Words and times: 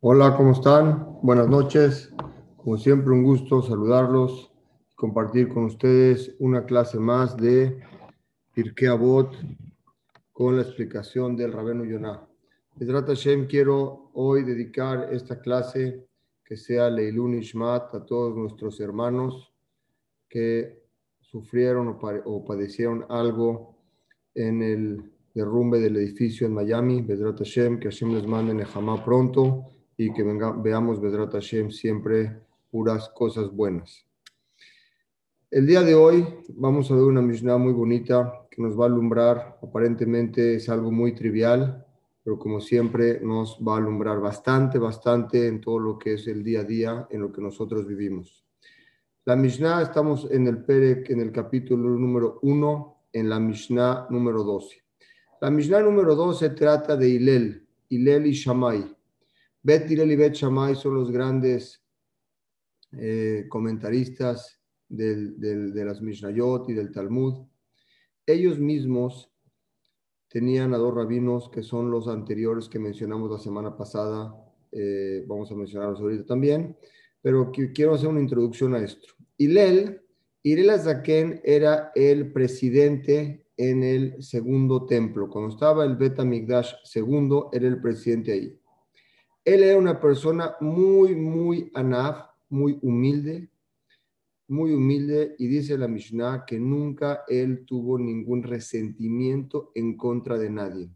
Hola, 0.00 0.36
¿cómo 0.36 0.52
están? 0.52 1.18
Buenas 1.22 1.48
noches. 1.48 2.14
Como 2.56 2.78
siempre, 2.78 3.12
un 3.12 3.24
gusto 3.24 3.62
saludarlos, 3.62 4.52
compartir 4.94 5.48
con 5.48 5.64
ustedes 5.64 6.36
una 6.38 6.64
clase 6.66 7.00
más 7.00 7.36
de 7.36 7.80
Pirkei 8.54 8.86
Avot 8.86 9.34
con 10.32 10.54
la 10.54 10.62
explicación 10.62 11.34
del 11.34 11.52
Rabenu 11.52 11.84
Yonah. 11.84 12.24
Bezrat 12.76 13.08
Hashem, 13.08 13.48
quiero 13.48 14.12
hoy 14.14 14.44
dedicar 14.44 15.12
esta 15.12 15.40
clase 15.40 16.06
que 16.44 16.56
sea 16.56 16.88
Leilun 16.88 17.34
Ishmat 17.34 17.92
a 17.92 18.06
todos 18.06 18.36
nuestros 18.36 18.78
hermanos 18.78 19.52
que 20.28 20.80
sufrieron 21.22 21.88
o, 21.88 21.98
o 22.24 22.44
padecieron 22.44 23.04
algo 23.08 23.74
en 24.32 24.62
el 24.62 25.12
derrumbe 25.34 25.80
del 25.80 25.96
edificio 25.96 26.46
en 26.46 26.54
Miami. 26.54 27.02
Bezrat 27.02 27.38
Hashem, 27.38 27.80
que 27.80 27.88
Hashem 27.88 28.14
les 28.14 28.28
mande 28.28 28.54
Nehama 28.54 29.04
pronto 29.04 29.72
y 30.00 30.12
que 30.12 30.22
venga, 30.22 30.52
veamos 30.52 31.00
Bezrat 31.00 31.32
Hashem 31.32 31.72
siempre 31.72 32.40
puras 32.70 33.08
cosas 33.10 33.50
buenas. 33.50 34.06
El 35.50 35.66
día 35.66 35.82
de 35.82 35.96
hoy 35.96 36.24
vamos 36.50 36.88
a 36.90 36.94
ver 36.94 37.02
una 37.02 37.20
Mishnah 37.20 37.58
muy 37.58 37.72
bonita 37.72 38.46
que 38.48 38.62
nos 38.62 38.78
va 38.78 38.84
a 38.84 38.86
alumbrar. 38.86 39.58
Aparentemente 39.60 40.54
es 40.54 40.68
algo 40.68 40.92
muy 40.92 41.16
trivial, 41.16 41.84
pero 42.22 42.38
como 42.38 42.60
siempre 42.60 43.18
nos 43.20 43.58
va 43.58 43.74
a 43.74 43.78
alumbrar 43.78 44.20
bastante, 44.20 44.78
bastante 44.78 45.48
en 45.48 45.60
todo 45.60 45.80
lo 45.80 45.98
que 45.98 46.14
es 46.14 46.28
el 46.28 46.44
día 46.44 46.60
a 46.60 46.64
día, 46.64 47.08
en 47.10 47.20
lo 47.22 47.32
que 47.32 47.42
nosotros 47.42 47.84
vivimos. 47.84 48.44
La 49.24 49.34
Mishnah, 49.34 49.82
estamos 49.82 50.28
en 50.30 50.46
el 50.46 50.62
Perek, 50.62 51.10
en 51.10 51.20
el 51.20 51.32
capítulo 51.32 51.90
número 51.90 52.38
1, 52.42 53.02
en 53.14 53.28
la 53.28 53.40
Mishnah 53.40 54.06
número 54.10 54.44
12. 54.44 54.76
La 55.40 55.50
Mishnah 55.50 55.80
número 55.80 56.14
12 56.14 56.50
trata 56.50 56.96
de 56.96 57.08
Hilel, 57.08 57.66
Hilel 57.88 58.26
y 58.26 58.32
Shammai. 58.32 58.97
Bet 59.68 59.90
Hilel 59.90 60.12
y 60.12 60.16
Bet 60.16 60.32
Shammai 60.32 60.74
son 60.76 60.94
los 60.94 61.10
grandes 61.10 61.84
eh, 62.98 63.44
comentaristas 63.50 64.58
del, 64.88 65.38
del, 65.38 65.74
de 65.74 65.84
las 65.84 66.00
Mishnayot 66.00 66.70
y 66.70 66.72
del 66.72 66.90
Talmud. 66.90 67.46
Ellos 68.24 68.58
mismos 68.58 69.30
tenían 70.28 70.72
a 70.72 70.78
dos 70.78 70.94
rabinos 70.94 71.50
que 71.50 71.62
son 71.62 71.90
los 71.90 72.08
anteriores 72.08 72.66
que 72.66 72.78
mencionamos 72.78 73.30
la 73.30 73.38
semana 73.38 73.76
pasada. 73.76 74.34
Eh, 74.72 75.26
vamos 75.26 75.52
a 75.52 75.54
mencionarlos 75.54 76.00
ahorita 76.00 76.24
también, 76.24 76.74
pero 77.20 77.52
quiero 77.74 77.92
hacer 77.92 78.08
una 78.08 78.22
introducción 78.22 78.74
a 78.74 78.78
esto. 78.78 79.08
Hilel, 79.36 80.00
Hilel 80.42 80.70
Azaken 80.70 81.42
era 81.44 81.92
el 81.94 82.32
presidente 82.32 83.44
en 83.58 83.82
el 83.82 84.22
segundo 84.22 84.86
templo. 84.86 85.28
Cuando 85.28 85.52
estaba 85.52 85.84
el 85.84 85.96
Bet 85.96 86.18
Amigdash 86.20 86.72
segundo, 86.84 87.50
era 87.52 87.68
el 87.68 87.82
presidente 87.82 88.32
ahí. 88.32 88.58
Él 89.48 89.62
era 89.62 89.78
una 89.78 89.98
persona 89.98 90.56
muy, 90.60 91.16
muy 91.16 91.70
anaf, 91.72 92.18
muy 92.50 92.78
humilde, 92.82 93.48
muy 94.46 94.74
humilde, 94.74 95.36
y 95.38 95.46
dice 95.46 95.78
la 95.78 95.88
Mishnah 95.88 96.44
que 96.46 96.60
nunca 96.60 97.24
él 97.26 97.64
tuvo 97.64 97.98
ningún 97.98 98.42
resentimiento 98.42 99.72
en 99.74 99.96
contra 99.96 100.36
de 100.36 100.50
nadie. 100.50 100.90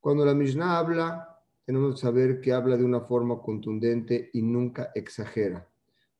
Cuando 0.00 0.26
la 0.26 0.34
Mishnah 0.34 0.76
habla, 0.78 1.40
tenemos 1.64 1.94
que 1.94 2.00
saber 2.02 2.42
que 2.42 2.52
habla 2.52 2.76
de 2.76 2.84
una 2.84 3.00
forma 3.00 3.40
contundente 3.40 4.28
y 4.34 4.42
nunca 4.42 4.90
exagera. 4.94 5.66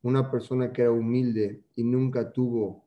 Una 0.01 0.31
persona 0.31 0.73
que 0.73 0.81
era 0.81 0.91
humilde 0.91 1.65
y 1.75 1.83
nunca 1.83 2.31
tuvo 2.31 2.83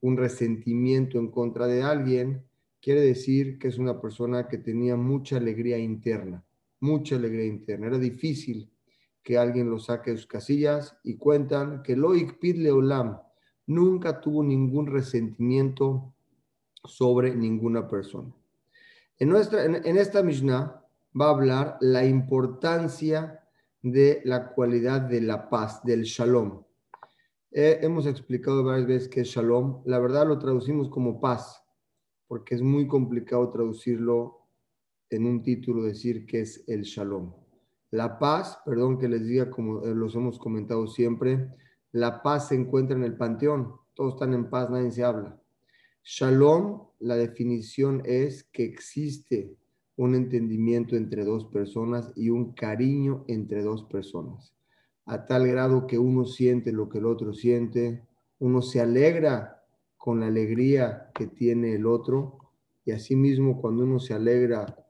un 0.00 0.16
resentimiento 0.16 1.20
en 1.20 1.28
contra 1.30 1.68
de 1.68 1.84
alguien, 1.84 2.42
quiere 2.82 3.02
decir 3.02 3.56
que 3.56 3.68
es 3.68 3.78
una 3.78 4.00
persona 4.00 4.48
que 4.48 4.58
tenía 4.58 4.96
mucha 4.96 5.36
alegría 5.36 5.78
interna, 5.78 6.44
mucha 6.84 7.16
alegría 7.16 7.46
interna. 7.46 7.86
Era 7.86 7.98
difícil 7.98 8.70
que 9.22 9.38
alguien 9.38 9.70
lo 9.70 9.78
saque 9.78 10.10
de 10.10 10.18
sus 10.18 10.26
casillas 10.26 10.96
y 11.02 11.16
cuentan 11.16 11.82
que 11.82 11.96
Loic 11.96 12.38
Pidle 12.38 12.70
Olam 12.70 13.18
nunca 13.66 14.20
tuvo 14.20 14.44
ningún 14.44 14.86
resentimiento 14.86 16.12
sobre 16.84 17.34
ninguna 17.34 17.88
persona. 17.88 18.30
En, 19.18 19.30
nuestra, 19.30 19.64
en, 19.64 19.76
en 19.76 19.96
esta 19.96 20.22
Mishnah 20.22 20.84
va 21.18 21.26
a 21.26 21.30
hablar 21.30 21.78
la 21.80 22.04
importancia 22.04 23.40
de 23.80 24.20
la 24.24 24.48
cualidad 24.48 25.00
de 25.00 25.22
la 25.22 25.48
paz, 25.48 25.82
del 25.84 26.02
shalom. 26.02 26.62
Eh, 27.50 27.78
hemos 27.82 28.06
explicado 28.06 28.62
varias 28.62 28.86
veces 28.86 29.08
que 29.08 29.20
es 29.20 29.28
shalom. 29.28 29.82
La 29.86 29.98
verdad 29.98 30.26
lo 30.26 30.38
traducimos 30.38 30.90
como 30.90 31.20
paz, 31.20 31.62
porque 32.26 32.56
es 32.56 32.62
muy 32.62 32.86
complicado 32.86 33.48
traducirlo 33.50 34.43
en 35.10 35.26
un 35.26 35.42
título, 35.42 35.84
decir 35.84 36.26
que 36.26 36.40
es 36.40 36.64
el 36.66 36.82
shalom. 36.82 37.32
La 37.90 38.18
paz, 38.18 38.58
perdón 38.64 38.98
que 38.98 39.08
les 39.08 39.26
diga 39.26 39.50
como 39.50 39.84
eh, 39.84 39.94
los 39.94 40.14
hemos 40.14 40.38
comentado 40.38 40.86
siempre, 40.86 41.48
la 41.92 42.22
paz 42.22 42.48
se 42.48 42.56
encuentra 42.56 42.96
en 42.96 43.04
el 43.04 43.16
panteón. 43.16 43.72
Todos 43.94 44.14
están 44.14 44.34
en 44.34 44.50
paz, 44.50 44.68
nadie 44.70 44.90
se 44.90 45.04
habla. 45.04 45.40
Shalom, 46.02 46.88
la 46.98 47.16
definición 47.16 48.02
es 48.04 48.44
que 48.44 48.64
existe 48.64 49.56
un 49.96 50.14
entendimiento 50.14 50.96
entre 50.96 51.24
dos 51.24 51.46
personas 51.46 52.12
y 52.16 52.30
un 52.30 52.52
cariño 52.52 53.24
entre 53.28 53.62
dos 53.62 53.84
personas, 53.84 54.54
a 55.06 55.26
tal 55.26 55.46
grado 55.46 55.86
que 55.86 55.98
uno 55.98 56.24
siente 56.24 56.72
lo 56.72 56.88
que 56.88 56.98
el 56.98 57.06
otro 57.06 57.32
siente, 57.32 58.02
uno 58.38 58.60
se 58.60 58.80
alegra 58.80 59.62
con 59.96 60.20
la 60.20 60.26
alegría 60.26 61.10
que 61.14 61.26
tiene 61.26 61.74
el 61.74 61.86
otro 61.86 62.38
y 62.84 62.90
asimismo 62.90 63.60
cuando 63.60 63.84
uno 63.84 63.98
se 63.98 64.14
alegra, 64.14 64.83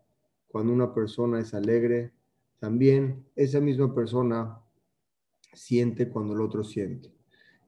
cuando 0.55 0.73
una 0.73 0.95
persona 0.95 1.41
es 1.41 1.53
alegre, 1.53 2.13
también 2.61 3.27
esa 3.35 3.61
misma 3.61 3.93
persona 3.93 4.61
siente 5.53 6.09
cuando 6.09 6.33
el 6.33 6.43
otro 6.43 6.63
siente. 6.63 7.13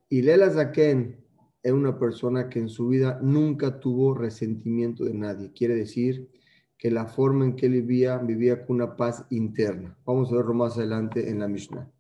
Y 0.09 0.23
Lela 0.23 0.49
Zaken 0.51 1.17
es 1.65 1.73
una 1.73 1.99
persona 1.99 2.49
que 2.49 2.61
en 2.61 2.69
su 2.69 2.87
vida 2.87 3.19
nunca 3.21 3.81
tuvo 3.81 4.15
resentimiento 4.15 5.03
de 5.03 5.15
nadie. 5.15 5.53
Quiere 5.53 5.75
decir 5.75 6.31
que 6.79 6.93
la 6.93 7.07
forma 7.07 7.45
en 7.45 7.57
que 7.57 7.69
vivía, 7.69 8.19
vivía 8.19 8.65
con 8.65 8.77
una 8.77 8.95
paz 8.95 9.27
interna. 9.31 9.99
Vamos 10.07 10.31
a 10.31 10.37
verlo 10.37 10.55
más 10.55 10.79
adelante 10.79 11.29
en 11.29 11.41
la 11.41 11.49
Mishnah. 11.49 11.91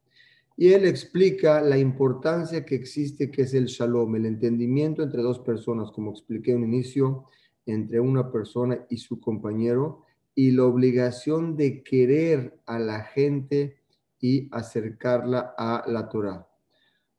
Y 0.56 0.68
él 0.68 0.86
explica 0.86 1.62
la 1.62 1.78
importancia 1.78 2.64
que 2.64 2.76
existe, 2.76 3.32
que 3.32 3.42
es 3.42 3.54
el 3.54 3.64
shalom, 3.66 4.14
el 4.14 4.26
entendimiento 4.26 5.02
entre 5.02 5.22
dos 5.22 5.40
personas, 5.40 5.90
como 5.90 6.12
expliqué 6.12 6.52
en 6.52 6.58
un 6.58 6.72
inicio, 6.72 7.24
entre 7.66 7.98
una 7.98 8.30
persona 8.30 8.86
y 8.88 8.98
su 8.98 9.18
compañero, 9.18 10.05
y 10.38 10.50
la 10.50 10.64
obligación 10.64 11.56
de 11.56 11.82
querer 11.82 12.60
a 12.66 12.78
la 12.78 13.02
gente 13.02 13.78
y 14.20 14.48
acercarla 14.52 15.54
a 15.56 15.84
la 15.88 16.10
Torah. 16.10 16.46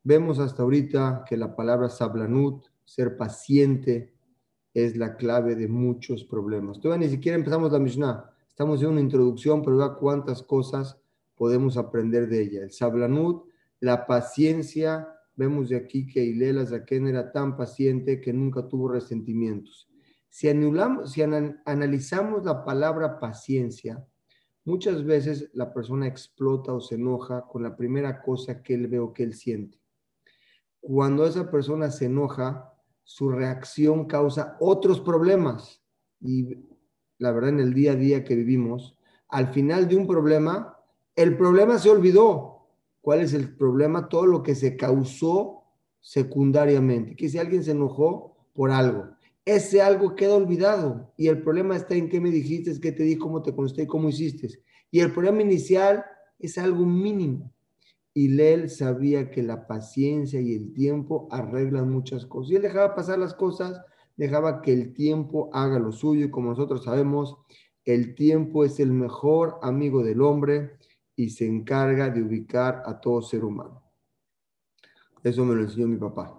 Vemos 0.04 0.40
hasta 0.40 0.62
ahorita 0.62 1.26
que 1.28 1.36
la 1.36 1.56
palabra 1.56 1.90
sablanut, 1.90 2.68
ser 2.86 3.18
paciente, 3.18 4.14
es 4.72 4.96
la 4.96 5.18
clave 5.18 5.56
de 5.56 5.68
muchos 5.68 6.24
problemas. 6.24 6.80
Todavía 6.80 7.08
ni 7.08 7.12
siquiera 7.12 7.36
empezamos 7.36 7.72
la 7.72 7.80
Mishnah. 7.80 8.30
Estamos 8.48 8.82
en 8.84 8.90
una 8.90 9.02
introducción, 9.02 9.64
pero 9.64 9.78
vea 9.78 9.96
cuántas 9.96 10.44
cosas 10.44 11.02
podemos 11.36 11.76
aprender 11.76 12.30
de 12.30 12.44
ella. 12.44 12.62
El 12.62 12.72
sablanut, 12.72 13.48
la 13.80 14.06
paciencia. 14.06 15.08
Vemos 15.36 15.70
de 15.70 15.78
aquí 15.78 16.06
que 16.06 16.24
Ilela 16.24 16.68
Zaken 16.68 17.08
era 17.08 17.32
tan 17.32 17.58
paciente 17.58 18.22
que 18.22 18.32
nunca 18.32 18.68
tuvo 18.68 18.90
resentimientos. 18.90 19.90
Si, 20.30 20.50
anulamos, 20.50 21.12
si 21.12 21.22
analizamos 21.22 22.46
la 22.46 22.64
palabra 22.64 23.20
paciencia, 23.20 24.06
muchas 24.66 25.04
veces 25.04 25.50
la 25.54 25.74
persona 25.74 26.08
explota 26.08 26.74
o 26.74 26.82
se 26.82 26.96
enoja 26.96 27.48
con 27.48 27.64
la 27.64 27.76
primera 27.76 28.22
cosa 28.22 28.62
que 28.62 28.74
él 28.74 28.88
ve 28.88 29.00
o 29.00 29.14
que 29.14 29.24
él 29.24 29.34
siente. 29.34 29.80
Cuando 30.80 31.26
esa 31.26 31.50
persona 31.50 31.90
se 31.90 32.06
enoja, 32.06 32.74
su 33.04 33.30
reacción 33.30 34.06
causa 34.06 34.58
otros 34.60 35.00
problemas. 35.00 35.82
Y 36.20 36.58
la 37.18 37.32
verdad, 37.32 37.52
en 37.52 37.60
el 37.62 37.74
día 37.74 37.94
a 37.94 37.96
día 37.96 38.24
que 38.24 38.36
vivimos, 38.36 38.98
al 39.30 39.48
final 39.54 39.88
de 39.88 39.96
un 39.96 40.08
problema, 40.08 40.78
el 41.16 41.38
problema 41.38 41.80
se 41.80 41.90
olvidó. 41.90 42.68
¿Cuál 43.02 43.22
es 43.22 43.34
el 43.34 43.56
problema? 43.56 44.10
Todo 44.10 44.26
lo 44.26 44.44
que 44.44 44.56
se 44.56 44.76
causó 44.76 45.64
secundariamente. 46.00 47.16
Que 47.16 47.30
si 47.30 47.38
alguien 47.38 47.64
se 47.64 47.72
enojó 47.72 48.36
por 48.54 48.72
algo, 48.72 49.10
ese 49.48 49.82
algo 49.82 50.14
queda 50.14 50.36
olvidado 50.36 51.14
y 51.16 51.30
el 51.30 51.42
problema 51.42 51.78
está 51.78 51.96
en 51.96 52.10
qué 52.10 52.20
me 52.20 52.32
dijiste, 52.32 52.78
qué 52.82 52.92
te 52.92 53.04
di, 53.04 53.16
cómo 53.16 53.42
te 53.42 53.56
contesté 53.56 53.88
cómo 53.88 54.10
hiciste. 54.10 54.50
Y 54.92 55.00
el 55.00 55.14
problema 55.14 55.42
inicial 55.42 56.04
es 56.38 56.58
algo 56.58 56.86
mínimo. 56.86 57.54
Y 58.14 58.42
él 58.42 58.70
sabía 58.70 59.32
que 59.32 59.42
la 59.44 59.66
paciencia 59.66 60.42
y 60.42 60.54
el 60.54 60.74
tiempo 60.74 61.30
arreglan 61.32 61.90
muchas 61.90 62.26
cosas. 62.26 62.52
Y 62.52 62.56
él 62.58 62.62
dejaba 62.62 62.94
pasar 62.94 63.20
las 63.20 63.34
cosas, 63.34 63.80
dejaba 64.18 64.62
que 64.62 64.74
el 64.74 64.94
tiempo 64.94 65.50
haga 65.54 65.80
lo 65.80 65.94
suyo. 65.94 66.26
Y 66.26 66.30
como 66.30 66.50
nosotros 66.50 66.84
sabemos, 66.84 67.38
el 67.86 68.16
tiempo 68.16 68.66
es 68.66 68.82
el 68.82 68.92
mejor 68.92 69.60
amigo 69.62 70.04
del 70.04 70.22
hombre 70.22 70.72
y 71.16 71.30
se 71.30 71.48
encarga 71.48 72.10
de 72.10 72.22
ubicar 72.22 72.84
a 72.86 73.00
todo 73.00 73.22
ser 73.22 73.46
humano. 73.46 73.82
Eso 75.24 75.46
me 75.46 75.56
lo 75.56 75.62
enseñó 75.62 75.88
mi 75.88 75.98
papá. 75.98 76.38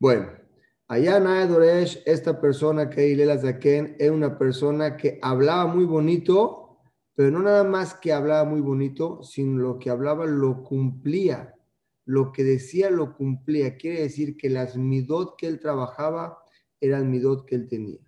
Bueno, 0.00 0.45
En 0.88 1.48
Doresh, 1.48 2.00
esta 2.06 2.40
persona 2.40 2.88
que 2.88 3.08
Ilela 3.08 3.36
Zaken 3.36 3.96
es 3.98 4.08
una 4.08 4.38
persona 4.38 4.96
que 4.96 5.18
hablaba 5.20 5.66
muy 5.66 5.84
bonito, 5.84 6.78
pero 7.16 7.32
no 7.32 7.42
nada 7.42 7.64
más 7.64 7.94
que 7.94 8.12
hablaba 8.12 8.48
muy 8.48 8.60
bonito, 8.60 9.20
sino 9.24 9.58
lo 9.60 9.78
que 9.80 9.90
hablaba 9.90 10.26
lo 10.26 10.62
cumplía. 10.62 11.56
Lo 12.04 12.30
que 12.30 12.44
decía 12.44 12.88
lo 12.88 13.16
cumplía. 13.16 13.76
Quiere 13.76 14.02
decir 14.02 14.36
que 14.36 14.48
las 14.48 14.76
midot 14.76 15.36
que 15.36 15.48
él 15.48 15.58
trabajaba 15.58 16.38
eran 16.80 17.10
midot 17.10 17.46
que 17.46 17.56
él 17.56 17.66
tenía. 17.66 17.98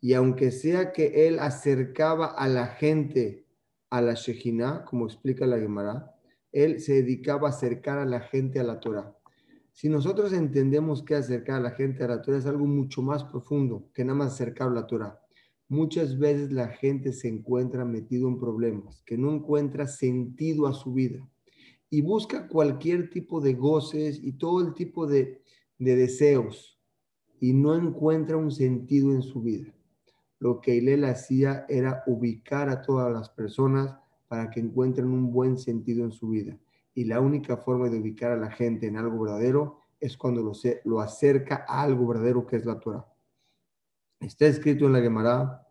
Y 0.00 0.14
aunque 0.14 0.50
sea 0.50 0.92
que 0.92 1.28
él 1.28 1.38
acercaba 1.38 2.28
a 2.28 2.48
la 2.48 2.68
gente 2.68 3.44
a 3.90 4.00
la 4.00 4.14
Shejina, 4.14 4.86
como 4.86 5.04
explica 5.04 5.46
la 5.46 5.58
Gemara, 5.58 6.14
él 6.52 6.80
se 6.80 6.94
dedicaba 6.94 7.48
a 7.48 7.50
acercar 7.50 7.98
a 7.98 8.06
la 8.06 8.20
gente 8.20 8.60
a 8.60 8.64
la 8.64 8.80
Torah. 8.80 9.17
Si 9.78 9.88
nosotros 9.88 10.32
entendemos 10.32 11.04
que 11.04 11.14
acercar 11.14 11.58
a 11.58 11.60
la 11.60 11.70
gente 11.70 12.02
a 12.02 12.08
la 12.08 12.20
Torah 12.20 12.38
es 12.38 12.46
algo 12.46 12.66
mucho 12.66 13.00
más 13.00 13.22
profundo 13.22 13.88
que 13.94 14.04
nada 14.04 14.18
más 14.18 14.32
acercar 14.32 14.66
a 14.70 14.74
la 14.74 14.88
Torah. 14.88 15.22
Muchas 15.68 16.18
veces 16.18 16.50
la 16.50 16.66
gente 16.66 17.12
se 17.12 17.28
encuentra 17.28 17.84
metido 17.84 18.26
en 18.26 18.40
problemas, 18.40 19.00
que 19.06 19.16
no 19.16 19.32
encuentra 19.32 19.86
sentido 19.86 20.66
a 20.66 20.74
su 20.74 20.94
vida 20.94 21.24
y 21.90 22.00
busca 22.00 22.48
cualquier 22.48 23.08
tipo 23.08 23.40
de 23.40 23.54
goces 23.54 24.18
y 24.20 24.32
todo 24.32 24.66
el 24.66 24.74
tipo 24.74 25.06
de, 25.06 25.44
de 25.78 25.94
deseos 25.94 26.80
y 27.38 27.52
no 27.52 27.76
encuentra 27.76 28.36
un 28.36 28.50
sentido 28.50 29.12
en 29.12 29.22
su 29.22 29.42
vida. 29.42 29.72
Lo 30.40 30.60
que 30.60 30.74
Hillel 30.74 31.04
hacía 31.04 31.66
era 31.68 32.02
ubicar 32.08 32.68
a 32.68 32.82
todas 32.82 33.12
las 33.12 33.28
personas 33.28 33.94
para 34.26 34.50
que 34.50 34.58
encuentren 34.58 35.06
un 35.06 35.30
buen 35.30 35.56
sentido 35.56 36.02
en 36.02 36.10
su 36.10 36.30
vida. 36.30 36.58
Y 36.98 37.04
la 37.04 37.20
única 37.20 37.56
forma 37.56 37.88
de 37.88 38.00
ubicar 38.00 38.32
a 38.32 38.36
la 38.36 38.50
gente 38.50 38.88
en 38.88 38.96
algo 38.96 39.22
verdadero 39.22 39.78
es 40.00 40.16
cuando 40.16 40.42
lo, 40.42 40.50
lo 40.84 41.00
acerca 41.00 41.64
a 41.68 41.84
algo 41.84 42.08
verdadero 42.08 42.44
que 42.44 42.56
es 42.56 42.66
la 42.66 42.80
Torah. 42.80 43.06
Está 44.18 44.48
escrito 44.48 44.86
en 44.86 44.94
la 44.94 45.00
Gemara 45.00 45.64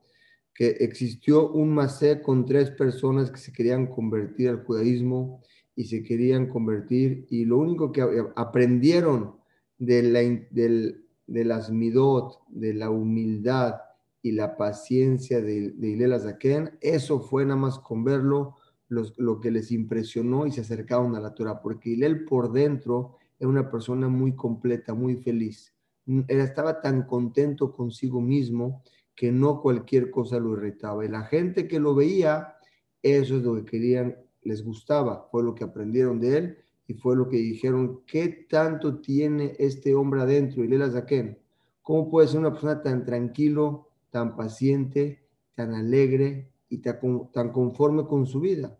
que 0.55 0.69
existió 0.79 1.51
un 1.51 1.73
masé 1.73 2.21
con 2.21 2.45
tres 2.45 2.71
personas 2.71 3.29
que 3.29 3.39
se 3.39 3.51
querían 3.51 3.87
convertir 3.87 4.47
al 4.47 4.63
judaísmo 4.63 5.41
y 5.75 5.83
se 5.87 6.01
querían 6.01 6.47
convertir 6.47 7.27
y 7.29 7.43
lo 7.43 7.57
único 7.57 7.91
que 7.91 8.05
aprendieron 8.37 9.35
de, 9.77 10.03
la, 10.03 10.21
de 10.21 11.43
las 11.43 11.69
midot, 11.69 12.39
de 12.47 12.73
la 12.73 12.89
humildad 12.89 13.75
y 14.21 14.31
la 14.31 14.55
paciencia 14.55 15.41
de, 15.41 15.71
de 15.71 15.89
Ilela 15.89 16.37
eso 16.79 17.19
fue 17.19 17.43
nada 17.43 17.59
más 17.59 17.79
con 17.79 18.05
verlo 18.05 18.55
lo 18.89 19.39
que 19.41 19.51
les 19.51 19.71
impresionó 19.71 20.45
y 20.45 20.51
se 20.51 20.61
acercaron 20.61 21.15
a 21.15 21.19
la 21.19 21.33
Torah, 21.33 21.61
porque 21.61 21.91
Hilel 21.91 22.25
por 22.25 22.51
dentro 22.51 23.17
era 23.39 23.49
una 23.49 23.69
persona 23.69 24.07
muy 24.07 24.35
completa, 24.35 24.93
muy 24.93 25.17
feliz. 25.17 25.73
Él 26.05 26.39
estaba 26.39 26.81
tan 26.81 27.03
contento 27.03 27.73
consigo 27.73 28.21
mismo 28.21 28.81
que 29.15 29.31
no 29.31 29.61
cualquier 29.61 30.09
cosa 30.09 30.39
lo 30.39 30.53
irritaba. 30.53 31.03
Y 31.03 31.09
la 31.09 31.23
gente 31.23 31.67
que 31.67 31.79
lo 31.79 31.95
veía, 31.95 32.55
eso 33.01 33.37
es 33.37 33.43
lo 33.43 33.55
que 33.55 33.65
querían, 33.65 34.15
les 34.43 34.63
gustaba, 34.63 35.27
fue 35.29 35.43
lo 35.43 35.53
que 35.53 35.65
aprendieron 35.65 36.19
de 36.19 36.37
él 36.37 36.57
y 36.87 36.93
fue 36.93 37.17
lo 37.17 37.27
que 37.27 37.37
dijeron, 37.37 38.01
¿qué 38.05 38.47
tanto 38.49 38.99
tiene 38.99 39.55
este 39.59 39.93
hombre 39.93 40.21
adentro? 40.21 40.63
Y 40.63 40.77
Zaken, 40.89 41.37
¿cómo 41.81 42.09
puede 42.09 42.29
ser 42.29 42.39
una 42.39 42.51
persona 42.51 42.81
tan 42.81 43.03
tranquilo, 43.03 43.89
tan 44.09 44.37
paciente, 44.37 45.25
tan 45.53 45.73
alegre 45.73 46.49
y 46.69 46.79
tan 46.79 47.51
conforme 47.51 48.05
con 48.05 48.25
su 48.25 48.39
vida? 48.39 48.77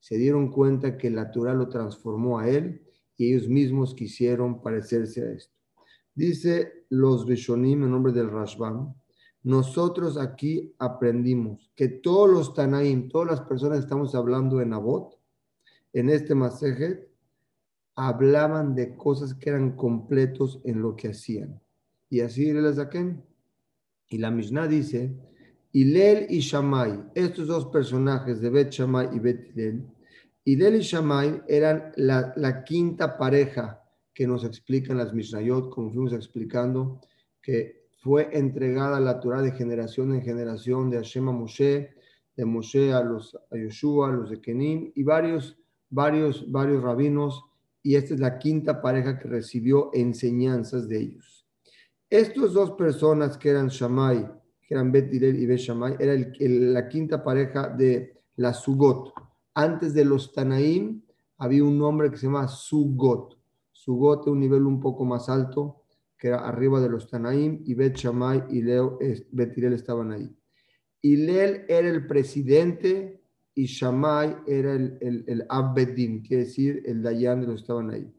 Se 0.00 0.16
dieron 0.16 0.50
cuenta 0.50 0.96
que 0.96 1.10
la 1.10 1.30
Torah 1.30 1.54
lo 1.54 1.68
transformó 1.68 2.38
a 2.38 2.48
él 2.48 2.82
y 3.16 3.32
ellos 3.32 3.48
mismos 3.48 3.94
quisieron 3.94 4.62
parecerse 4.62 5.22
a 5.22 5.32
esto. 5.32 5.54
Dice 6.14 6.84
los 6.88 7.26
Rishonim 7.26 7.84
en 7.84 7.90
nombre 7.90 8.12
del 8.12 8.30
Rashban, 8.30 8.94
nosotros 9.42 10.16
aquí 10.16 10.74
aprendimos 10.78 11.70
que 11.74 11.88
todos 11.88 12.28
los 12.28 12.54
Tanaim, 12.54 13.08
todas 13.08 13.28
las 13.28 13.40
personas 13.42 13.78
que 13.78 13.84
estamos 13.84 14.14
hablando 14.14 14.60
en 14.60 14.72
Abot, 14.72 15.18
en 15.92 16.10
este 16.10 16.34
Masejet, 16.34 17.08
hablaban 17.94 18.74
de 18.74 18.96
cosas 18.96 19.34
que 19.34 19.50
eran 19.50 19.74
completos 19.74 20.60
en 20.64 20.82
lo 20.82 20.94
que 20.96 21.08
hacían. 21.08 21.60
Y 22.10 22.20
así 22.20 22.52
les 22.52 22.76
saquen. 22.76 23.24
Y 24.08 24.18
la 24.18 24.30
Mishnah 24.30 24.66
dice, 24.66 25.14
Hilel 25.72 26.26
y 26.30 26.40
Shammai, 26.40 27.10
estos 27.14 27.46
dos 27.46 27.66
personajes 27.66 28.40
de 28.40 28.50
Bet 28.50 28.70
Shammai 28.70 29.14
y 29.14 29.18
Bet 29.18 29.50
Hilel, 29.50 29.86
Hilel 30.44 30.76
y 30.76 30.80
Shammai 30.80 31.42
eran 31.46 31.92
la, 31.96 32.64
quinta 32.64 33.18
pareja 33.18 33.84
que 34.14 34.26
nos 34.26 34.44
explican 34.44 34.96
las 34.96 35.12
Mishnayot, 35.12 35.68
como 35.68 35.92
fuimos 35.92 36.14
explicando, 36.14 37.02
que 37.42 37.88
fue 37.98 38.30
entregada 38.32 38.98
la 38.98 39.20
Torah 39.20 39.42
de 39.42 39.52
generación 39.52 40.14
en 40.14 40.22
generación 40.22 40.88
de 40.88 40.96
Hashem 40.96 41.28
a 41.28 41.32
Moshe, 41.32 41.94
de 42.34 42.44
Moshe 42.46 42.92
a 42.94 43.02
los 43.02 43.34
a 43.34 43.56
Yoshua, 43.58 44.08
a 44.08 44.12
los 44.12 44.30
de 44.30 44.40
Kenim 44.40 44.90
y 44.94 45.02
varios, 45.02 45.58
varios, 45.90 46.50
varios 46.50 46.82
rabinos. 46.82 47.44
Y 47.82 47.96
esta 47.96 48.14
es 48.14 48.20
la 48.20 48.38
quinta 48.38 48.80
pareja 48.80 49.18
que 49.18 49.28
recibió 49.28 49.90
enseñanzas 49.92 50.88
de 50.88 50.98
ellos. 50.98 51.46
Estos 52.08 52.54
dos 52.54 52.70
personas 52.70 53.36
que 53.36 53.50
eran 53.50 53.68
Shammai, 53.68 54.30
que 54.68 54.74
eran 54.74 54.92
Bet 54.92 55.12
y 55.12 55.46
Bet 55.46 55.60
era 55.98 56.14
la 56.38 56.88
quinta 56.88 57.24
pareja 57.24 57.70
de 57.70 58.20
la 58.36 58.52
Sugot. 58.52 59.14
Antes 59.54 59.94
de 59.94 60.04
los 60.04 60.30
Tanaim 60.34 61.00
había 61.38 61.64
un 61.64 61.78
nombre 61.78 62.10
que 62.10 62.18
se 62.18 62.26
llama 62.26 62.46
Sugot. 62.46 63.38
Sugot 63.72 64.20
es 64.20 64.26
un 64.26 64.40
nivel 64.40 64.66
un 64.66 64.78
poco 64.78 65.06
más 65.06 65.30
alto, 65.30 65.84
que 66.18 66.28
era 66.28 66.46
arriba 66.46 66.80
de 66.80 66.90
los 66.90 67.08
Tanaim, 67.08 67.62
y 67.64 67.72
Bet 67.72 67.96
Shammai 67.96 68.44
y 68.50 68.60
Leo, 68.60 68.98
Bet 69.30 69.56
estaban 69.56 70.12
ahí. 70.12 70.30
Hilel 71.00 71.64
era 71.68 71.88
el 71.88 72.06
presidente 72.06 73.22
y 73.54 73.64
Shammai 73.64 74.36
era 74.46 74.74
el, 74.74 74.98
el, 75.00 75.24
el 75.26 75.46
Abedin, 75.48 76.20
quiere 76.20 76.44
decir 76.44 76.82
el 76.84 77.02
Dayan 77.02 77.40
de 77.40 77.46
los 77.46 77.56
que 77.56 77.62
estaban 77.62 77.90
ahí. 77.90 78.12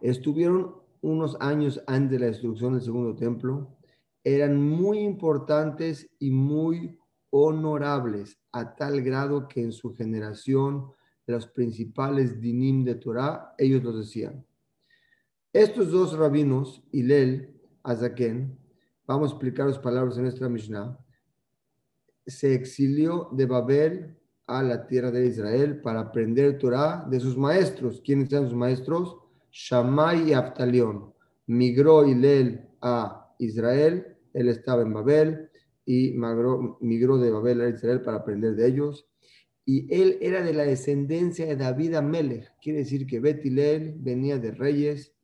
Estuvieron 0.00 0.74
unos 1.02 1.36
años 1.38 1.80
antes 1.86 2.10
de 2.10 2.18
la 2.18 2.26
destrucción 2.26 2.72
del 2.72 2.82
segundo 2.82 3.14
templo, 3.14 3.76
eran 4.24 4.60
muy 4.60 5.00
importantes 5.00 6.10
y 6.18 6.30
muy 6.30 6.98
honorables, 7.30 8.38
a 8.52 8.74
tal 8.74 9.02
grado 9.02 9.46
que 9.46 9.60
en 9.60 9.72
su 9.72 9.94
generación 9.94 10.90
los 11.26 11.46
principales 11.46 12.40
dinim 12.40 12.84
de 12.84 12.94
Torah, 12.94 13.54
ellos 13.58 13.82
los 13.82 13.98
decían. 13.98 14.44
Estos 15.52 15.90
dos 15.90 16.16
rabinos, 16.16 16.82
Hilel, 16.90 17.60
Azaken, 17.82 18.58
vamos 19.06 19.30
a 19.30 19.34
explicar 19.34 19.66
las 19.66 19.78
palabras 19.78 20.16
en 20.16 20.24
nuestra 20.24 20.48
Mishnah, 20.48 20.98
se 22.26 22.54
exilió 22.54 23.28
de 23.32 23.46
Babel 23.46 24.16
a 24.46 24.62
la 24.62 24.86
tierra 24.86 25.10
de 25.10 25.26
Israel 25.26 25.80
para 25.80 26.00
aprender 26.00 26.58
Torah 26.58 27.06
de 27.08 27.20
sus 27.20 27.36
maestros. 27.36 28.00
¿Quiénes 28.04 28.32
eran 28.32 28.44
sus 28.44 28.54
maestros? 28.54 29.16
Shammai 29.50 30.30
y 30.30 30.32
Abtalión. 30.32 31.12
Migró 31.46 32.06
Hilel 32.06 32.68
a 32.80 33.34
Israel, 33.38 34.13
él 34.34 34.48
estaba 34.48 34.82
en 34.82 34.92
Babel 34.92 35.50
y 35.86 36.14
migró, 36.80 37.18
de 37.18 37.30
Babel 37.30 37.60
a 37.62 37.68
Israel 37.70 38.02
para 38.02 38.18
aprender 38.18 38.54
de 38.54 38.66
ellos 38.66 39.08
y 39.66 39.92
él 39.94 40.18
era 40.20 40.42
de 40.42 40.52
la 40.52 40.64
descendencia 40.64 41.46
de 41.46 41.56
David 41.56 41.94
Amelech, 41.94 42.52
quiere 42.60 42.80
decir 42.80 43.06
que 43.06 43.20
Betilel 43.20 43.94
venía 43.98 44.38
de 44.38 44.52
reyes 44.52 45.14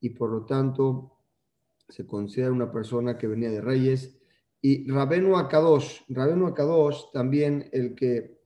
y 0.00 0.10
por 0.10 0.30
lo 0.30 0.44
tanto 0.44 1.12
se 1.88 2.06
considera 2.06 2.52
una 2.52 2.70
persona 2.70 3.16
que 3.16 3.26
venía 3.26 3.50
de 3.50 3.60
reyes. 3.60 4.18
Y 4.60 4.90
Rabenu 4.90 5.36
Akadosh, 5.36 6.02
Rabenu 6.08 6.48
Akadosh 6.48 7.10
también 7.12 7.68
el 7.72 7.94
que 7.94 8.36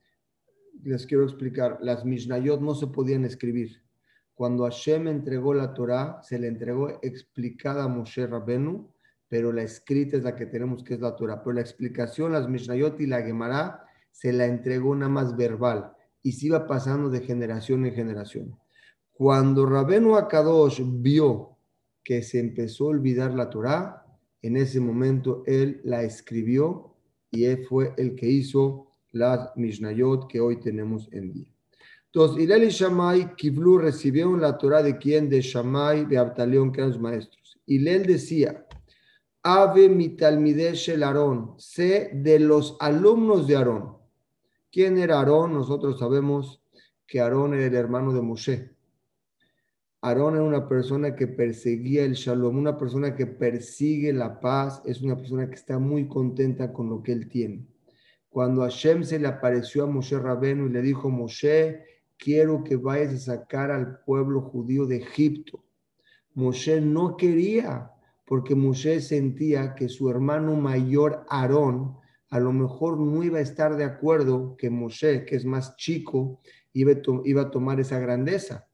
les 0.83 1.07
quiero 1.07 1.25
explicar, 1.25 1.79
las 1.83 2.05
Mishnayot 2.05 2.61
no 2.61 2.75
se 2.75 2.87
podían 2.87 3.25
escribir. 3.25 3.83
Cuando 4.35 4.65
Hashem 4.65 5.09
entregó 5.09 5.53
la 5.53 5.75
Torah, 5.75 6.21
se 6.23 6.39
le 6.39 6.47
entregó 6.47 6.99
explicada 7.03 7.85
a 7.85 7.89
Moshe 7.89 8.27
Rabenu, 8.27 8.91
pero 9.31 9.53
la 9.53 9.63
escrita 9.63 10.17
es 10.17 10.25
la 10.25 10.35
que 10.35 10.45
tenemos 10.45 10.83
que 10.83 10.95
es 10.95 11.01
la 11.01 11.15
Torah. 11.15 11.41
Pero 11.43 11.55
la 11.55 11.61
explicación, 11.61 12.33
las 12.33 12.49
Mishnayot 12.49 13.01
y 13.01 13.07
la 13.07 13.23
Gemara 13.23 13.87
se 14.11 14.33
la 14.33 14.45
entregó 14.45 14.95
nada 14.97 15.09
más 15.09 15.37
verbal 15.37 15.93
y 16.21 16.33
se 16.33 16.47
iba 16.47 16.67
pasando 16.67 17.09
de 17.09 17.21
generación 17.21 17.87
en 17.87 17.95
generación. 17.95 18.59
Cuando 19.13 19.67
Rabenu 19.67 20.17
Akadosh 20.17 20.83
vio 20.85 21.57
que 22.03 22.23
se 22.25 22.41
empezó 22.41 22.87
a 22.87 22.89
olvidar 22.89 23.33
la 23.33 23.49
Torá, 23.49 24.05
en 24.43 24.57
ese 24.57 24.81
momento 24.81 25.45
él 25.47 25.81
la 25.85 26.03
escribió 26.03 26.97
y 27.31 27.45
él 27.45 27.65
fue 27.69 27.95
el 27.99 28.17
que 28.17 28.27
hizo 28.27 28.89
las 29.13 29.57
Mishnayot 29.57 30.27
que 30.27 30.41
hoy 30.41 30.59
tenemos 30.59 31.09
en 31.13 31.33
día. 31.33 31.53
Entonces, 32.07 32.43
Hilel 32.43 32.65
y 32.65 32.71
Shammai, 32.71 33.37
Kivlu 33.37 33.79
recibieron 33.79 34.41
la 34.41 34.59
Torá 34.59 34.83
de 34.83 34.99
quién? 34.99 35.29
De 35.29 35.41
Shammai, 35.41 36.07
de 36.07 36.19
Abtalión, 36.19 36.73
que 36.73 36.81
eran 36.81 36.91
los 36.91 37.01
maestros. 37.01 37.57
Hilel 37.67 38.05
decía, 38.05 38.67
Ave 39.43 39.89
mi 39.89 40.17
el 40.19 41.03
Aarón, 41.03 41.55
sé 41.57 42.11
de 42.13 42.39
los 42.39 42.77
alumnos 42.79 43.47
de 43.47 43.57
Aarón. 43.57 43.97
¿Quién 44.71 44.99
era 44.99 45.19
Aarón? 45.19 45.55
Nosotros 45.55 45.99
sabemos 45.99 46.63
que 47.07 47.21
Aarón 47.21 47.55
era 47.55 47.65
el 47.65 47.75
hermano 47.75 48.13
de 48.13 48.21
Moshe. 48.21 48.71
Aarón 50.03 50.35
era 50.35 50.45
una 50.45 50.69
persona 50.69 51.17
que 51.17 51.27
perseguía 51.27 52.05
el 52.05 52.13
shalom, 52.13 52.59
una 52.59 52.77
persona 52.77 53.17
que 53.17 53.27
persigue 53.27 54.13
la 54.13 54.41
paz, 54.41 54.83
es 54.85 55.01
una 55.01 55.17
persona 55.17 55.49
que 55.49 55.55
está 55.55 55.79
muy 55.79 56.07
contenta 56.07 56.71
con 56.73 56.91
lo 56.91 57.03
que 57.03 57.13
él 57.13 57.29
tiene. 57.29 57.67
cuando 58.29 58.63
Hashem 58.63 59.03
se 59.03 59.19
le 59.19 59.27
apareció 59.27 59.85
a 59.85 59.87
Moshe 59.87 60.17
Rabenu 60.19 60.67
y 60.67 60.71
le 60.71 60.83
dijo, 60.83 61.11
Moshe, 61.11 61.83
quiero 62.17 62.63
que 62.63 62.77
vayas 62.77 63.15
a 63.15 63.19
sacar 63.19 63.71
al 63.73 64.01
pueblo 64.05 64.41
judío 64.43 64.87
de 64.87 64.99
Egipto. 64.99 65.65
Moshe 66.35 66.81
no 66.81 67.17
quería, 67.17 67.91
porque 68.31 68.55
Moshe 68.55 69.01
sentía 69.01 69.75
que 69.75 69.89
su 69.89 70.09
hermano 70.09 70.55
mayor 70.55 71.27
Aarón 71.29 71.97
a 72.29 72.39
lo 72.39 72.53
mejor 72.53 72.97
no 72.97 73.25
iba 73.25 73.39
a 73.39 73.43
estar 73.43 73.75
de 73.75 73.83
acuerdo 73.83 74.55
que 74.57 74.71
Moshe, 74.71 75.25
que 75.25 75.35
es 75.35 75.45
más 75.45 75.75
chico, 75.75 76.39
iba 76.73 76.93
a, 76.93 77.51
tomar 77.51 77.81
esa 77.81 77.99
grandeza. 77.99 78.69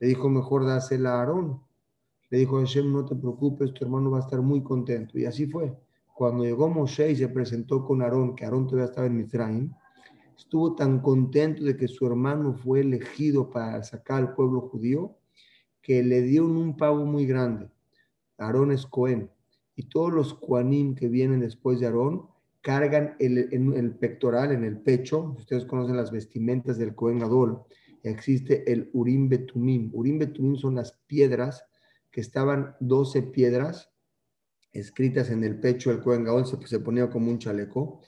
Le 0.00 0.08
dijo, 0.08 0.30
mejor 0.30 0.64
dásela 0.64 1.10
a 1.10 1.18
Aarón. 1.18 1.60
Le 2.30 2.38
dijo 2.38 2.56
Hashem, 2.58 2.90
no 2.90 3.04
te 3.04 3.14
preocupes, 3.14 3.74
tu 3.74 3.84
hermano 3.84 4.12
va 4.12 4.16
a 4.16 4.22
estar 4.22 4.40
muy 4.40 4.62
contento. 4.62 5.18
Y 5.18 5.26
así 5.26 5.44
fue. 5.46 5.76
Cuando 6.14 6.44
llegó 6.44 6.70
Moshe 6.70 7.10
y 7.10 7.16
se 7.16 7.28
presentó 7.28 7.84
con 7.84 8.00
Aarón, 8.00 8.34
que 8.34 8.46
Aarón 8.46 8.66
todavía 8.66 8.86
estaba 8.86 9.08
en 9.08 9.18
Mizraim, 9.18 9.74
estuvo 10.38 10.74
tan 10.74 11.00
contento 11.00 11.64
de 11.64 11.76
que 11.76 11.86
su 11.86 12.06
hermano 12.06 12.54
fue 12.54 12.80
elegido 12.80 13.50
para 13.50 13.82
sacar 13.82 14.22
al 14.22 14.34
pueblo 14.34 14.62
judío, 14.62 15.18
que 15.82 16.02
le 16.02 16.22
dio 16.22 16.46
un 16.46 16.78
pago 16.78 17.04
muy 17.04 17.26
grande. 17.26 17.75
Aarón 18.38 18.72
es 18.72 18.86
Cohen. 18.86 19.30
Y 19.74 19.88
todos 19.88 20.12
los 20.12 20.34
Koanim 20.34 20.94
que 20.94 21.08
vienen 21.08 21.40
después 21.40 21.80
de 21.80 21.86
Aarón 21.86 22.28
cargan 22.62 23.14
el 23.18 23.96
pectoral, 24.00 24.52
en 24.52 24.64
el 24.64 24.78
pecho. 24.78 25.34
Ustedes 25.38 25.64
conocen 25.66 25.96
las 25.96 26.10
vestimentas 26.10 26.78
del 26.78 26.94
Cohen 26.94 27.20
Gadol. 27.20 27.62
Existe 28.02 28.70
el 28.72 28.90
Urim 28.92 29.28
Betumim. 29.28 29.90
Urim 29.92 30.18
Betumim 30.18 30.56
son 30.56 30.74
las 30.74 30.92
piedras 31.06 31.64
que 32.10 32.20
estaban 32.20 32.74
12 32.80 33.22
piedras 33.22 33.90
escritas 34.72 35.30
en 35.30 35.44
el 35.44 35.58
pecho 35.60 35.90
del 35.90 36.02
Cohen 36.02 36.24
Gadol, 36.24 36.46
se, 36.46 36.64
se 36.66 36.80
ponía 36.80 37.08
como 37.08 37.30
un 37.30 37.38
chaleco. 37.38 38.00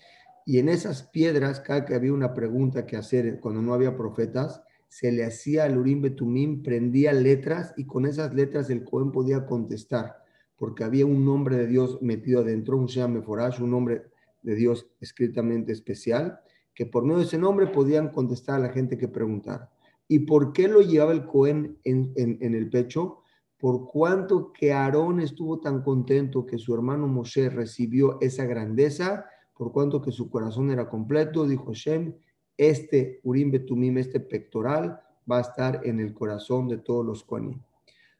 Y 0.44 0.58
en 0.58 0.68
esas 0.68 1.02
piedras, 1.02 1.60
cada 1.60 1.84
que 1.84 1.94
había 1.94 2.12
una 2.12 2.34
pregunta 2.34 2.86
que 2.86 2.96
hacer 2.96 3.38
cuando 3.40 3.60
no 3.62 3.74
había 3.74 3.96
profetas, 3.96 4.62
se 4.88 5.12
le 5.12 5.24
hacía 5.24 5.64
al 5.64 5.78
Urim 5.78 6.02
Betumim, 6.02 6.62
prendía 6.62 7.12
letras 7.12 7.74
y 7.76 7.86
con 7.86 8.06
esas 8.06 8.34
letras 8.34 8.70
el 8.70 8.84
Cohen 8.84 9.12
podía 9.12 9.46
contestar, 9.46 10.16
porque 10.56 10.82
había 10.82 11.06
un 11.06 11.24
nombre 11.24 11.56
de 11.56 11.66
Dios 11.66 12.00
metido 12.02 12.40
adentro, 12.40 12.76
un 12.76 12.86
Shem 12.86 13.12
Meforash, 13.12 13.60
un 13.60 13.70
nombre 13.70 14.02
de 14.42 14.54
Dios 14.54 14.88
escritamente 15.00 15.72
especial, 15.72 16.40
que 16.74 16.86
por 16.86 17.04
medio 17.04 17.18
de 17.18 17.24
ese 17.24 17.38
nombre 17.38 17.66
podían 17.66 18.08
contestar 18.08 18.56
a 18.56 18.66
la 18.66 18.70
gente 18.70 18.96
que 18.96 19.08
preguntara. 19.08 19.70
¿Y 20.06 20.20
por 20.20 20.52
qué 20.52 20.68
lo 20.68 20.80
llevaba 20.80 21.12
el 21.12 21.26
Cohen 21.26 21.76
en, 21.84 22.12
en, 22.16 22.54
el 22.54 22.70
pecho? 22.70 23.22
Por 23.58 23.86
cuanto 23.88 24.52
que 24.52 24.72
Aarón 24.72 25.20
estuvo 25.20 25.60
tan 25.60 25.82
contento 25.82 26.46
que 26.46 26.56
su 26.56 26.74
hermano 26.74 27.06
Moshe 27.06 27.50
recibió 27.50 28.18
esa 28.20 28.46
grandeza, 28.46 29.26
por 29.54 29.70
cuanto 29.72 30.00
que 30.00 30.12
su 30.12 30.30
corazón 30.30 30.70
era 30.70 30.88
completo, 30.88 31.46
dijo 31.46 31.74
Shem, 31.74 32.14
este 32.58 33.20
Urim 33.22 33.50
Betumim, 33.50 33.96
este 33.96 34.20
pectoral, 34.20 35.00
va 35.30 35.38
a 35.38 35.42
estar 35.42 35.80
en 35.84 36.00
el 36.00 36.12
corazón 36.12 36.68
de 36.68 36.76
todos 36.76 37.06
los 37.06 37.24
Kohanim. 37.24 37.62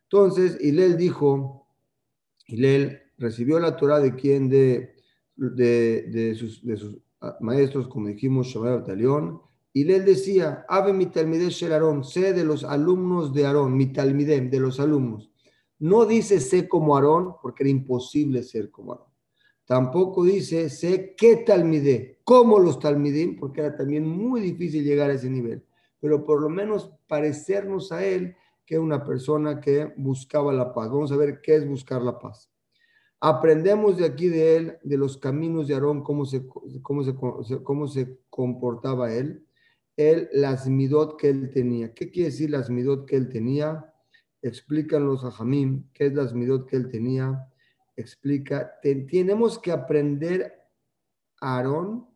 Entonces, 0.05 0.57
Hilel 0.61 0.97
dijo, 0.97 1.67
Hilel 2.47 3.03
recibió 3.19 3.61
la 3.61 3.77
Torah 3.77 4.01
de 4.01 4.15
quien 4.15 4.49
de 4.49 4.95
de, 5.39 6.35
sus, 6.37 6.65
de 6.65 6.77
sus 6.77 6.99
ah, 7.21 7.37
maestros, 7.41 7.89
como 7.89 8.09
dijimos, 8.09 8.49
Shabbat 8.49 8.89
y 9.73 9.93
él 9.93 10.05
decía, 10.05 10.65
Ave 10.69 10.93
mi 10.93 11.07
talmideh 11.07 11.51
shel 11.51 11.73
Aarón, 11.73 12.03
sé 12.03 12.33
de 12.33 12.45
los 12.45 12.65
alumnos 12.65 13.33
de 13.33 13.47
Aarón, 13.47 13.77
mi 13.77 13.93
talmidem, 13.93 14.51
de 14.51 14.59
los 14.59 14.81
alumnos. 14.81 15.31
No 15.79 16.05
dice 16.05 16.41
sé 16.41 16.67
como 16.67 16.97
Aarón, 16.97 17.35
porque 17.41 17.63
era 17.63 17.71
imposible 17.71 18.43
ser 18.43 18.71
como 18.71 18.93
Aarón. 18.93 19.09
Tampoco 19.67 20.25
dice 20.25 20.69
sé 20.71 21.15
qué 21.17 21.37
talmidé, 21.37 22.18
como 22.29 22.59
los 22.59 22.79
talmidim, 22.79 23.39
porque 23.39 23.63
era 23.63 23.75
también 23.75 24.07
muy 24.07 24.43
difícil 24.43 24.85
llegar 24.85 25.09
a 25.09 25.15
ese 25.15 25.31
nivel. 25.31 25.65
Pero 25.99 26.27
por 26.27 26.43
lo 26.43 26.51
menos 26.51 26.93
parecernos 27.07 27.91
a 27.91 28.05
él 28.05 28.37
que 28.67 28.79
una 28.79 29.03
persona 29.03 29.63
que 29.63 29.95
buscaba 29.97 30.53
la 30.53 30.75
paz. 30.75 30.91
Vamos 30.91 31.11
a 31.11 31.17
ver 31.17 31.41
qué 31.41 31.55
es 31.55 31.67
buscar 31.67 32.03
la 32.03 32.19
paz. 32.19 32.51
Aprendemos 33.19 33.97
de 33.97 34.05
aquí 34.05 34.29
de 34.29 34.57
él, 34.57 34.79
de 34.83 34.99
los 34.99 35.17
caminos 35.17 35.69
de 35.69 35.73
Aarón, 35.73 36.03
cómo 36.03 36.27
se, 36.27 36.47
cómo 36.83 37.03
se, 37.03 37.15
cómo 37.63 37.89
se 37.89 38.19
comportaba 38.29 39.11
él, 39.11 39.47
él, 39.97 40.29
las 40.35 40.69
midot 40.69 41.17
que 41.19 41.31
él 41.31 41.51
tenía. 41.51 41.95
¿Qué 41.95 42.11
quiere 42.11 42.29
decir 42.29 42.51
las 42.51 42.69
midot 42.69 43.07
que 43.07 43.17
él 43.17 43.31
tenía? 43.31 43.91
Explican 44.43 45.07
los 45.07 45.25
ajamim, 45.25 45.89
qué 45.95 46.05
es 46.09 46.13
las 46.13 46.35
midot 46.35 46.67
que 46.69 46.77
él 46.77 46.91
tenía. 46.91 47.49
Explica, 47.97 48.79
tenemos 48.83 49.59
que 49.59 49.73
aprender 49.73 50.53
a 51.41 51.57
Aarón 51.57 52.08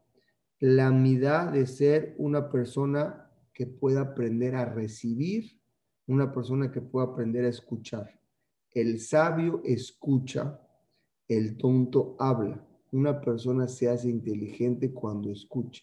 la 0.62 0.92
midad 0.92 1.50
de 1.50 1.66
ser 1.66 2.14
una 2.18 2.48
persona 2.48 3.28
que 3.52 3.66
pueda 3.66 4.02
aprender 4.02 4.54
a 4.54 4.64
recibir, 4.64 5.60
una 6.06 6.32
persona 6.32 6.70
que 6.70 6.80
pueda 6.80 7.06
aprender 7.06 7.44
a 7.44 7.48
escuchar. 7.48 8.20
El 8.70 9.00
sabio 9.00 9.60
escucha, 9.64 10.60
el 11.26 11.56
tonto 11.56 12.14
habla. 12.16 12.64
Una 12.92 13.20
persona 13.20 13.66
se 13.66 13.88
hace 13.88 14.08
inteligente 14.08 14.92
cuando 14.92 15.32
escucha. 15.32 15.82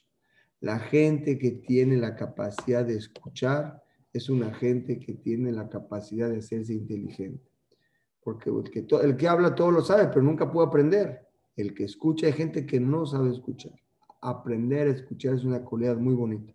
La 0.62 0.80
gente 0.80 1.38
que 1.38 1.52
tiene 1.52 1.98
la 1.98 2.16
capacidad 2.16 2.86
de 2.86 2.96
escuchar 2.96 3.84
es 4.14 4.30
una 4.30 4.54
gente 4.54 4.98
que 4.98 5.16
tiene 5.16 5.52
la 5.52 5.68
capacidad 5.68 6.30
de 6.30 6.38
hacerse 6.38 6.74
inteligente. 6.74 7.52
Porque 8.24 8.50
el 8.50 8.72
que, 8.72 8.88
el 9.04 9.18
que 9.18 9.28
habla 9.28 9.54
todo 9.54 9.72
lo 9.72 9.82
sabe, 9.82 10.08
pero 10.08 10.22
nunca 10.22 10.50
puede 10.50 10.68
aprender. 10.68 11.28
El 11.58 11.74
que 11.74 11.84
escucha 11.84 12.28
hay 12.28 12.34
gente 12.34 12.66
que 12.66 12.80
no 12.80 13.06
sabe 13.06 13.30
escuchar. 13.30 13.74
Aprender 14.22 14.88
a 14.88 14.92
escuchar 14.92 15.36
es 15.36 15.44
una 15.44 15.64
cualidad 15.64 15.98
muy 15.98 16.16
bonita. 16.16 16.54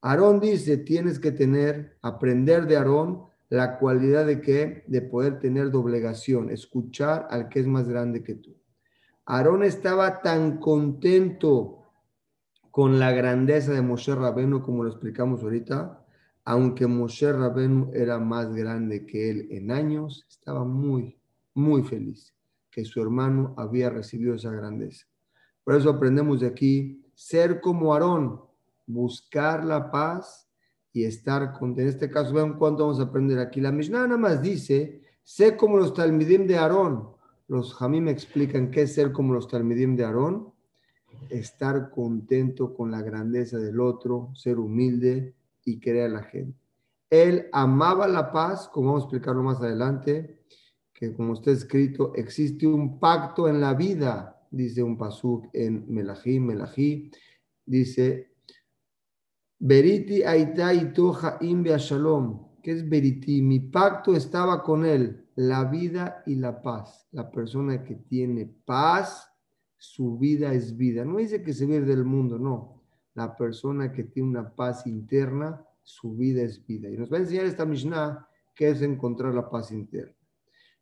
Aarón 0.00 0.40
dice, 0.40 0.76
tienes 0.76 1.18
que 1.18 1.32
tener, 1.32 1.96
aprender 2.02 2.66
de 2.66 2.76
Aarón 2.76 3.24
la 3.48 3.78
cualidad 3.78 4.26
de 4.26 4.40
que 4.40 4.84
de 4.86 5.02
poder 5.02 5.38
tener 5.38 5.70
doblegación, 5.70 6.50
escuchar 6.50 7.26
al 7.30 7.48
que 7.48 7.60
es 7.60 7.66
más 7.66 7.88
grande 7.88 8.22
que 8.22 8.34
tú. 8.34 8.54
Aarón 9.26 9.62
estaba 9.62 10.20
tan 10.20 10.58
contento 10.58 11.84
con 12.70 12.98
la 12.98 13.12
grandeza 13.12 13.72
de 13.72 13.82
Moshe 13.82 14.14
Rabenu, 14.14 14.60
como 14.62 14.82
lo 14.82 14.90
explicamos 14.90 15.42
ahorita, 15.42 16.04
aunque 16.44 16.86
Moshe 16.86 17.32
Rabenu 17.32 17.90
era 17.94 18.18
más 18.18 18.52
grande 18.52 19.06
que 19.06 19.30
él 19.30 19.48
en 19.50 19.70
años, 19.70 20.26
estaba 20.28 20.64
muy, 20.64 21.16
muy 21.54 21.82
feliz 21.82 22.34
que 22.70 22.84
su 22.84 23.00
hermano 23.00 23.54
había 23.56 23.88
recibido 23.88 24.34
esa 24.34 24.50
grandeza. 24.50 25.06
Por 25.64 25.74
eso 25.74 25.90
aprendemos 25.90 26.40
de 26.40 26.46
aquí, 26.46 27.02
ser 27.14 27.60
como 27.60 27.94
Aarón, 27.94 28.40
buscar 28.86 29.64
la 29.64 29.90
paz 29.90 30.48
y 30.92 31.04
estar 31.04 31.52
con, 31.52 31.78
en 31.78 31.88
este 31.88 32.10
caso, 32.10 32.32
vean 32.32 32.58
cuánto 32.58 32.84
vamos 32.84 33.00
a 33.00 33.04
aprender 33.04 33.38
aquí. 33.38 33.60
La 33.60 33.72
Mishnah 33.72 34.06
nada 34.06 34.16
más 34.16 34.42
dice, 34.42 35.02
sé 35.22 35.56
como 35.56 35.76
los 35.78 35.94
talmidim 35.94 36.46
de 36.46 36.56
Aarón. 36.56 37.08
Los 37.48 37.80
me 37.80 38.10
explican 38.10 38.70
qué 38.70 38.82
es 38.82 38.94
ser 38.94 39.12
como 39.12 39.34
los 39.34 39.48
talmidim 39.48 39.96
de 39.96 40.04
Aarón. 40.04 40.52
Estar 41.30 41.90
contento 41.90 42.74
con 42.74 42.90
la 42.90 43.02
grandeza 43.02 43.58
del 43.58 43.80
otro, 43.80 44.30
ser 44.34 44.58
humilde 44.58 45.34
y 45.64 45.80
querer 45.80 46.04
a 46.04 46.14
la 46.14 46.22
gente. 46.22 46.58
Él 47.10 47.48
amaba 47.52 48.08
la 48.08 48.32
paz, 48.32 48.68
como 48.68 48.88
vamos 48.88 49.02
a 49.02 49.06
explicarlo 49.06 49.42
más 49.42 49.60
adelante, 49.60 50.38
que 50.92 51.12
como 51.12 51.34
está 51.34 51.50
escrito, 51.50 52.12
existe 52.14 52.66
un 52.66 52.98
pacto 52.98 53.48
en 53.48 53.60
la 53.60 53.74
vida, 53.74 54.33
dice 54.54 54.82
un 54.82 54.96
pasuk 54.96 55.48
en 55.52 55.84
Melahí, 55.88 56.40
Melahí, 56.40 57.10
dice, 57.64 58.34
Beriti 59.58 60.22
aita 60.22 60.72
itoja 60.74 61.38
imbia 61.40 61.76
shalom. 61.78 62.60
¿Qué 62.62 62.72
es 62.72 62.88
Beriti? 62.88 63.42
Mi 63.42 63.60
pacto 63.60 64.14
estaba 64.14 64.62
con 64.62 64.84
él, 64.84 65.26
la 65.36 65.64
vida 65.64 66.22
y 66.26 66.36
la 66.36 66.62
paz. 66.62 67.06
La 67.12 67.30
persona 67.30 67.82
que 67.82 67.94
tiene 67.94 68.46
paz, 68.64 69.30
su 69.76 70.18
vida 70.18 70.52
es 70.52 70.76
vida. 70.76 71.04
No 71.04 71.18
dice 71.18 71.42
que 71.42 71.52
se 71.52 71.66
vive 71.66 71.84
del 71.84 72.04
mundo, 72.04 72.38
no. 72.38 72.82
La 73.14 73.36
persona 73.36 73.92
que 73.92 74.04
tiene 74.04 74.30
una 74.30 74.54
paz 74.54 74.86
interna, 74.86 75.62
su 75.82 76.14
vida 76.16 76.42
es 76.42 76.64
vida. 76.66 76.88
Y 76.88 76.96
nos 76.96 77.12
va 77.12 77.18
a 77.18 77.20
enseñar 77.20 77.44
esta 77.44 77.66
Mishnah 77.66 78.26
que 78.54 78.70
es 78.70 78.82
encontrar 78.82 79.34
la 79.34 79.50
paz 79.50 79.72
interna. 79.72 80.14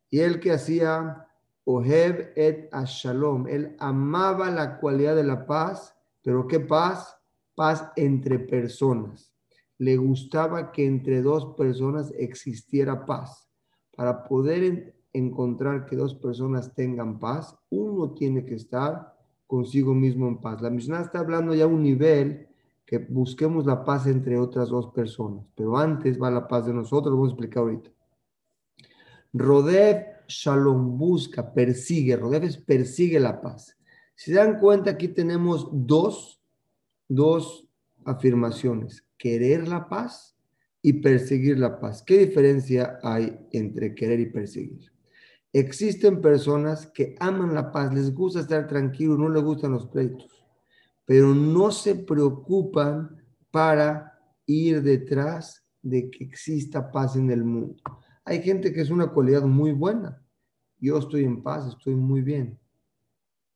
Y 0.09 0.19
él 0.19 0.39
que 0.39 0.51
hacía 0.51 1.27
Oheb 1.65 2.33
et 2.35 2.69
Ashalom, 2.71 3.47
él 3.47 3.75
amaba 3.79 4.49
la 4.51 4.79
cualidad 4.79 5.15
de 5.15 5.23
la 5.23 5.45
paz, 5.45 5.95
pero 6.21 6.47
¿qué 6.47 6.59
paz? 6.59 7.17
paz 7.55 7.91
entre 7.95 8.39
personas. 8.39 9.31
Le 9.77 9.97
gustaba 9.97 10.71
que 10.71 10.85
entre 10.85 11.21
dos 11.21 11.55
personas 11.55 12.11
existiera 12.17 13.05
paz. 13.05 13.49
Para 13.95 14.23
poder 14.23 14.95
encontrar 15.13 15.85
que 15.85 15.95
dos 15.95 16.15
personas 16.15 16.73
tengan 16.73 17.19
paz, 17.19 17.55
uno 17.69 18.11
tiene 18.11 18.45
que 18.45 18.55
estar 18.55 19.15
consigo 19.45 19.93
mismo 19.93 20.27
en 20.27 20.37
paz. 20.37 20.61
La 20.61 20.69
Mishnah 20.69 21.01
está 21.01 21.19
hablando 21.19 21.53
ya 21.53 21.65
a 21.65 21.67
un 21.67 21.83
nivel 21.83 22.47
que 22.85 22.97
busquemos 22.97 23.65
la 23.65 23.83
paz 23.83 24.07
entre 24.07 24.37
otras 24.37 24.69
dos 24.69 24.87
personas, 24.87 25.45
pero 25.55 25.77
antes 25.77 26.21
va 26.21 26.29
la 26.31 26.47
paz 26.47 26.65
de 26.65 26.73
nosotros, 26.73 27.13
vamos 27.13 27.29
a 27.29 27.31
explicar 27.33 27.63
ahorita. 27.63 27.89
Rodev 29.33 30.12
Shalom 30.27 30.97
busca, 30.97 31.53
persigue, 31.53 32.15
Rodev 32.15 32.43
es 32.45 32.57
persigue 32.57 33.19
la 33.19 33.41
paz. 33.41 33.77
Si 34.15 34.31
se 34.31 34.37
dan 34.37 34.59
cuenta, 34.59 34.91
aquí 34.91 35.07
tenemos 35.07 35.67
dos 35.71 36.43
dos 37.07 37.67
afirmaciones, 38.05 39.05
querer 39.17 39.67
la 39.67 39.87
paz 39.87 40.35
y 40.81 40.93
perseguir 40.93 41.59
la 41.59 41.79
paz. 41.79 42.03
¿Qué 42.03 42.17
diferencia 42.17 42.99
hay 43.03 43.37
entre 43.51 43.95
querer 43.95 44.19
y 44.19 44.25
perseguir? 44.27 44.91
Existen 45.53 46.19
personas 46.19 46.87
que 46.87 47.15
aman 47.19 47.53
la 47.53 47.71
paz, 47.71 47.93
les 47.93 48.13
gusta 48.13 48.39
estar 48.39 48.67
tranquilos, 48.67 49.19
no 49.19 49.29
les 49.29 49.43
gustan 49.43 49.71
los 49.71 49.87
pleitos, 49.87 50.43
pero 51.05 51.33
no 51.35 51.71
se 51.71 51.95
preocupan 51.95 53.15
para 53.51 54.19
ir 54.47 54.81
detrás 54.81 55.63
de 55.81 56.09
que 56.09 56.23
exista 56.23 56.91
paz 56.91 57.15
en 57.15 57.29
el 57.29 57.43
mundo. 57.43 57.75
Hay 58.25 58.41
gente 58.41 58.71
que 58.71 58.81
es 58.81 58.89
una 58.89 59.07
cualidad 59.07 59.43
muy 59.43 59.71
buena. 59.73 60.21
Yo 60.79 60.97
estoy 60.97 61.23
en 61.23 61.43
paz, 61.43 61.67
estoy 61.67 61.95
muy 61.95 62.21
bien, 62.21 62.59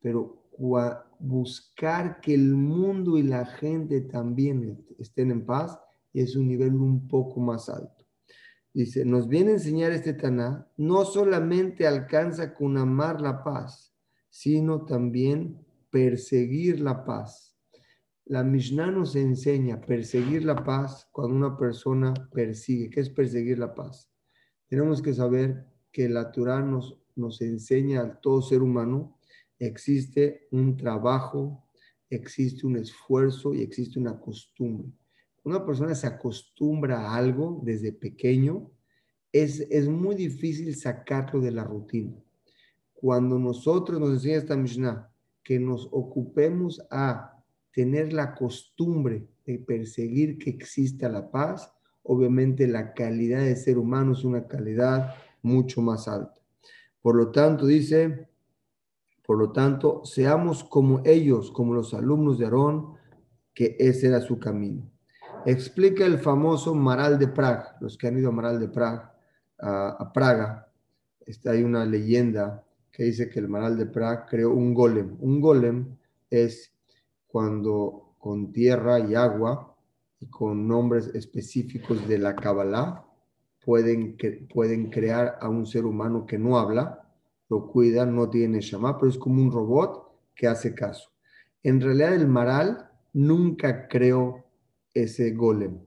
pero 0.01 0.47
buscar 1.19 2.19
que 2.21 2.33
el 2.33 2.55
mundo 2.55 3.17
y 3.17 3.23
la 3.23 3.45
gente 3.45 4.01
también 4.01 4.85
estén 4.97 5.31
en 5.31 5.45
paz 5.45 5.79
es 6.13 6.35
un 6.35 6.47
nivel 6.47 6.75
un 6.75 7.07
poco 7.07 7.39
más 7.39 7.69
alto. 7.69 8.05
Dice, 8.73 9.05
nos 9.05 9.27
viene 9.27 9.51
a 9.51 9.53
enseñar 9.55 9.91
este 9.91 10.13
Taná, 10.13 10.67
no 10.77 11.03
solamente 11.05 11.87
alcanza 11.87 12.53
con 12.53 12.77
amar 12.77 13.21
la 13.21 13.43
paz, 13.43 13.95
sino 14.29 14.85
también 14.85 15.65
perseguir 15.89 16.79
la 16.79 17.03
paz. 17.03 17.57
La 18.25 18.43
Mishnah 18.43 18.91
nos 18.91 19.15
enseña 19.15 19.81
perseguir 19.81 20.43
la 20.43 20.63
paz 20.63 21.07
cuando 21.11 21.35
una 21.35 21.57
persona 21.57 22.13
persigue. 22.31 22.89
¿Qué 22.89 22.99
es 22.99 23.09
perseguir 23.09 23.57
la 23.57 23.73
paz? 23.73 24.11
Tenemos 24.67 25.01
que 25.01 25.13
saber 25.13 25.65
que 25.91 26.09
la 26.09 26.31
Torah 26.31 26.61
nos, 26.61 26.97
nos 27.15 27.41
enseña 27.41 28.01
a 28.01 28.21
todo 28.21 28.41
ser 28.41 28.61
humano, 28.61 29.17
existe 29.59 30.47
un 30.51 30.77
trabajo, 30.77 31.65
existe 32.09 32.67
un 32.67 32.77
esfuerzo 32.77 33.53
y 33.53 33.61
existe 33.61 33.99
una 33.99 34.19
costumbre 34.19 34.91
una 35.47 35.65
persona 35.65 35.95
se 35.95 36.07
acostumbra 36.07 36.99
a 36.99 37.15
algo 37.15 37.61
desde 37.63 37.93
pequeño, 37.93 38.69
es, 39.31 39.61
es 39.69 39.87
muy 39.87 40.13
difícil 40.13 40.75
sacarlo 40.75 41.39
de 41.39 41.51
la 41.51 41.63
rutina. 41.63 42.13
Cuando 42.93 43.39
nosotros 43.39 43.97
nos 43.97 44.09
enseña 44.09 44.37
esta 44.39 44.57
Mishnah, 44.57 45.09
que 45.43 45.57
nos 45.57 45.87
ocupemos 45.89 46.85
a 46.91 47.41
tener 47.71 48.11
la 48.11 48.35
costumbre 48.35 49.25
de 49.45 49.57
perseguir 49.59 50.37
que 50.37 50.49
exista 50.49 51.07
la 51.07 51.31
paz, 51.31 51.71
obviamente 52.07 52.67
la 52.67 52.93
calidad 52.93 53.39
de 53.39 53.55
ser 53.55 53.77
humano 53.77 54.13
es 54.13 54.23
una 54.23 54.47
calidad 54.47 55.15
mucho 55.41 55.81
más 55.81 56.07
alta. 56.07 56.41
Por 57.01 57.15
lo 57.15 57.31
tanto, 57.31 57.65
dice, 57.65 58.27
por 59.25 59.37
lo 59.37 59.51
tanto, 59.51 60.01
seamos 60.03 60.63
como 60.63 61.01
ellos, 61.05 61.51
como 61.51 61.73
los 61.73 61.93
alumnos 61.93 62.37
de 62.37 62.45
Aarón, 62.45 62.93
que 63.53 63.75
ese 63.79 64.07
era 64.07 64.21
su 64.21 64.39
camino 64.39 64.89
explica 65.47 66.05
el 66.05 66.19
famoso 66.19 66.75
Maral 66.75 67.17
de 67.17 67.29
Praga. 67.29 67.77
Los 67.79 67.97
que 67.97 68.07
han 68.07 68.17
ido 68.17 68.29
a 68.29 68.33
Maral 68.33 68.59
de 68.59 68.67
Praga, 68.67 69.15
a, 69.59 70.11
Praga, 70.13 70.69
está, 71.25 71.51
hay 71.51 71.63
una 71.63 71.85
leyenda 71.85 72.63
que 72.91 73.03
dice 73.03 73.29
que 73.29 73.39
el 73.39 73.47
Maral 73.47 73.77
de 73.77 73.85
Praga 73.85 74.25
creó 74.25 74.53
un 74.53 74.73
golem. 74.73 75.15
Un 75.21 75.39
golem 75.39 75.97
es 76.29 76.73
cuando 77.27 78.15
con 78.19 78.51
tierra 78.51 78.99
y 78.99 79.15
agua 79.15 79.76
y 80.19 80.27
con 80.27 80.67
nombres 80.67 81.07
específicos 81.13 82.07
de 82.07 82.17
la 82.17 82.35
Kabbalah 82.35 83.05
pueden, 83.63 84.17
pueden 84.53 84.89
crear 84.89 85.37
a 85.41 85.49
un 85.49 85.65
ser 85.65 85.85
humano 85.85 86.25
que 86.25 86.37
no 86.37 86.57
habla, 86.57 87.03
lo 87.49 87.67
cuida, 87.67 88.05
no 88.05 88.29
tiene 88.29 88.61
shama, 88.61 88.97
pero 88.97 89.09
es 89.09 89.17
como 89.17 89.41
un 89.41 89.51
robot 89.51 90.11
que 90.35 90.47
hace 90.47 90.73
caso. 90.73 91.09
En 91.63 91.81
realidad 91.81 92.13
el 92.13 92.27
Maral 92.27 92.89
nunca 93.13 93.87
creó 93.87 94.45
ese 94.93 95.31
golem. 95.31 95.79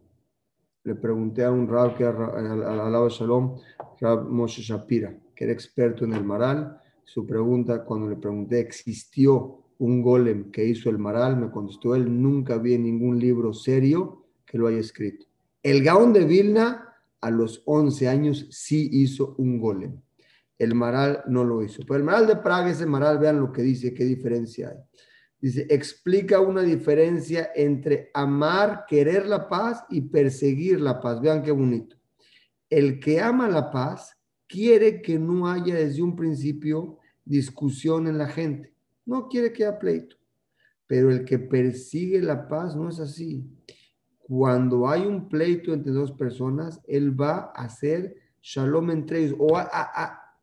Le 0.84 0.94
pregunté 0.94 1.44
a 1.44 1.50
un 1.50 1.68
rab 1.68 1.96
que 1.96 2.04
alaba 2.04 3.08
Shalom, 3.08 3.56
Rab 4.00 4.28
Moshe 4.28 4.62
Shapira, 4.62 5.14
que 5.34 5.44
era 5.44 5.52
experto 5.52 6.04
en 6.04 6.14
el 6.14 6.24
maral. 6.24 6.80
Su 7.04 7.26
pregunta, 7.26 7.84
cuando 7.84 8.08
le 8.08 8.16
pregunté, 8.16 8.60
¿existió 8.60 9.58
un 9.78 10.00
golem 10.00 10.50
que 10.50 10.64
hizo 10.64 10.88
el 10.88 10.98
maral? 10.98 11.36
Me 11.36 11.50
contestó, 11.50 11.94
él 11.94 12.22
nunca 12.22 12.56
vi 12.56 12.74
en 12.74 12.84
ningún 12.84 13.18
libro 13.18 13.52
serio 13.52 14.19
que 14.50 14.58
lo 14.58 14.66
haya 14.66 14.80
escrito. 14.80 15.26
El 15.62 15.84
Gaón 15.84 16.12
de 16.12 16.24
Vilna, 16.24 16.92
a 17.20 17.30
los 17.30 17.62
11 17.66 18.08
años, 18.08 18.48
sí 18.50 18.88
hizo 18.92 19.36
un 19.38 19.60
golem. 19.60 20.00
El 20.58 20.74
maral 20.74 21.22
no 21.28 21.44
lo 21.44 21.62
hizo. 21.62 21.82
Pero 21.86 21.96
el 21.98 22.02
maral 22.02 22.26
de 22.26 22.34
Praga, 22.34 22.68
ese 22.68 22.84
maral, 22.84 23.20
vean 23.20 23.38
lo 23.38 23.52
que 23.52 23.62
dice, 23.62 23.94
qué 23.94 24.04
diferencia 24.04 24.70
hay. 24.70 24.78
Dice, 25.40 25.66
explica 25.70 26.40
una 26.40 26.62
diferencia 26.62 27.52
entre 27.54 28.10
amar, 28.12 28.86
querer 28.88 29.26
la 29.26 29.48
paz 29.48 29.84
y 29.88 30.00
perseguir 30.00 30.80
la 30.80 31.00
paz. 31.00 31.20
Vean 31.20 31.44
qué 31.44 31.52
bonito. 31.52 31.96
El 32.68 32.98
que 32.98 33.20
ama 33.20 33.48
la 33.48 33.70
paz 33.70 34.16
quiere 34.48 35.00
que 35.00 35.16
no 35.16 35.48
haya 35.48 35.76
desde 35.76 36.02
un 36.02 36.16
principio 36.16 36.98
discusión 37.24 38.08
en 38.08 38.18
la 38.18 38.26
gente. 38.26 38.74
No 39.06 39.28
quiere 39.28 39.52
que 39.52 39.64
haya 39.64 39.78
pleito. 39.78 40.16
Pero 40.88 41.12
el 41.12 41.24
que 41.24 41.38
persigue 41.38 42.20
la 42.20 42.48
paz 42.48 42.74
no 42.74 42.88
es 42.88 42.98
así. 42.98 43.46
Cuando 44.30 44.88
hay 44.88 45.06
un 45.06 45.28
pleito 45.28 45.74
entre 45.74 45.90
dos 45.90 46.12
personas, 46.12 46.80
él 46.86 47.20
va 47.20 47.50
a 47.52 47.64
hacer 47.64 48.14
shalom 48.40 48.92
entre 48.92 49.24
ellos. 49.24 49.34
O 49.40 49.60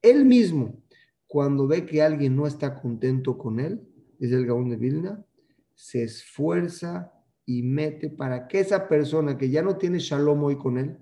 él 0.01 0.25
mismo, 0.25 0.83
cuando 1.25 1.67
ve 1.67 1.85
que 1.85 2.01
alguien 2.01 2.35
no 2.35 2.47
está 2.47 2.75
contento 2.75 3.37
con 3.37 3.61
él, 3.61 3.87
es 4.19 4.33
el 4.33 4.45
Gaón 4.45 4.69
de 4.71 4.75
Vilna, 4.75 5.25
se 5.73 6.03
esfuerza 6.03 7.13
y 7.45 7.63
mete 7.63 8.09
para 8.09 8.49
que 8.49 8.59
esa 8.59 8.89
persona 8.89 9.37
que 9.37 9.49
ya 9.49 9.61
no 9.61 9.77
tiene 9.77 9.99
shalom 9.99 10.43
hoy 10.43 10.57
con 10.57 10.77
él, 10.77 10.97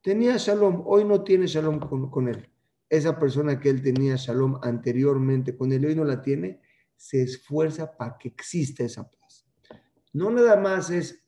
tenía 0.00 0.36
shalom, 0.36 0.84
hoy 0.86 1.04
no 1.04 1.24
tiene 1.24 1.48
shalom 1.48 1.80
con, 1.80 2.28
él. 2.28 2.48
Esa 2.88 3.18
persona 3.18 3.58
que 3.58 3.68
él 3.68 3.82
tenía 3.82 4.14
shalom 4.14 4.60
anteriormente 4.62 5.56
con 5.56 5.72
él, 5.72 5.84
hoy 5.86 5.96
no 5.96 6.04
la 6.04 6.22
tiene, 6.22 6.60
se 6.94 7.20
esfuerza 7.20 7.96
para 7.96 8.16
que 8.16 8.28
exista 8.28 8.84
esa 8.84 9.10
paz. 9.10 9.17
No 10.18 10.32
nada 10.32 10.56
más 10.56 10.90
es 10.90 11.24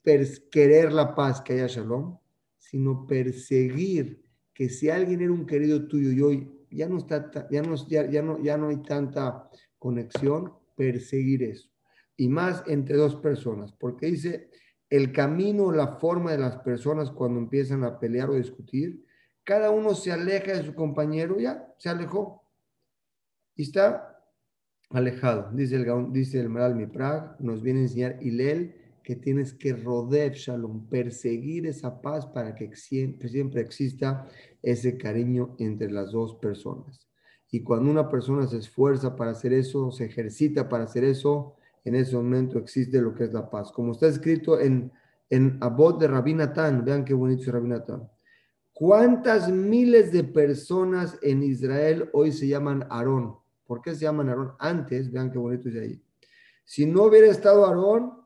querer 0.50 0.92
la 0.92 1.14
paz, 1.14 1.40
que 1.40 1.53
haya 1.53 1.68
shalom, 1.68 2.18
sino 2.59 3.07
perseguir 3.07 4.20
que 4.53 4.68
si 4.68 4.90
alguien 4.90 5.20
era 5.20 5.31
un 5.31 5.46
querido 5.46 5.87
tuyo 5.87 6.11
y 6.11 6.20
hoy 6.20 6.66
ya 6.72 6.88
no 6.88 6.98
está, 6.98 7.31
ya 7.53 7.62
no, 7.62 7.76
ya 7.87 8.20
no, 8.20 8.42
ya 8.42 8.57
no 8.57 8.66
hay 8.66 8.83
tanta 8.83 9.48
conexión, 9.79 10.55
perseguir 10.74 11.44
eso. 11.44 11.70
Y 12.16 12.29
más 12.29 12.64
entre 12.66 12.96
dos 12.96 13.14
personas, 13.14 13.70
porque 13.70 14.07
dice, 14.07 14.50
el 14.88 15.12
camino, 15.12 15.70
la 15.70 15.98
forma 16.00 16.33
de 16.33 16.38
las 16.38 16.57
personas 16.57 17.12
cuando 17.12 17.38
empiezan 17.38 17.85
a 17.85 18.00
pelear 18.00 18.29
o 18.29 18.35
discutir, 18.35 19.07
cada 19.44 19.70
uno 19.70 19.94
se 19.94 20.11
aleja 20.11 20.50
de 20.50 20.64
su 20.64 20.74
compañero, 20.74 21.38
ya, 21.38 21.72
se 21.79 21.90
alejó. 21.90 22.42
Y 23.55 23.62
está 23.62 24.20
alejado. 24.88 25.53
Dice 25.53 25.76
el, 25.76 26.12
dice 26.12 26.40
el 26.40 26.48
Maral 26.48 26.74
Miprag, 26.74 27.40
nos 27.40 27.62
viene 27.62 27.79
a 27.79 27.83
enseñar 27.83 28.18
Hilel 28.20 28.79
que 29.02 29.16
tienes 29.16 29.52
que 29.52 29.72
rodear 29.72 30.32
Shalom, 30.32 30.88
perseguir 30.88 31.66
esa 31.66 32.00
paz 32.00 32.26
para 32.26 32.54
que 32.54 32.74
siempre, 32.76 33.60
exista 33.60 34.26
ese 34.62 34.96
cariño 34.96 35.56
entre 35.58 35.90
las 35.90 36.12
dos 36.12 36.34
personas. 36.36 37.08
Y 37.50 37.62
cuando 37.62 37.90
una 37.90 38.08
persona 38.08 38.46
se 38.46 38.58
esfuerza 38.58 39.16
para 39.16 39.32
hacer 39.32 39.52
eso, 39.52 39.90
se 39.90 40.04
ejercita 40.04 40.68
para 40.68 40.84
hacer 40.84 41.04
eso, 41.04 41.56
en 41.84 41.94
ese 41.94 42.14
momento 42.14 42.58
existe 42.58 43.00
lo 43.00 43.14
que 43.14 43.24
es 43.24 43.32
la 43.32 43.50
paz. 43.50 43.72
Como 43.72 43.92
está 43.92 44.06
escrito 44.06 44.60
en, 44.60 44.92
en 45.30 45.58
Abod 45.60 45.98
de 45.98 46.08
Rabinatán, 46.08 46.84
vean 46.84 47.04
qué 47.04 47.14
bonito 47.14 47.42
es 47.42 47.48
Rabinatán. 47.48 48.08
¿Cuántas 48.72 49.50
miles 49.50 50.12
de 50.12 50.24
personas 50.24 51.18
en 51.22 51.42
Israel 51.42 52.08
hoy 52.12 52.32
se 52.32 52.46
llaman 52.46 52.86
Aarón? 52.88 53.36
¿Por 53.66 53.82
qué 53.82 53.94
se 53.94 54.02
llaman 54.02 54.28
Aarón? 54.28 54.52
Antes, 54.58 55.10
vean 55.10 55.30
qué 55.30 55.38
bonito 55.38 55.68
es 55.68 55.76
ahí. 55.76 56.02
Si 56.64 56.86
no 56.86 57.04
hubiera 57.04 57.26
estado 57.26 57.66
Aarón, 57.66 58.19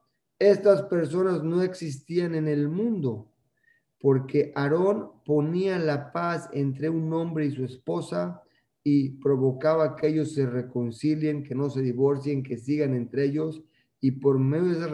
estas 0.50 0.82
personas 0.82 1.42
no 1.42 1.62
existían 1.62 2.34
en 2.34 2.48
el 2.48 2.68
mundo, 2.68 3.30
porque 4.00 4.52
Aarón 4.54 5.10
ponía 5.24 5.78
la 5.78 6.12
paz 6.12 6.48
entre 6.52 6.88
un 6.88 7.12
hombre 7.12 7.46
y 7.46 7.50
su 7.50 7.64
esposa, 7.64 8.42
y 8.84 9.10
provocaba 9.22 9.96
que 9.96 10.08
ellos 10.08 10.34
se 10.34 10.44
reconcilien, 10.44 11.42
que 11.42 11.54
no 11.54 11.70
se 11.70 11.80
divorcien, 11.80 12.42
que 12.42 12.58
sigan 12.58 12.94
entre 12.94 13.24
ellos 13.24 13.62
y 14.04 14.10
por 14.10 14.38
medio 14.38 14.66
de 14.66 14.72
esas 14.72 14.90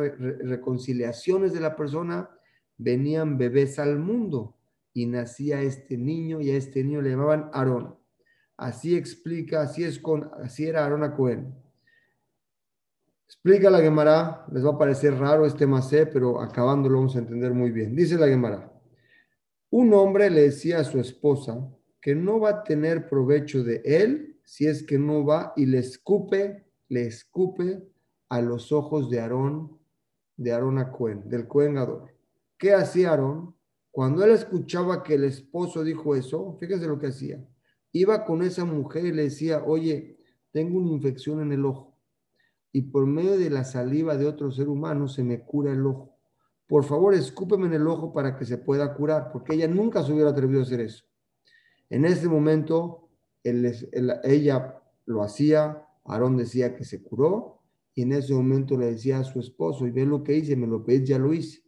reconciliaciones 0.48 1.52
de 1.52 1.58
la 1.58 1.74
persona 1.74 2.30
venían 2.78 3.36
bebés 3.36 3.80
al 3.80 3.98
mundo 3.98 4.56
y 4.94 5.06
nacía 5.06 5.60
este 5.62 5.98
niño 5.98 6.40
y 6.40 6.50
a 6.50 6.56
este 6.56 6.84
niño 6.84 7.02
le 7.02 7.10
llamaban 7.10 7.50
Aarón. 7.52 7.96
Así 8.56 8.96
explica, 8.96 9.62
así 9.62 9.82
es 9.82 9.98
con, 9.98 10.30
así 10.40 10.66
era 10.66 10.84
Aarón 10.84 11.02
a 11.02 11.16
Cohen. 11.16 11.52
Explica 13.30 13.70
la 13.70 13.80
Gemara, 13.80 14.44
les 14.50 14.64
va 14.64 14.70
a 14.70 14.78
parecer 14.78 15.14
raro 15.14 15.46
este 15.46 15.64
macé, 15.64 16.04
pero 16.04 16.40
acabando 16.40 16.88
lo 16.88 16.96
vamos 16.96 17.14
a 17.14 17.20
entender 17.20 17.54
muy 17.54 17.70
bien. 17.70 17.94
Dice 17.94 18.16
la 18.16 18.26
Gemara, 18.26 18.72
un 19.70 19.94
hombre 19.94 20.28
le 20.30 20.42
decía 20.42 20.80
a 20.80 20.84
su 20.84 20.98
esposa, 20.98 21.64
que 22.00 22.16
no 22.16 22.40
va 22.40 22.50
a 22.50 22.62
tener 22.64 23.08
provecho 23.08 23.62
de 23.62 23.82
él 23.84 24.40
si 24.42 24.66
es 24.66 24.82
que 24.82 24.98
no 24.98 25.24
va 25.24 25.52
y 25.54 25.66
le 25.66 25.78
escupe, 25.78 26.66
le 26.88 27.06
escupe 27.06 27.88
a 28.30 28.42
los 28.42 28.72
ojos 28.72 29.08
de 29.08 29.20
Aarón 29.20 29.78
de 30.36 30.50
Aarón 30.50 30.78
a 30.78 30.90
Cohen, 30.90 31.28
del 31.28 31.46
Cohen 31.46 31.74
Gadol. 31.74 32.10
¿Qué 32.58 32.74
hacía 32.74 33.10
Aarón? 33.10 33.54
Cuando 33.92 34.24
él 34.24 34.32
escuchaba 34.32 35.04
que 35.04 35.14
el 35.14 35.22
esposo 35.22 35.84
dijo 35.84 36.16
eso, 36.16 36.56
fíjense 36.58 36.88
lo 36.88 36.98
que 36.98 37.06
hacía. 37.06 37.46
Iba 37.92 38.24
con 38.24 38.42
esa 38.42 38.64
mujer 38.64 39.06
y 39.06 39.12
le 39.12 39.22
decía, 39.22 39.62
oye, 39.64 40.18
tengo 40.50 40.80
una 40.80 40.90
infección 40.90 41.42
en 41.42 41.52
el 41.52 41.64
ojo 41.64 41.89
y 42.72 42.82
por 42.82 43.06
medio 43.06 43.38
de 43.38 43.50
la 43.50 43.64
saliva 43.64 44.16
de 44.16 44.26
otro 44.26 44.50
ser 44.52 44.68
humano 44.68 45.08
se 45.08 45.24
me 45.24 45.40
cura 45.40 45.72
el 45.72 45.84
ojo. 45.86 46.16
Por 46.66 46.84
favor, 46.84 47.14
escúpeme 47.14 47.66
en 47.66 47.74
el 47.74 47.86
ojo 47.88 48.12
para 48.12 48.36
que 48.36 48.44
se 48.44 48.58
pueda 48.58 48.94
curar, 48.94 49.32
porque 49.32 49.54
ella 49.54 49.66
nunca 49.66 50.04
se 50.04 50.12
hubiera 50.12 50.30
atrevido 50.30 50.60
a 50.60 50.62
hacer 50.62 50.80
eso. 50.80 51.04
En 51.88 52.04
ese 52.04 52.28
momento, 52.28 53.08
ella 53.42 54.80
lo 55.06 55.22
hacía, 55.22 55.84
Aarón 56.04 56.36
decía 56.36 56.76
que 56.76 56.84
se 56.84 57.02
curó, 57.02 57.62
y 57.92 58.02
en 58.02 58.12
ese 58.12 58.32
momento 58.34 58.78
le 58.78 58.86
decía 58.86 59.18
a 59.18 59.24
su 59.24 59.40
esposo, 59.40 59.84
y 59.86 59.90
ve 59.90 60.06
lo 60.06 60.22
que 60.22 60.36
hice, 60.36 60.54
me 60.54 60.68
lo 60.68 60.84
pedís, 60.84 61.08
ya 61.08 61.18
lo 61.18 61.34
hice. 61.34 61.64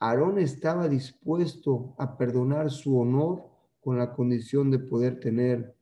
Aarón 0.00 0.38
estaba 0.38 0.88
dispuesto 0.88 1.94
a 1.98 2.16
perdonar 2.16 2.70
su 2.70 2.98
honor 2.98 3.44
con 3.80 3.98
la 3.98 4.14
condición 4.14 4.70
de 4.70 4.78
poder 4.78 5.20
tener 5.20 5.76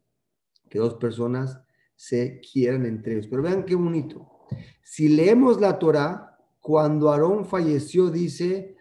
que 0.69 0.81
dos 0.81 0.95
personas 0.95 1.61
se 1.95 2.41
quieran 2.41 2.85
entre 2.85 3.13
ellos. 3.13 3.29
Pero 3.29 3.43
vean 3.43 3.65
qué 3.65 3.77
bonito. 3.77 4.36
Si 4.83 5.09
leemos 5.09 5.61
la 5.61 5.79
Torah, 5.79 6.39
cuando 6.61 7.11
Aarón 7.11 7.45
falleció, 7.45 8.11
dice, 8.11 8.77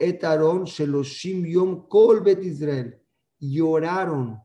et 0.00 0.24
Aarón 0.24 0.64
sheloshim 0.64 1.44
yom 1.44 1.88
kol 1.88 2.20
bet. 2.20 2.40
Lloraron. 3.40 4.38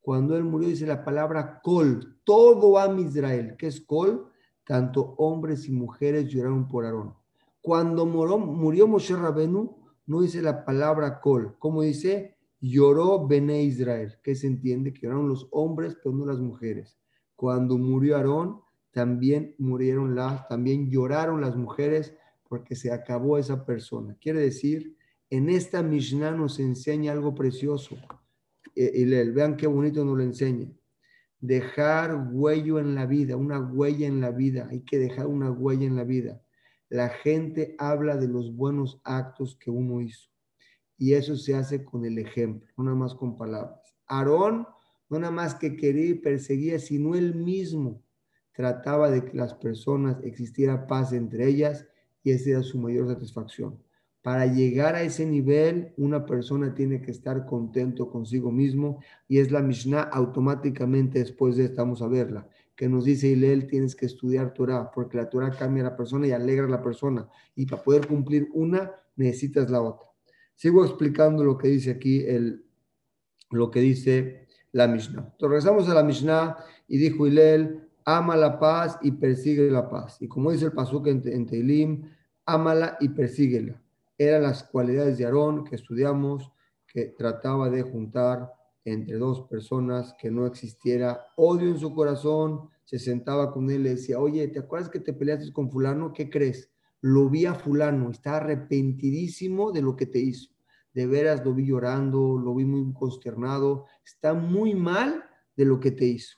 Cuando 0.00 0.36
él 0.36 0.44
murió, 0.44 0.68
dice 0.68 0.86
la 0.86 1.04
palabra 1.04 1.60
kol, 1.62 2.20
todo 2.24 2.78
Am 2.78 2.98
Israel. 2.98 3.54
¿Qué 3.58 3.66
es 3.66 3.80
kol? 3.80 4.30
Tanto 4.66 5.14
hombres 5.18 5.68
y 5.68 5.72
mujeres 5.72 6.26
lloraron 6.28 6.68
por 6.68 6.84
Aarón. 6.84 7.14
Cuando 7.60 8.06
murió, 8.06 8.38
murió 8.38 8.86
Moshe 8.86 9.14
Rabenu, 9.14 9.76
no 10.06 10.20
dice 10.20 10.42
la 10.42 10.64
palabra 10.64 11.20
kol. 11.20 11.56
como 11.58 11.82
dice? 11.82 12.36
Lloró 12.60 13.26
Bene 13.26 13.62
Israel, 13.62 14.16
que 14.22 14.34
se 14.34 14.46
entiende 14.46 14.92
que 14.92 15.02
lloraron 15.02 15.28
los 15.28 15.48
hombres, 15.50 15.98
pero 16.02 16.14
no 16.14 16.24
las 16.24 16.38
mujeres. 16.38 16.98
Cuando 17.36 17.76
murió 17.76 18.16
Aarón, 18.16 18.63
también 18.94 19.56
murieron 19.58 20.14
las, 20.14 20.46
también 20.46 20.88
lloraron 20.88 21.40
las 21.40 21.56
mujeres 21.56 22.14
porque 22.48 22.76
se 22.76 22.92
acabó 22.92 23.38
esa 23.38 23.66
persona. 23.66 24.16
Quiere 24.20 24.38
decir, 24.40 24.96
en 25.30 25.50
esta 25.50 25.82
Mishnah 25.82 26.30
nos 26.30 26.60
enseña 26.60 27.10
algo 27.10 27.34
precioso. 27.34 27.96
Eh, 28.76 28.92
y, 28.94 29.04
vean 29.32 29.56
qué 29.56 29.66
bonito 29.66 30.04
nos 30.04 30.16
lo 30.16 30.22
enseña. 30.22 30.70
Dejar 31.40 32.28
huello 32.30 32.78
en 32.78 32.94
la 32.94 33.06
vida, 33.06 33.36
una 33.36 33.58
huella 33.58 34.06
en 34.06 34.20
la 34.20 34.30
vida. 34.30 34.68
Hay 34.70 34.82
que 34.82 34.98
dejar 34.98 35.26
una 35.26 35.50
huella 35.50 35.86
en 35.86 35.96
la 35.96 36.04
vida. 36.04 36.40
La 36.88 37.08
gente 37.08 37.74
habla 37.78 38.16
de 38.16 38.28
los 38.28 38.54
buenos 38.54 39.00
actos 39.02 39.56
que 39.56 39.72
uno 39.72 40.00
hizo. 40.00 40.30
Y 40.96 41.14
eso 41.14 41.36
se 41.36 41.56
hace 41.56 41.84
con 41.84 42.04
el 42.04 42.18
ejemplo, 42.18 42.72
no 42.76 42.84
nada 42.84 42.96
más 42.96 43.16
con 43.16 43.36
palabras. 43.36 43.96
Aarón 44.06 44.68
no 45.10 45.18
nada 45.18 45.32
más 45.32 45.56
que 45.56 45.74
quería 45.74 46.10
y 46.10 46.14
perseguía, 46.14 46.78
sino 46.78 47.16
él 47.16 47.34
mismo 47.34 48.03
trataba 48.54 49.10
de 49.10 49.24
que 49.24 49.36
las 49.36 49.54
personas 49.54 50.16
existiera 50.22 50.86
paz 50.86 51.12
entre 51.12 51.46
ellas 51.46 51.86
y 52.22 52.30
esa 52.30 52.50
era 52.50 52.62
su 52.62 52.78
mayor 52.78 53.08
satisfacción. 53.08 53.78
Para 54.22 54.46
llegar 54.46 54.94
a 54.94 55.02
ese 55.02 55.26
nivel, 55.26 55.92
una 55.98 56.24
persona 56.24 56.74
tiene 56.74 57.02
que 57.02 57.10
estar 57.10 57.44
contento 57.44 58.08
consigo 58.08 58.50
mismo 58.50 59.00
y 59.28 59.38
es 59.38 59.52
la 59.52 59.60
Mishnah 59.60 60.00
automáticamente 60.00 61.18
después 61.18 61.56
de 61.56 61.66
esta, 61.66 61.82
vamos 61.82 62.00
a 62.00 62.08
verla, 62.08 62.48
que 62.74 62.88
nos 62.88 63.04
dice 63.04 63.28
Ilel, 63.28 63.66
tienes 63.66 63.94
que 63.94 64.06
estudiar 64.06 64.54
Torah, 64.54 64.90
porque 64.90 65.18
la 65.18 65.28
Torah 65.28 65.50
cambia 65.50 65.82
a 65.82 65.90
la 65.90 65.96
persona 65.96 66.26
y 66.26 66.32
alegra 66.32 66.64
a 66.64 66.70
la 66.70 66.82
persona. 66.82 67.28
Y 67.54 67.66
para 67.66 67.82
poder 67.82 68.06
cumplir 68.06 68.48
una, 68.54 68.92
necesitas 69.16 69.70
la 69.70 69.82
otra. 69.82 70.08
Sigo 70.54 70.84
explicando 70.84 71.44
lo 71.44 71.58
que 71.58 71.68
dice 71.68 71.90
aquí, 71.90 72.20
el, 72.20 72.64
lo 73.50 73.70
que 73.70 73.80
dice 73.80 74.46
la 74.72 74.88
Mishnah. 74.88 75.34
Regresamos 75.38 75.88
a 75.88 75.94
la 75.94 76.02
Mishnah 76.02 76.56
y 76.88 76.96
dijo 76.96 77.26
Ilel, 77.26 77.88
ama 78.04 78.36
la 78.36 78.58
paz 78.58 78.98
y 79.02 79.12
persigue 79.12 79.70
la 79.70 79.88
paz. 79.88 80.20
Y 80.20 80.28
como 80.28 80.50
dice 80.50 80.66
el 80.66 80.72
Pasuk 80.72 81.06
en, 81.06 81.22
en 81.26 81.46
Teilim, 81.46 82.02
ámala 82.44 82.96
y 83.00 83.08
persíguela. 83.08 83.80
Eran 84.18 84.42
las 84.42 84.64
cualidades 84.64 85.18
de 85.18 85.24
Aarón 85.24 85.64
que 85.64 85.76
estudiamos, 85.76 86.52
que 86.86 87.06
trataba 87.06 87.70
de 87.70 87.82
juntar 87.82 88.52
entre 88.84 89.16
dos 89.16 89.42
personas, 89.42 90.14
que 90.18 90.30
no 90.30 90.46
existiera 90.46 91.26
odio 91.36 91.68
en 91.68 91.78
su 91.78 91.94
corazón, 91.94 92.68
se 92.84 92.98
sentaba 92.98 93.50
con 93.50 93.70
él 93.70 93.80
y 93.80 93.84
le 93.84 93.90
decía, 93.90 94.20
oye, 94.20 94.46
¿te 94.48 94.58
acuerdas 94.58 94.90
que 94.90 95.00
te 95.00 95.14
peleaste 95.14 95.52
con 95.52 95.70
fulano? 95.70 96.12
¿Qué 96.12 96.28
crees? 96.28 96.70
Lo 97.00 97.28
vi 97.28 97.46
a 97.46 97.54
fulano, 97.54 98.10
está 98.10 98.36
arrepentidísimo 98.36 99.72
de 99.72 99.82
lo 99.82 99.96
que 99.96 100.06
te 100.06 100.18
hizo. 100.18 100.50
De 100.92 101.06
veras 101.06 101.44
lo 101.44 101.54
vi 101.54 101.66
llorando, 101.66 102.38
lo 102.38 102.54
vi 102.54 102.64
muy 102.64 102.92
consternado, 102.92 103.86
está 104.04 104.34
muy 104.34 104.74
mal 104.74 105.24
de 105.56 105.64
lo 105.64 105.80
que 105.80 105.90
te 105.90 106.04
hizo. 106.04 106.36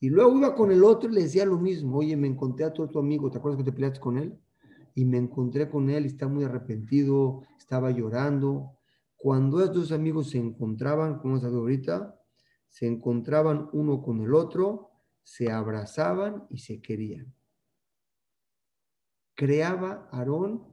Y 0.00 0.10
luego 0.10 0.36
iba 0.36 0.54
con 0.54 0.70
el 0.70 0.84
otro 0.84 1.10
y 1.10 1.14
le 1.14 1.22
decía 1.22 1.44
lo 1.44 1.58
mismo, 1.58 1.98
oye, 1.98 2.16
me 2.16 2.28
encontré 2.28 2.64
a 2.64 2.72
tu 2.72 2.98
amigo, 2.98 3.30
¿te 3.30 3.38
acuerdas 3.38 3.58
que 3.58 3.64
te 3.64 3.72
peleaste 3.72 4.00
con 4.00 4.16
él? 4.16 4.38
Y 4.94 5.04
me 5.04 5.18
encontré 5.18 5.68
con 5.68 5.90
él 5.90 6.04
y 6.04 6.08
está 6.08 6.28
muy 6.28 6.44
arrepentido, 6.44 7.42
estaba 7.58 7.90
llorando. 7.90 8.72
Cuando 9.16 9.62
estos 9.62 9.90
amigos 9.90 10.30
se 10.30 10.38
encontraban, 10.38 11.18
como 11.18 11.38
sabe 11.40 11.56
ahorita, 11.56 12.18
se 12.68 12.86
encontraban 12.86 13.68
uno 13.72 14.02
con 14.02 14.20
el 14.20 14.34
otro, 14.34 14.90
se 15.22 15.50
abrazaban 15.50 16.46
y 16.50 16.58
se 16.58 16.80
querían. 16.80 17.34
Creaba 19.34 20.08
Aarón 20.12 20.64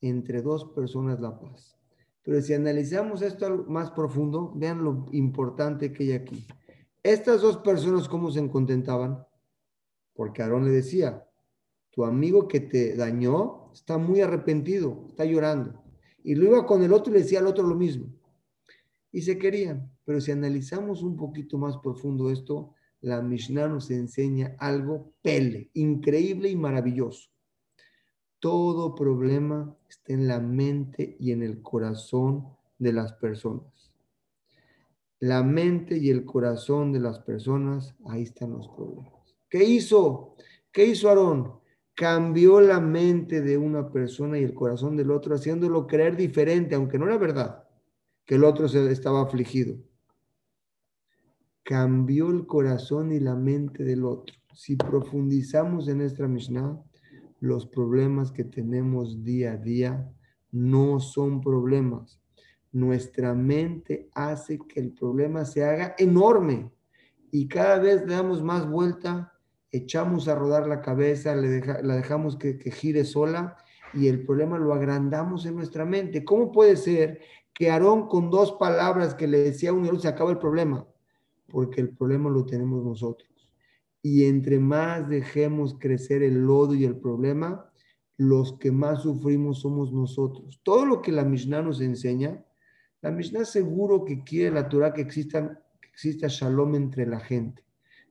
entre 0.00 0.42
dos 0.42 0.64
personas 0.64 1.20
la 1.20 1.38
paz. 1.38 1.76
Pero 2.22 2.40
si 2.40 2.54
analizamos 2.54 3.22
esto 3.22 3.64
más 3.68 3.90
profundo, 3.90 4.52
vean 4.54 4.84
lo 4.84 5.06
importante 5.12 5.92
que 5.92 6.04
hay 6.04 6.12
aquí. 6.12 6.46
Estas 7.02 7.40
dos 7.40 7.56
personas, 7.58 8.08
¿cómo 8.08 8.30
se 8.30 8.46
contentaban? 8.50 9.26
Porque 10.12 10.42
Aarón 10.42 10.66
le 10.66 10.70
decía, 10.70 11.26
tu 11.90 12.04
amigo 12.04 12.46
que 12.46 12.60
te 12.60 12.94
dañó 12.94 13.72
está 13.72 13.96
muy 13.96 14.20
arrepentido, 14.20 15.06
está 15.08 15.24
llorando. 15.24 15.82
Y 16.22 16.34
luego 16.34 16.66
con 16.66 16.82
el 16.82 16.92
otro 16.92 17.10
le 17.10 17.20
decía 17.20 17.38
al 17.38 17.46
otro 17.46 17.66
lo 17.66 17.74
mismo. 17.74 18.12
Y 19.12 19.22
se 19.22 19.38
querían. 19.38 19.90
Pero 20.04 20.20
si 20.20 20.30
analizamos 20.30 21.02
un 21.02 21.16
poquito 21.16 21.56
más 21.56 21.78
profundo 21.78 22.30
esto, 22.30 22.74
la 23.00 23.22
Mishnah 23.22 23.68
nos 23.68 23.90
enseña 23.90 24.54
algo 24.58 25.14
pele, 25.22 25.70
increíble 25.72 26.50
y 26.50 26.56
maravilloso. 26.56 27.30
Todo 28.40 28.94
problema 28.94 29.74
está 29.88 30.12
en 30.12 30.28
la 30.28 30.38
mente 30.38 31.16
y 31.18 31.32
en 31.32 31.42
el 31.42 31.62
corazón 31.62 32.44
de 32.78 32.92
las 32.92 33.14
personas 33.14 33.79
la 35.20 35.42
mente 35.42 35.98
y 35.98 36.08
el 36.08 36.24
corazón 36.24 36.92
de 36.92 37.00
las 37.00 37.18
personas, 37.20 37.94
ahí 38.06 38.22
están 38.22 38.52
los 38.52 38.68
problemas. 38.68 39.12
¿Qué 39.48 39.62
hizo? 39.64 40.34
¿Qué 40.72 40.86
hizo 40.86 41.08
Aarón? 41.08 41.60
Cambió 41.94 42.60
la 42.62 42.80
mente 42.80 43.42
de 43.42 43.58
una 43.58 43.90
persona 43.90 44.38
y 44.38 44.44
el 44.44 44.54
corazón 44.54 44.96
del 44.96 45.10
otro, 45.10 45.34
haciéndolo 45.34 45.86
creer 45.86 46.16
diferente, 46.16 46.74
aunque 46.74 46.98
no 46.98 47.06
era 47.06 47.18
verdad, 47.18 47.64
que 48.24 48.36
el 48.36 48.44
otro 48.44 48.66
se 48.66 48.90
estaba 48.90 49.20
afligido. 49.20 49.76
Cambió 51.62 52.30
el 52.30 52.46
corazón 52.46 53.12
y 53.12 53.20
la 53.20 53.36
mente 53.36 53.84
del 53.84 54.04
otro. 54.04 54.34
Si 54.54 54.76
profundizamos 54.76 55.86
en 55.88 55.98
nuestra 55.98 56.28
Mishnah, 56.28 56.82
los 57.40 57.66
problemas 57.66 58.32
que 58.32 58.44
tenemos 58.44 59.22
día 59.22 59.52
a 59.52 59.56
día 59.58 60.10
no 60.50 60.98
son 60.98 61.40
problemas, 61.42 62.20
nuestra 62.72 63.34
mente 63.34 64.08
hace 64.14 64.58
que 64.58 64.80
el 64.80 64.92
problema 64.92 65.44
se 65.44 65.64
haga 65.64 65.94
enorme 65.98 66.70
y 67.30 67.48
cada 67.48 67.78
vez 67.78 68.06
le 68.06 68.14
damos 68.14 68.42
más 68.42 68.68
vuelta, 68.68 69.32
echamos 69.70 70.28
a 70.28 70.34
rodar 70.34 70.66
la 70.66 70.80
cabeza, 70.80 71.34
le 71.34 71.60
la 71.82 71.96
dejamos 71.96 72.36
que, 72.36 72.58
que 72.58 72.70
gire 72.70 73.04
sola 73.04 73.56
y 73.94 74.08
el 74.08 74.24
problema 74.24 74.58
lo 74.58 74.74
agrandamos 74.74 75.46
en 75.46 75.56
nuestra 75.56 75.84
mente. 75.84 76.24
¿Cómo 76.24 76.52
puede 76.52 76.76
ser 76.76 77.20
que 77.52 77.70
Aarón 77.70 78.08
con 78.08 78.30
dos 78.30 78.52
palabras 78.52 79.14
que 79.14 79.26
le 79.26 79.38
decía 79.38 79.70
a 79.70 79.72
un 79.72 80.00
se 80.00 80.08
acaba 80.08 80.30
el 80.30 80.38
problema? 80.38 80.86
Porque 81.48 81.80
el 81.80 81.90
problema 81.90 82.30
lo 82.30 82.46
tenemos 82.46 82.84
nosotros. 82.84 83.28
Y 84.02 84.24
entre 84.24 84.58
más 84.58 85.08
dejemos 85.08 85.76
crecer 85.78 86.22
el 86.22 86.46
lodo 86.46 86.74
y 86.74 86.84
el 86.84 86.96
problema, 86.96 87.70
los 88.16 88.54
que 88.58 88.70
más 88.70 89.02
sufrimos 89.02 89.60
somos 89.60 89.92
nosotros. 89.92 90.60
Todo 90.62 90.86
lo 90.86 91.02
que 91.02 91.12
la 91.12 91.24
Mishnah 91.24 91.62
nos 91.62 91.80
enseña 91.80 92.44
la 93.02 93.10
Mishnah 93.10 93.44
seguro 93.44 94.04
que 94.04 94.22
quiere 94.22 94.54
la 94.54 94.68
Torah 94.68 94.92
que, 94.92 95.00
existan, 95.00 95.58
que 95.80 95.88
exista 95.88 96.26
shalom 96.28 96.74
entre 96.74 97.06
la 97.06 97.20
gente. 97.20 97.64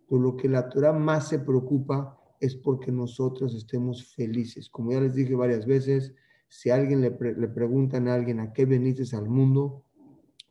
Por 0.08 0.21
lo 0.21 0.36
que 0.36 0.49
la 0.49 0.67
Torah 0.69 0.93
más 0.93 1.30
se 1.30 1.39
preocupa 1.39 2.17
es 2.39 2.56
porque 2.56 2.91
nosotros 2.91 3.54
estemos 3.54 4.13
felices. 4.15 4.69
Como 4.69 4.91
ya 4.91 5.02
les 5.02 5.13
dije 5.13 5.36
varias 5.36 5.65
veces, 5.65 6.15
si 6.47 6.71
alguien 6.71 7.02
le, 7.02 7.10
le 7.10 7.47
preguntan 7.47 8.08
a 8.08 8.15
alguien 8.15 8.39
a 8.39 8.52
qué 8.52 8.65
veniste 8.65 9.15
al 9.15 9.30
mundo, 9.30 9.84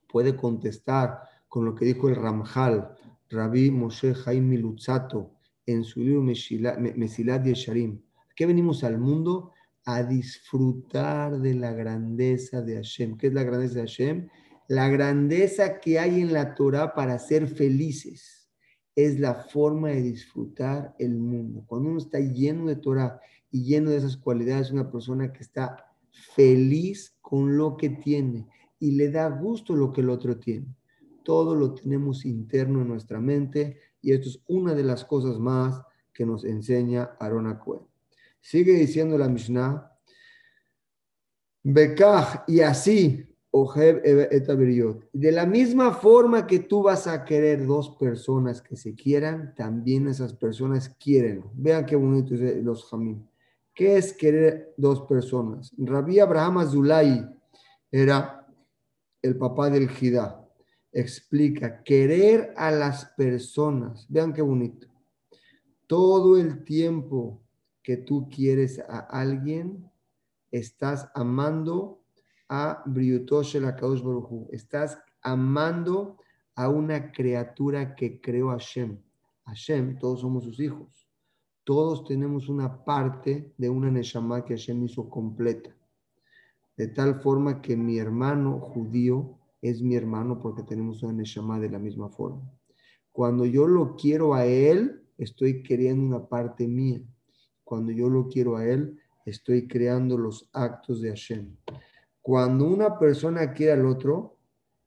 puede 0.08 0.36
contestar 0.36 1.20
con 1.48 1.64
lo 1.64 1.74
que 1.74 1.86
dijo 1.86 2.08
el 2.08 2.16
Ramjal, 2.16 2.94
Rabbi 3.30 3.70
Moshe 3.70 4.14
Jaime 4.14 4.58
Lutzato, 4.58 5.32
en 5.66 5.84
su 5.84 6.00
libro 6.00 6.22
Mesilat 6.22 7.44
Yesharim. 7.44 8.00
¿A 8.16 8.34
qué 8.34 8.46
venimos 8.46 8.84
al 8.84 8.98
mundo? 8.98 9.52
A 9.90 10.02
disfrutar 10.02 11.40
de 11.40 11.54
la 11.54 11.72
grandeza 11.72 12.60
de 12.60 12.74
Hashem. 12.74 13.16
¿Qué 13.16 13.28
es 13.28 13.32
la 13.32 13.42
grandeza 13.42 13.76
de 13.76 13.80
Hashem? 13.80 14.28
La 14.68 14.90
grandeza 14.90 15.80
que 15.80 15.98
hay 15.98 16.20
en 16.20 16.34
la 16.34 16.54
Torah 16.54 16.92
para 16.92 17.18
ser 17.18 17.48
felices. 17.48 18.50
Es 18.94 19.18
la 19.18 19.32
forma 19.32 19.88
de 19.88 20.02
disfrutar 20.02 20.94
el 20.98 21.16
mundo. 21.16 21.64
Cuando 21.66 21.88
uno 21.88 21.98
está 22.00 22.20
lleno 22.20 22.66
de 22.66 22.76
Torah 22.76 23.18
y 23.50 23.64
lleno 23.64 23.88
de 23.88 23.96
esas 23.96 24.18
cualidades, 24.18 24.70
una 24.70 24.90
persona 24.90 25.32
que 25.32 25.42
está 25.42 25.86
feliz 26.34 27.16
con 27.22 27.56
lo 27.56 27.78
que 27.78 27.88
tiene 27.88 28.46
y 28.78 28.90
le 28.90 29.10
da 29.10 29.30
gusto 29.30 29.74
lo 29.74 29.90
que 29.90 30.02
el 30.02 30.10
otro 30.10 30.36
tiene. 30.36 30.66
Todo 31.24 31.54
lo 31.54 31.72
tenemos 31.72 32.26
interno 32.26 32.82
en 32.82 32.88
nuestra 32.88 33.20
mente 33.20 33.78
y 34.02 34.12
esto 34.12 34.28
es 34.28 34.42
una 34.48 34.74
de 34.74 34.84
las 34.84 35.06
cosas 35.06 35.38
más 35.38 35.80
que 36.12 36.26
nos 36.26 36.44
enseña 36.44 37.16
Aaron 37.18 37.54
Cohen. 37.54 37.87
Sigue 38.48 38.72
diciendo 38.72 39.18
la 39.18 39.28
Mishnah, 39.28 39.92
Bekaj 41.62 42.44
y 42.46 42.60
así, 42.60 43.28
de 45.12 45.32
la 45.32 45.44
misma 45.44 45.92
forma 45.92 46.46
que 46.46 46.60
tú 46.60 46.82
vas 46.82 47.06
a 47.06 47.26
querer 47.26 47.66
dos 47.66 47.90
personas 48.00 48.62
que 48.62 48.74
se 48.74 48.94
quieran, 48.94 49.54
también 49.54 50.08
esas 50.08 50.32
personas 50.32 50.88
quieren. 50.88 51.44
Vean 51.52 51.84
qué 51.84 51.94
bonito 51.94 52.34
es 52.36 52.64
los 52.64 52.86
jamín. 52.86 53.28
¿Qué 53.74 53.98
es 53.98 54.14
querer 54.14 54.72
dos 54.78 55.02
personas? 55.02 55.74
Rabbi 55.76 56.18
Abraham 56.18 56.56
Azulay 56.56 57.28
era 57.92 58.46
el 59.20 59.36
papá 59.36 59.68
del 59.68 59.90
Jidá. 59.90 60.42
Explica, 60.90 61.82
querer 61.82 62.54
a 62.56 62.70
las 62.70 63.04
personas. 63.14 64.06
Vean 64.08 64.32
qué 64.32 64.40
bonito 64.40 64.86
todo 65.86 66.38
el 66.38 66.64
tiempo 66.64 67.42
que 67.88 67.96
tú 67.96 68.28
quieres 68.28 68.78
a 68.80 68.98
alguien, 68.98 69.90
estás 70.50 71.10
amando 71.14 72.02
a 72.46 72.82
Briutosh 72.84 73.56
el 73.56 73.64
Baruchu. 73.64 74.46
Estás 74.52 74.98
amando 75.22 76.18
a 76.54 76.68
una 76.68 77.10
criatura 77.10 77.94
que 77.94 78.20
creó 78.20 78.50
Hashem. 78.50 78.98
Hashem, 79.46 79.98
todos 79.98 80.20
somos 80.20 80.44
sus 80.44 80.60
hijos. 80.60 81.08
Todos 81.64 82.04
tenemos 82.04 82.50
una 82.50 82.84
parte 82.84 83.54
de 83.56 83.70
una 83.70 83.90
Neshama 83.90 84.44
que 84.44 84.52
Hashem 84.52 84.84
hizo 84.84 85.08
completa. 85.08 85.74
De 86.76 86.88
tal 86.88 87.22
forma 87.22 87.62
que 87.62 87.74
mi 87.74 87.96
hermano 87.96 88.60
judío 88.60 89.38
es 89.62 89.80
mi 89.80 89.96
hermano 89.96 90.38
porque 90.42 90.62
tenemos 90.62 91.02
una 91.02 91.14
Neshama 91.14 91.58
de 91.58 91.70
la 91.70 91.78
misma 91.78 92.10
forma. 92.10 92.52
Cuando 93.12 93.46
yo 93.46 93.66
lo 93.66 93.96
quiero 93.96 94.34
a 94.34 94.44
él, 94.44 95.06
estoy 95.16 95.62
creando 95.62 96.04
una 96.04 96.28
parte 96.28 96.68
mía. 96.68 97.00
Cuando 97.68 97.92
yo 97.92 98.08
lo 98.08 98.28
quiero 98.28 98.56
a 98.56 98.64
Él, 98.64 98.98
estoy 99.26 99.68
creando 99.68 100.16
los 100.16 100.48
actos 100.54 101.02
de 101.02 101.10
Hashem. 101.10 101.54
Cuando 102.22 102.66
una 102.66 102.98
persona 102.98 103.52
quiere 103.52 103.72
al 103.72 103.84
otro, 103.84 104.38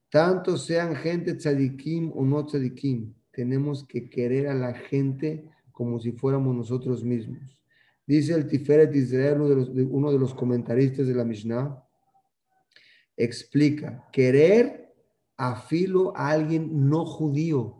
tanto 0.09 0.57
sean 0.57 0.95
gente 0.95 1.35
tzadikim 1.35 2.11
o 2.15 2.25
no 2.25 2.43
tzadikim, 2.43 3.13
tenemos 3.29 3.85
que 3.87 4.09
querer 4.09 4.47
a 4.47 4.55
la 4.55 4.73
gente 4.73 5.47
como 5.71 5.99
si 5.99 6.11
fuéramos 6.11 6.55
nosotros 6.55 7.03
mismos. 7.03 7.55
Dice 8.07 8.33
el 8.33 8.47
Tiferet 8.47 8.95
Israel, 8.95 9.41
uno 9.41 9.49
de 9.49 9.55
los, 9.57 9.69
uno 9.69 10.11
de 10.11 10.17
los 10.17 10.33
comentaristas 10.33 11.05
de 11.05 11.13
la 11.13 11.23
Mishnah, 11.23 11.87
explica, 13.15 14.07
querer 14.11 14.91
afilo 15.37 16.17
a 16.17 16.31
alguien 16.31 16.89
no 16.89 17.05
judío, 17.05 17.77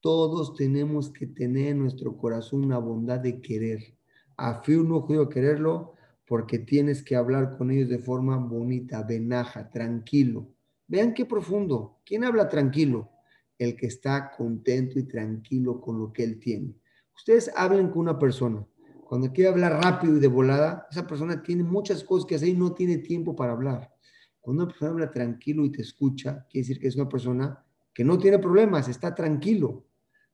todos 0.00 0.56
tenemos 0.56 1.10
que 1.10 1.28
tener 1.28 1.68
en 1.68 1.78
nuestro 1.78 2.16
corazón 2.16 2.64
una 2.64 2.78
bondad 2.78 3.20
de 3.20 3.40
querer. 3.40 3.99
A 4.42 4.62
no 4.66 5.04
quiero 5.04 5.28
quererlo 5.28 5.92
porque 6.26 6.60
tienes 6.60 7.02
que 7.02 7.14
hablar 7.14 7.58
con 7.58 7.70
ellos 7.70 7.90
de 7.90 7.98
forma 7.98 8.38
bonita, 8.38 9.02
venaja, 9.02 9.68
tranquilo. 9.68 10.48
Vean 10.86 11.12
qué 11.12 11.26
profundo. 11.26 12.00
¿Quién 12.06 12.24
habla 12.24 12.48
tranquilo? 12.48 13.10
El 13.58 13.76
que 13.76 13.88
está 13.88 14.30
contento 14.30 14.98
y 14.98 15.02
tranquilo 15.02 15.78
con 15.78 15.98
lo 15.98 16.10
que 16.10 16.24
él 16.24 16.40
tiene. 16.40 16.74
Ustedes 17.14 17.52
hablen 17.54 17.90
con 17.90 17.98
una 17.98 18.18
persona. 18.18 18.66
Cuando 19.04 19.30
quiere 19.30 19.50
hablar 19.50 19.84
rápido 19.84 20.16
y 20.16 20.20
de 20.20 20.28
volada, 20.28 20.86
esa 20.90 21.06
persona 21.06 21.42
tiene 21.42 21.62
muchas 21.62 22.02
cosas 22.02 22.26
que 22.26 22.36
hacer 22.36 22.48
y 22.48 22.56
no 22.56 22.72
tiene 22.72 22.96
tiempo 22.96 23.36
para 23.36 23.52
hablar. 23.52 23.92
Cuando 24.40 24.62
una 24.62 24.72
persona 24.72 24.92
habla 24.92 25.10
tranquilo 25.10 25.66
y 25.66 25.70
te 25.70 25.82
escucha, 25.82 26.46
quiere 26.48 26.66
decir 26.66 26.80
que 26.80 26.88
es 26.88 26.96
una 26.96 27.10
persona 27.10 27.62
que 27.92 28.04
no 28.04 28.18
tiene 28.18 28.38
problemas, 28.38 28.88
está 28.88 29.14
tranquilo 29.14 29.84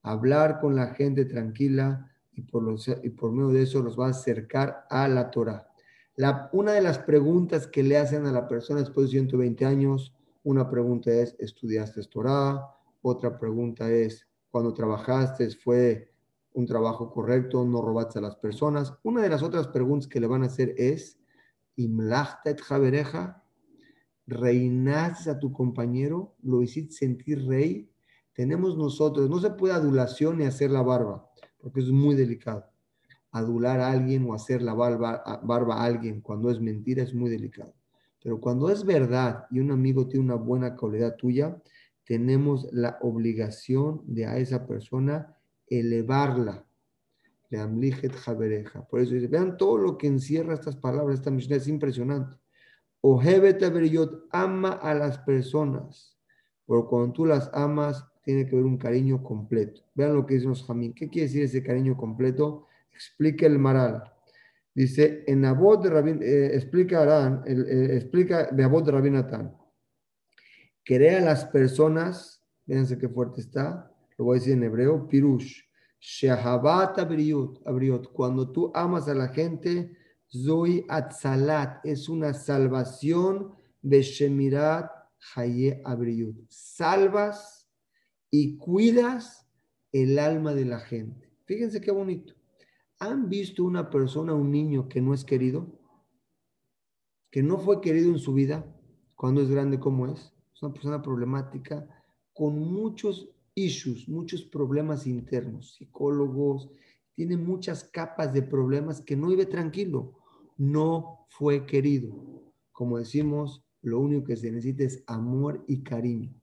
hablar 0.03 0.61
con 0.61 0.77
la 0.77 0.95
gente 0.95 1.25
tranquila 1.25 2.13
y 2.37 2.43
por, 2.43 2.65
y 3.03 3.11
por 3.11 3.33
medio 3.33 3.49
de 3.49 3.63
eso 3.63 3.83
los 3.83 3.99
va 3.99 4.07
a 4.07 4.11
acercar 4.11 4.87
a 4.89 5.09
la 5.09 5.31
Torah. 5.31 5.69
La, 6.15 6.49
una 6.53 6.73
de 6.73 6.81
las 6.81 6.99
preguntas 6.99 7.67
que 7.67 7.83
le 7.83 7.97
hacen 7.97 8.27
a 8.27 8.33
la 8.33 8.47
persona 8.47 8.81
después 8.81 9.07
de 9.07 9.13
120 9.13 9.65
años, 9.65 10.15
una 10.45 10.71
pregunta 10.71 11.11
es, 11.11 11.35
¿estudiaste 11.39 12.03
Torah? 12.05 12.65
Otra 13.03 13.39
pregunta 13.39 13.91
es, 13.91 14.27
cuando 14.51 14.73
trabajaste 14.73 15.51
fue 15.51 16.13
un 16.53 16.67
trabajo 16.67 17.11
correcto, 17.11 17.65
no 17.65 17.83
robaste 17.83 18.19
a 18.19 18.23
las 18.23 18.37
personas. 18.37 18.95
Una 19.03 19.23
de 19.23 19.29
las 19.29 19.43
otras 19.43 19.69
preguntas 19.69 20.09
que 20.09 20.21
le 20.21 20.27
van 20.27 20.43
a 20.43 20.47
hacer 20.47 20.75
es, 20.79 21.19
¿Imlachtet 21.75 22.61
javereja? 22.63 23.43
¿Reinaste 24.27 25.31
a 25.31 25.39
tu 25.39 25.53
compañero? 25.53 26.35
¿Lo 26.43 26.63
hiciste 26.63 26.95
sentir 26.95 27.47
rey? 27.47 27.91
tenemos 28.37 28.77
nosotros, 28.77 29.31
no 29.31 29.41
se 29.41 29.51
puede 29.51 29.73
adulación 29.73 30.37
ni 30.37 30.45
hacer 30.45 30.71
la 30.71 30.83
barba, 30.83 31.26
porque 31.67 31.81
es 31.81 31.91
muy 31.91 32.15
delicado. 32.15 32.65
Adular 33.33 33.81
a 33.81 33.91
alguien 33.91 34.25
o 34.31 34.35
hacer 34.35 34.63
la 34.63 34.73
barba, 34.73 35.25
a 35.25 35.85
alguien 35.85 36.21
cuando 36.21 36.49
es 36.49 36.61
mentira 36.61 37.03
es 37.03 37.13
muy 37.13 37.29
delicado. 37.29 37.75
Pero 38.23 38.39
cuando 38.41 38.71
es 38.71 38.85
verdad 38.85 39.47
y 39.51 39.59
un 39.59 39.73
amigo 39.73 40.07
tiene 40.07 40.27
una 40.27 40.37
buena 40.37 40.77
calidad 40.77 41.17
tuya, 41.17 41.61
tenemos 42.05 42.73
la 42.73 42.99
obligación 43.03 44.01
de 44.07 44.27
a 44.27 44.39
esa 44.39 44.65
persona 44.65 45.37
elevarla. 45.67 46.65
Por 48.89 49.01
eso 49.01 49.15
dice, 49.15 49.27
vean 49.27 49.57
todo 49.57 49.77
lo 49.77 49.99
que 49.99 50.07
encierra 50.07 50.55
estas 50.55 50.77
palabras, 50.77 51.19
esta 51.19 51.33
misión 51.33 51.59
es 51.59 51.67
impresionante. 51.67 52.37
Ojebet 53.01 53.61
ama 54.31 54.71
a 54.71 54.95
las 54.95 55.19
personas. 55.19 56.17
Pero 56.65 56.87
cuando 56.87 57.13
tú 57.13 57.27
las 57.27 57.51
amas, 57.53 58.07
tiene 58.27 58.45
que 58.45 58.57
haber 58.57 58.67
un 58.67 58.77
cariño 58.77 59.23
completo. 59.23 59.83
Vean 59.95 60.13
lo 60.17 60.27
que 60.27 60.35
dicen 60.35 60.49
los 60.49 60.65
jamín. 60.65 60.93
¿Qué 60.93 61.09
quiere 61.09 61.29
decir 61.29 61.45
ese 61.45 61.63
cariño 61.63 61.97
completo? 61.97 62.67
Explica 62.93 63.47
el 63.47 63.57
Maral. 63.57 64.03
Dice, 64.75 65.23
en 65.29 65.45
Abod 65.45 65.85
de 65.85 65.91
Rabin, 65.91 66.21
eh, 66.21 66.51
explica 66.55 67.03
Arán, 67.03 67.45
explica 67.47 68.49
de 68.51 68.65
Abod 68.65 68.85
de 68.85 68.91
Rabinatán. 68.91 69.57
Querer 70.85 71.19
a 71.19 71.25
las 71.25 71.45
personas, 71.45 72.45
fíjense 72.67 72.99
qué 72.99 73.09
fuerte 73.09 73.43
está, 73.43 73.95
lo 74.19 74.25
voy 74.25 74.37
a 74.37 74.41
decir 74.41 74.55
en 74.55 74.65
hebreo, 74.65 75.07
pirush, 75.07 75.63
shehabat 76.01 76.99
abriot, 76.99 78.13
cuando 78.13 78.51
tú 78.51 78.73
amas 78.75 79.07
a 79.07 79.15
la 79.15 79.29
gente, 79.29 79.97
zoy 80.29 80.85
atzalat, 80.89 81.87
es 81.87 82.09
una 82.09 82.35
salvación, 82.35 83.53
beshemirat 83.83 84.91
haye 85.37 85.81
abriut. 85.85 86.37
Salvas 86.49 87.56
y 88.31 88.57
cuidas 88.57 89.49
el 89.93 90.19
alma 90.19 90.55
de 90.55 90.65
la 90.65 90.81
gente. 90.81 91.31
Fíjense 91.45 91.81
qué 91.81 91.91
bonito. 91.91 92.35
¿Han 92.99 93.29
visto 93.29 93.65
una 93.65 93.91
persona, 93.91 94.35
un 94.35 94.51
niño 94.51 94.89
que 94.89 95.01
no 95.01 95.15
es 95.15 95.25
querido? 95.25 95.79
Que 97.31 97.43
no 97.43 97.59
fue 97.59 97.81
querido 97.81 98.11
en 98.11 98.19
su 98.19 98.33
vida 98.33 98.65
cuando 99.15 99.43
es 99.43 99.51
grande 99.51 99.79
como 99.79 100.07
es. 100.07 100.33
Es 100.55 100.63
una 100.63 100.73
persona 100.73 101.03
problemática 101.03 101.87
con 102.33 102.59
muchos 102.59 103.31
issues, 103.55 104.09
muchos 104.09 104.43
problemas 104.43 105.07
internos, 105.07 105.75
psicólogos, 105.75 106.71
tiene 107.15 107.37
muchas 107.39 107.85
capas 107.85 108.33
de 108.35 108.43
problemas 108.43 109.01
que 109.01 109.17
no 109.17 109.29
vive 109.29 109.47
tranquilo. 109.47 110.19
No 110.59 111.27
fue 111.31 111.65
querido. 111.67 112.15
Como 112.73 112.99
decimos, 112.99 113.65
lo 113.81 114.01
único 114.01 114.25
que 114.25 114.37
se 114.37 114.51
necesita 114.51 114.85
es 114.85 115.03
amor 115.07 115.65
y 115.67 115.83
cariño. 115.83 116.35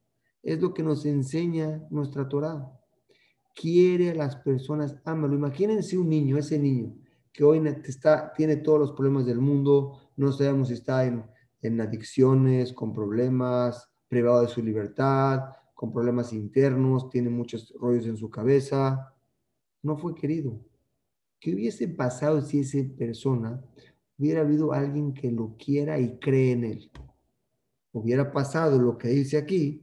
Es 0.44 0.62
lo 0.62 0.74
que 0.74 0.84
nos 0.84 1.06
enseña 1.06 1.88
nuestra 1.90 2.28
Torah. 2.28 2.70
Quiere 3.56 4.12
a 4.12 4.16
las 4.16 4.36
personas, 4.36 4.96
ámalo. 5.06 5.36
Imagínense 5.36 5.98
un 5.98 6.10
niño, 6.10 6.38
ese 6.38 6.60
niño, 6.60 6.94
que 7.32 7.44
hoy 7.44 7.62
está, 7.86 8.34
tiene 8.34 8.58
todos 8.58 8.80
los 8.80 8.92
problemas 8.92 9.26
del 9.26 9.40
mundo, 9.40 10.00
no 10.18 10.32
sabemos 10.32 10.68
si 10.68 10.76
está 10.76 11.06
en, 11.06 11.24
en 11.62 11.80
adicciones, 11.80 12.74
con 12.74 12.92
problemas, 12.92 13.90
privado 14.08 14.42
de 14.42 14.48
su 14.50 14.62
libertad, 14.62 15.40
con 15.74 15.92
problemas 15.92 16.34
internos, 16.34 17.10
tiene 17.10 17.30
muchos 17.30 17.74
rollos 17.80 18.06
en 18.06 18.18
su 18.18 18.30
cabeza. 18.30 19.14
No 19.82 19.98
fue 19.98 20.14
querido. 20.14 20.60
¿Qué 21.40 21.54
hubiese 21.54 21.88
pasado 21.88 22.42
si 22.42 22.60
esa 22.60 22.78
persona 22.98 23.62
hubiera 24.18 24.42
habido 24.42 24.72
alguien 24.72 25.14
que 25.14 25.32
lo 25.32 25.56
quiera 25.58 26.00
y 26.00 26.20
cree 26.20 26.52
en 26.52 26.64
él? 26.64 26.92
Hubiera 27.92 28.32
pasado 28.32 28.80
lo 28.80 28.98
que 28.98 29.10
dice 29.10 29.38
aquí, 29.38 29.83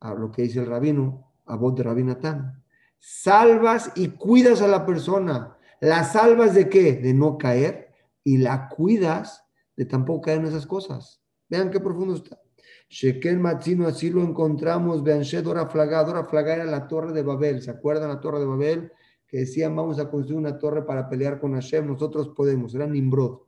a 0.00 0.14
lo 0.14 0.30
que 0.30 0.42
dice 0.42 0.60
el 0.60 0.66
rabino, 0.66 1.32
a 1.46 1.56
voz 1.56 1.74
de 1.74 1.82
Rabinatán. 1.82 2.62
Salvas 2.98 3.92
y 3.94 4.08
cuidas 4.08 4.62
a 4.62 4.68
la 4.68 4.84
persona. 4.84 5.56
¿La 5.80 6.04
salvas 6.04 6.54
de 6.54 6.68
qué? 6.68 6.94
De 6.94 7.14
no 7.14 7.38
caer 7.38 7.92
y 8.24 8.38
la 8.38 8.68
cuidas 8.68 9.44
de 9.76 9.84
tampoco 9.84 10.22
caer 10.22 10.38
en 10.38 10.46
esas 10.46 10.66
cosas. 10.66 11.22
Vean 11.48 11.70
qué 11.70 11.80
profundo 11.80 12.14
está. 12.14 12.40
Shekel 12.88 13.38
Matzino, 13.38 13.86
así 13.86 14.10
lo 14.10 14.22
encontramos. 14.22 15.02
Vean, 15.02 15.22
Dora 15.44 15.66
Flagá. 15.66 16.04
Dora 16.04 16.24
Flagá 16.24 16.54
era 16.54 16.64
la 16.64 16.88
torre 16.88 17.12
de 17.12 17.22
Babel. 17.22 17.62
¿Se 17.62 17.70
acuerdan 17.70 18.08
la 18.08 18.20
torre 18.20 18.40
de 18.40 18.46
Babel? 18.46 18.92
Que 19.26 19.38
decían, 19.38 19.76
vamos 19.76 19.98
a 19.98 20.10
construir 20.10 20.38
una 20.38 20.58
torre 20.58 20.84
para 20.84 21.08
pelear 21.08 21.38
con 21.38 21.52
Hashem. 21.52 21.86
Nosotros 21.86 22.30
podemos. 22.30 22.74
Era 22.74 22.86
Nimrod. 22.86 23.40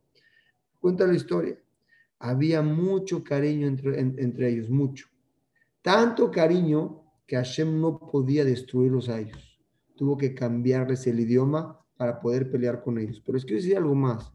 Cuenta 0.79 1.05
la 1.05 1.15
historia. 1.15 1.57
Había 2.19 2.61
mucho 2.61 3.23
cariño 3.23 3.67
entre, 3.67 3.99
entre 3.99 4.49
ellos, 4.49 4.69
mucho. 4.69 5.10
Tanto 5.81 6.29
cariño 6.31 7.03
que 7.25 7.35
Hashem 7.35 7.79
no 7.79 7.99
podía 7.99 8.45
destruirlos 8.45 9.09
a 9.09 9.19
ellos. 9.19 9.59
Tuvo 9.95 10.17
que 10.17 10.33
cambiarles 10.33 11.07
el 11.07 11.19
idioma 11.19 11.79
para 11.95 12.19
poder 12.19 12.49
pelear 12.51 12.83
con 12.83 12.97
ellos. 12.97 13.21
Pero 13.25 13.37
es 13.37 13.45
que 13.45 13.55
decir 13.55 13.77
algo 13.77 13.95
más 13.95 14.31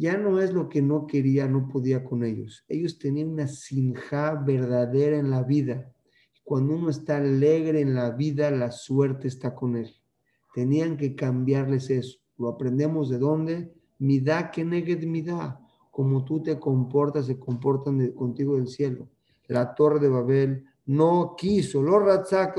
ya 0.00 0.16
no 0.16 0.40
es 0.40 0.54
lo 0.54 0.70
que 0.70 0.80
no 0.80 1.06
quería, 1.06 1.46
no 1.46 1.68
podía 1.68 2.02
con 2.02 2.24
ellos. 2.24 2.64
Ellos 2.68 2.98
tenían 2.98 3.28
una 3.28 3.46
sinja 3.46 4.32
verdadera 4.34 5.18
en 5.18 5.28
la 5.28 5.42
vida. 5.42 5.92
Cuando 6.42 6.74
uno 6.74 6.88
está 6.88 7.18
alegre 7.18 7.82
en 7.82 7.94
la 7.94 8.10
vida, 8.12 8.50
la 8.50 8.70
suerte 8.70 9.28
está 9.28 9.54
con 9.54 9.76
él. 9.76 9.94
Tenían 10.54 10.96
que 10.96 11.14
cambiarles 11.14 11.90
eso. 11.90 12.18
Lo 12.38 12.48
aprendemos 12.48 13.10
de 13.10 13.18
dónde? 13.18 13.74
Midá 13.98 14.50
que 14.50 14.64
neged 14.64 15.04
midá. 15.04 15.60
Como 15.90 16.24
tú 16.24 16.42
te 16.42 16.58
comportas, 16.58 17.26
se 17.26 17.38
comportan 17.38 18.12
contigo 18.12 18.56
del 18.56 18.68
cielo. 18.68 19.06
La 19.50 19.74
torre 19.74 19.98
de 19.98 20.08
Babel 20.08 20.64
no 20.86 21.34
quiso, 21.36 21.82
los 21.82 22.00
Ratzak, 22.04 22.56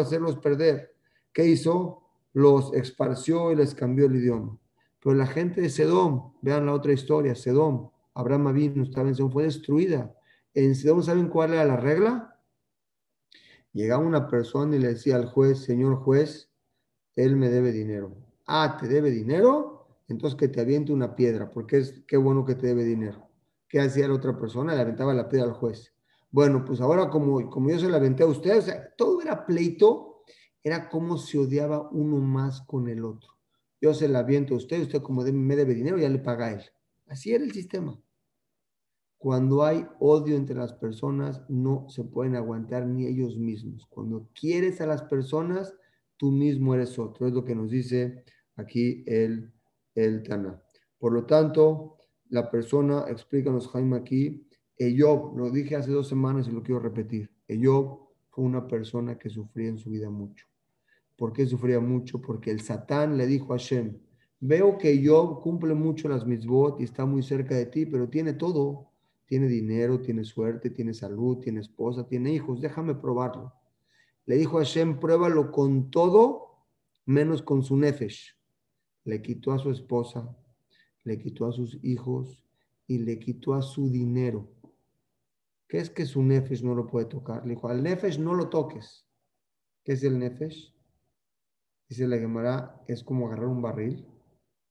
hacerlos 0.00 0.38
perder. 0.38 0.94
¿Qué 1.30 1.46
hizo? 1.46 2.04
Los 2.32 2.72
esparció 2.72 3.52
y 3.52 3.56
les 3.56 3.74
cambió 3.74 4.06
el 4.06 4.16
idioma. 4.16 4.58
Pero 5.02 5.14
la 5.14 5.26
gente 5.26 5.60
de 5.60 5.68
Sedón, 5.68 6.32
vean 6.40 6.64
la 6.64 6.72
otra 6.72 6.94
historia, 6.94 7.34
Sedón, 7.34 7.90
Abraham 8.14 8.46
Avinu 8.46 8.82
estaba 8.82 9.08
en 9.08 9.14
Sedón, 9.14 9.30
fue 9.30 9.44
destruida. 9.44 10.16
En 10.54 10.74
Sedón, 10.74 11.02
¿saben 11.02 11.28
cuál 11.28 11.52
era 11.52 11.66
la 11.66 11.76
regla? 11.76 12.40
Llegaba 13.74 14.02
una 14.02 14.26
persona 14.26 14.74
y 14.76 14.78
le 14.78 14.88
decía 14.88 15.16
al 15.16 15.26
juez, 15.26 15.58
señor 15.58 15.96
juez, 15.96 16.50
él 17.14 17.36
me 17.36 17.50
debe 17.50 17.72
dinero. 17.72 18.16
Ah, 18.46 18.78
¿te 18.80 18.88
debe 18.88 19.10
dinero? 19.10 19.86
Entonces 20.08 20.38
que 20.38 20.48
te 20.48 20.62
aviente 20.62 20.94
una 20.94 21.14
piedra, 21.14 21.50
porque 21.50 21.76
es 21.76 22.02
qué 22.06 22.16
bueno 22.16 22.46
que 22.46 22.54
te 22.54 22.68
debe 22.68 22.84
dinero. 22.84 23.28
¿Qué 23.68 23.80
hacía 23.80 24.08
la 24.08 24.14
otra 24.14 24.38
persona? 24.38 24.74
Le 24.74 24.80
aventaba 24.80 25.12
la 25.12 25.28
piedra 25.28 25.48
al 25.48 25.52
juez. 25.52 25.92
Bueno, 26.32 26.64
pues 26.64 26.80
ahora 26.80 27.08
como, 27.08 27.48
como 27.48 27.70
yo 27.70 27.78
se 27.78 27.88
la 27.88 27.98
aventé 27.98 28.24
a 28.24 28.26
usted, 28.26 28.58
o 28.58 28.62
sea, 28.62 28.92
todo 28.96 29.22
era 29.22 29.46
pleito, 29.46 30.24
era 30.64 30.88
como 30.88 31.16
se 31.18 31.38
odiaba 31.38 31.88
uno 31.92 32.16
más 32.18 32.62
con 32.62 32.88
el 32.88 33.04
otro 33.04 33.32
yo 33.82 33.92
se 33.92 34.08
la 34.08 34.22
viento 34.22 34.54
a 34.54 34.58
usted, 34.58 34.80
usted 34.80 35.02
como 35.02 35.22
me 35.22 35.56
debe 35.56 35.74
dinero, 35.74 35.98
ya 35.98 36.08
le 36.08 36.20
paga 36.20 36.46
a 36.46 36.52
él. 36.52 36.62
Así 37.06 37.34
era 37.34 37.42
el 37.42 37.50
sistema. 37.50 38.00
Cuando 39.18 39.64
hay 39.64 39.84
odio 39.98 40.36
entre 40.36 40.54
las 40.54 40.72
personas, 40.72 41.42
no 41.48 41.86
se 41.88 42.04
pueden 42.04 42.36
aguantar 42.36 42.86
ni 42.86 43.06
ellos 43.06 43.36
mismos. 43.36 43.84
Cuando 43.86 44.28
quieres 44.34 44.80
a 44.80 44.86
las 44.86 45.02
personas, 45.02 45.74
tú 46.16 46.30
mismo 46.30 46.74
eres 46.74 46.96
otro. 46.96 47.26
Es 47.26 47.32
lo 47.32 47.44
que 47.44 47.56
nos 47.56 47.70
dice 47.70 48.24
aquí 48.54 49.02
el, 49.08 49.52
el 49.96 50.22
Tana. 50.22 50.62
Por 50.96 51.12
lo 51.12 51.26
tanto, 51.26 51.96
la 52.28 52.52
persona, 52.52 53.06
explícanos 53.08 53.66
Jaime 53.68 53.96
aquí, 53.96 54.46
Eyob, 54.86 55.36
lo 55.36 55.50
dije 55.50 55.76
hace 55.76 55.92
dos 55.92 56.08
semanas 56.08 56.48
y 56.48 56.50
lo 56.50 56.62
quiero 56.62 56.80
repetir. 56.80 57.30
Eyob 57.46 58.08
fue 58.30 58.44
una 58.44 58.66
persona 58.66 59.18
que 59.18 59.30
sufría 59.30 59.68
en 59.68 59.78
su 59.78 59.90
vida 59.90 60.10
mucho. 60.10 60.46
¿Por 61.16 61.32
qué 61.32 61.46
sufría 61.46 61.78
mucho? 61.78 62.20
Porque 62.20 62.50
el 62.50 62.60
Satán 62.60 63.16
le 63.16 63.26
dijo 63.26 63.52
a 63.52 63.58
Hashem, 63.58 63.96
veo 64.40 64.78
que 64.78 65.00
yo 65.00 65.40
cumple 65.40 65.74
mucho 65.74 66.08
las 66.08 66.26
mitzvot 66.26 66.80
y 66.80 66.84
está 66.84 67.06
muy 67.06 67.22
cerca 67.22 67.54
de 67.54 67.66
ti, 67.66 67.86
pero 67.86 68.08
tiene 68.08 68.32
todo. 68.32 68.88
Tiene 69.26 69.46
dinero, 69.46 70.00
tiene 70.00 70.24
suerte, 70.24 70.68
tiene 70.70 70.94
salud, 70.94 71.38
tiene 71.38 71.60
esposa, 71.60 72.06
tiene 72.06 72.34
hijos, 72.34 72.60
déjame 72.60 72.94
probarlo. 72.94 73.52
Le 74.26 74.36
dijo 74.36 74.58
a 74.58 74.64
Hashem, 74.64 74.98
pruébalo 74.98 75.52
con 75.52 75.90
todo, 75.90 76.58
menos 77.06 77.40
con 77.40 77.62
su 77.62 77.76
nefesh. 77.76 78.34
Le 79.04 79.22
quitó 79.22 79.52
a 79.52 79.58
su 79.58 79.70
esposa, 79.70 80.36
le 81.04 81.18
quitó 81.18 81.46
a 81.46 81.52
sus 81.52 81.78
hijos 81.82 82.42
y 82.86 82.98
le 82.98 83.18
quitó 83.18 83.54
a 83.54 83.62
su 83.62 83.90
dinero. 83.90 84.48
¿Qué 85.72 85.78
es 85.78 85.88
que 85.88 86.04
su 86.04 86.22
nefesh 86.22 86.62
no 86.62 86.74
lo 86.74 86.86
puede 86.86 87.06
tocar? 87.06 87.46
Le 87.46 87.54
dijo, 87.54 87.66
al 87.66 87.82
nefesh 87.82 88.18
no 88.18 88.34
lo 88.34 88.50
toques. 88.50 89.06
¿Qué 89.82 89.92
es 89.92 90.04
el 90.04 90.18
nefesh? 90.18 90.70
Dice 91.88 92.06
la 92.06 92.18
Gemara, 92.18 92.84
es 92.86 93.02
como 93.02 93.26
agarrar 93.26 93.46
un 93.46 93.62
barril, 93.62 94.06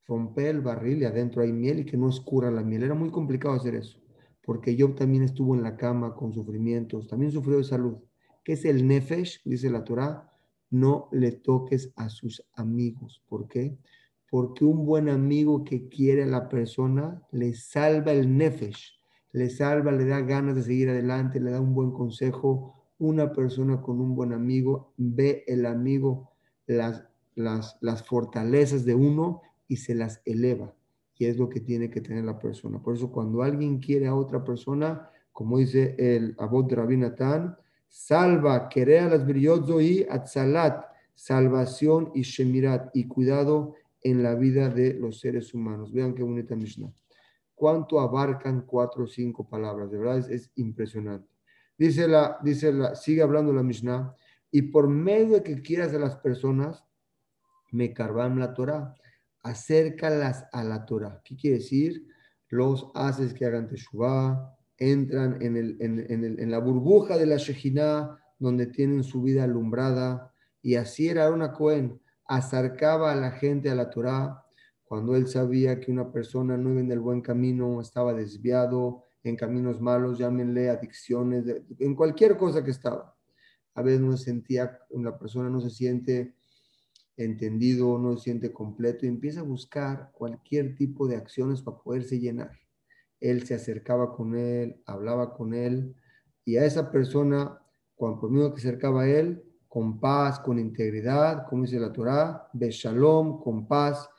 romper 0.06 0.50
el 0.50 0.62
barril 0.62 1.02
y 1.02 1.06
adentro 1.06 1.42
hay 1.42 1.52
miel 1.52 1.80
y 1.80 1.86
que 1.86 1.98
no 1.98 2.08
escurra 2.08 2.52
la 2.52 2.62
miel. 2.62 2.84
Era 2.84 2.94
muy 2.94 3.10
complicado 3.10 3.56
hacer 3.56 3.74
eso, 3.74 4.00
porque 4.44 4.78
Job 4.80 4.94
también 4.94 5.24
estuvo 5.24 5.56
en 5.56 5.64
la 5.64 5.76
cama 5.76 6.14
con 6.14 6.34
sufrimientos, 6.34 7.08
también 7.08 7.32
sufrió 7.32 7.58
de 7.58 7.64
salud. 7.64 7.98
¿Qué 8.44 8.54
es 8.54 8.64
el 8.66 8.88
nefesh? 8.88 9.42
Dice 9.44 9.72
la 9.72 9.84
Torah, 9.84 10.32
no 10.70 11.10
le 11.12 11.32
toques 11.32 11.92
a 11.96 12.10
sus 12.10 12.46
amigos. 12.54 13.24
¿Por 13.28 13.48
qué? 13.48 13.76
Porque 14.30 14.66
un 14.66 14.86
buen 14.86 15.10
amigo 15.10 15.64
que 15.64 15.90
quiere 15.90 16.22
a 16.22 16.28
la 16.28 16.48
persona 16.48 17.24
le 17.32 17.56
salva 17.56 18.12
el 18.12 18.38
nefesh, 18.38 19.01
le 19.34 19.50
salva, 19.50 19.92
le 19.92 20.06
da 20.06 20.22
ganas 20.22 20.56
de 20.56 20.64
seguir 20.64 20.90
adelante, 20.90 21.40
le 21.40 21.52
da 21.52 21.62
un 21.62 21.74
buen 21.74 21.92
consejo. 21.92 22.76
Una 23.00 23.32
persona 23.32 23.82
con 23.82 24.00
un 24.00 24.16
buen 24.16 24.34
amigo 24.34 24.94
ve 24.98 25.44
el 25.48 25.66
amigo 25.66 26.32
las 26.68 27.04
las, 27.36 28.04
fortalezas 28.06 28.86
de 28.86 28.96
uno 28.96 29.42
y 29.68 29.78
se 29.78 29.96
las 29.96 30.22
eleva. 30.26 30.74
Y 31.18 31.26
es 31.26 31.38
lo 31.38 31.50
que 31.50 31.60
tiene 31.60 31.90
que 31.90 32.02
tener 32.02 32.26
la 32.26 32.40
persona. 32.40 32.82
Por 32.82 32.96
eso 32.96 33.12
cuando 33.12 33.44
alguien 33.44 33.80
quiere 33.80 34.08
a 34.08 34.16
otra 34.16 34.44
persona, 34.44 35.10
como 35.32 35.60
dice 35.60 35.96
el 35.98 36.36
de 36.36 36.76
Rabbi 36.76 37.00
salva, 37.88 38.70
querer 38.70 39.12
las 39.12 39.82
y 39.82 40.06
atzalat, 40.10 40.86
salvación 41.14 42.12
y 42.16 42.22
shemirat, 42.22 42.96
y 42.96 43.08
cuidado 43.08 43.76
en 44.02 44.24
la 44.24 44.34
vida 44.34 44.70
de 44.70 44.94
los 44.94 45.20
seres 45.20 45.54
humanos. 45.54 45.92
Vean 45.92 46.16
qué 46.16 46.24
bonita 46.24 46.56
Mishnah. 46.56 46.92
¿Cuánto 47.62 48.00
abarcan 48.00 48.62
cuatro 48.62 49.04
o 49.04 49.08
cinco 49.08 49.48
palabras? 49.48 49.92
De 49.92 50.00
verdad 50.00 50.18
es, 50.18 50.28
es, 50.30 50.52
impresionante. 50.56 51.30
Dice 51.78 52.08
la, 52.08 52.40
dice 52.42 52.74
sigue 52.96 53.22
hablando 53.22 53.54
la 53.54 53.62
Mishnah, 53.62 54.16
y 54.50 54.64
por 54.64 54.88
medio 54.88 55.36
de 55.36 55.44
que 55.44 55.62
quieras 55.62 55.94
a 55.94 56.00
las 56.00 56.16
personas, 56.16 56.84
me 57.70 57.94
carvan 57.94 58.40
la 58.40 58.56
Torah, 58.56 58.96
acércalas 59.44 60.44
a 60.52 60.64
la 60.64 60.88
Torah. 60.88 61.22
¿Qué 61.24 61.38
quiere 61.38 61.58
decir? 61.58 62.08
Los 62.50 62.90
haces 62.96 63.32
que 63.32 63.46
hagan 63.46 63.68
Teshuvah, 63.68 64.58
entran 64.80 65.40
en, 65.40 65.56
el, 65.56 65.78
en, 65.80 66.50
la 66.50 66.58
burbuja 66.58 67.16
de 67.16 67.28
la 67.28 67.38
Shejinah, 67.38 68.18
donde 68.40 68.66
tienen 68.66 69.04
su 69.04 69.22
vida 69.22 69.44
alumbrada, 69.44 70.34
y 70.64 70.78
así 70.78 71.10
era 71.10 71.30
una 71.30 71.52
Cohen, 71.52 72.02
acercaba 72.26 73.12
a 73.12 73.16
la 73.16 73.30
gente 73.30 73.70
a 73.70 73.76
la 73.76 73.92
Torah, 73.92 74.48
cuando 74.92 75.16
él 75.16 75.26
sabía 75.30 75.80
que 75.80 75.90
una 75.90 76.12
persona 76.12 76.58
no 76.58 76.72
iba 76.72 76.82
en 76.82 76.92
el 76.92 77.00
buen 77.00 77.22
camino, 77.22 77.80
estaba 77.80 78.14
desviado 78.14 79.06
en 79.24 79.38
caminos 79.38 79.80
malos, 79.80 80.18
llámenle 80.18 80.70
adicciones, 80.70 81.46
en 81.80 81.96
cualquier 81.96 82.36
cosa 82.36 82.62
que 82.62 82.72
estaba. 82.72 83.16
A 83.74 83.84
veces 83.84 84.02
no 84.02 84.18
sentía, 84.18 84.80
una 84.90 85.18
persona 85.18 85.50
no 85.50 85.62
se 85.62 85.70
siente 85.70 86.36
entendido, 87.16 87.98
no 87.98 88.18
se 88.18 88.24
siente 88.26 88.52
completo 88.52 89.06
y 89.06 89.08
empieza 89.08 89.40
a 89.40 89.44
buscar 89.44 90.12
cualquier 90.12 90.76
tipo 90.76 91.08
de 91.08 91.16
acciones 91.16 91.62
para 91.62 91.78
poderse 91.78 92.20
llenar. 92.20 92.52
Él 93.22 93.48
se 93.48 93.54
acercaba 93.54 94.14
con 94.14 94.36
él, 94.36 94.82
hablaba 94.86 95.34
con 95.34 95.54
él 95.54 95.96
y 96.44 96.58
a 96.58 96.66
esa 96.66 96.92
persona, 96.92 97.58
cuando 97.96 98.20
por 98.20 98.54
que 98.54 98.60
se 98.60 98.68
acercaba 98.68 99.04
a 99.04 99.10
él, 99.10 99.42
con 99.70 100.02
paz, 100.02 100.38
con 100.42 100.60
integridad, 100.60 101.48
como 101.48 101.64
dice 101.64 101.80
la 101.80 101.94
Torah, 101.94 102.50
beshalom, 102.52 103.42
con 103.42 103.70
paz, 103.70 104.10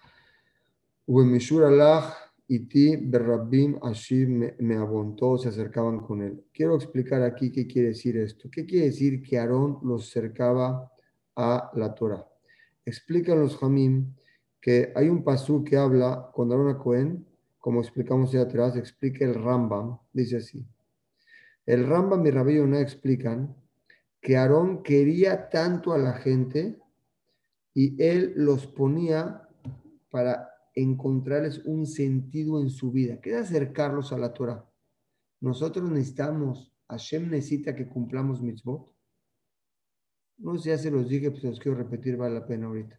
y 2.49 2.59
ti, 2.67 2.97
berrabim, 2.97 3.79
así 3.83 4.27
me, 4.27 4.77
abontó, 4.77 5.39
se 5.39 5.49
acercaban 5.49 6.01
con 6.01 6.23
él. 6.23 6.45
Quiero 6.53 6.77
explicar 6.77 7.23
aquí 7.23 7.51
qué 7.51 7.67
quiere 7.67 7.89
decir 7.89 8.17
esto. 8.17 8.51
¿Qué 8.51 8.67
quiere 8.67 8.87
decir 8.87 9.23
que 9.23 9.39
Aarón 9.39 9.79
los 9.83 10.09
acercaba 10.09 10.93
a 11.35 11.71
la 11.75 11.95
Torah? 11.95 12.27
explican 12.85 13.41
los 13.41 13.63
Hamim 13.63 14.15
que 14.61 14.93
hay 14.95 15.09
un 15.09 15.25
pasú 15.25 15.65
que 15.65 15.77
habla 15.77 16.31
con 16.33 16.53
Aaron 16.53 16.79
Cohen, 16.79 17.27
como 17.59 17.81
explicamos 17.81 18.33
ya 18.33 18.43
atrás, 18.43 18.77
explica 18.77 19.25
el 19.25 19.35
Rambam, 19.35 19.99
dice 20.13 20.37
así. 20.37 20.65
El 21.67 21.87
Rambam 21.87 22.25
y 22.27 22.31
Rabbi 22.31 22.57
Yonah 22.57 22.81
explican 22.81 23.55
que 24.21 24.37
Aarón 24.37 24.83
quería 24.83 25.49
tanto 25.49 25.93
a 25.93 25.99
la 25.99 26.13
gente 26.15 26.79
y 27.75 28.01
él 28.03 28.35
los 28.37 28.67
ponía 28.67 29.49
para 30.11 30.52
encontrarles 30.75 31.63
un 31.65 31.87
sentido 31.87 32.61
en 32.61 32.71
su 32.71 32.93
vida, 32.93 33.21
que 33.21 33.31
es 33.31 33.37
acercarlos 33.37 34.13
a 34.13 34.19
la 34.19 34.33
Torah. 34.33 34.69
Nosotros 35.41 35.91
necesitamos, 35.91 36.73
Hashem 36.89 37.31
necesita 37.31 37.75
que 37.75 37.89
cumplamos 37.89 38.41
mitzvot. 38.41 38.91
No 40.39 40.59
sé, 40.59 40.71
ya 40.71 40.79
se 40.79 40.91
los 40.91 41.09
dije, 41.09 41.31
pues 41.31 41.45
los 41.45 41.61
quiero 41.61 41.79
repetir, 41.79 42.17
vale 42.17 42.35
la 42.35 42.47
pena 42.47 42.67
ahorita. 42.67 42.99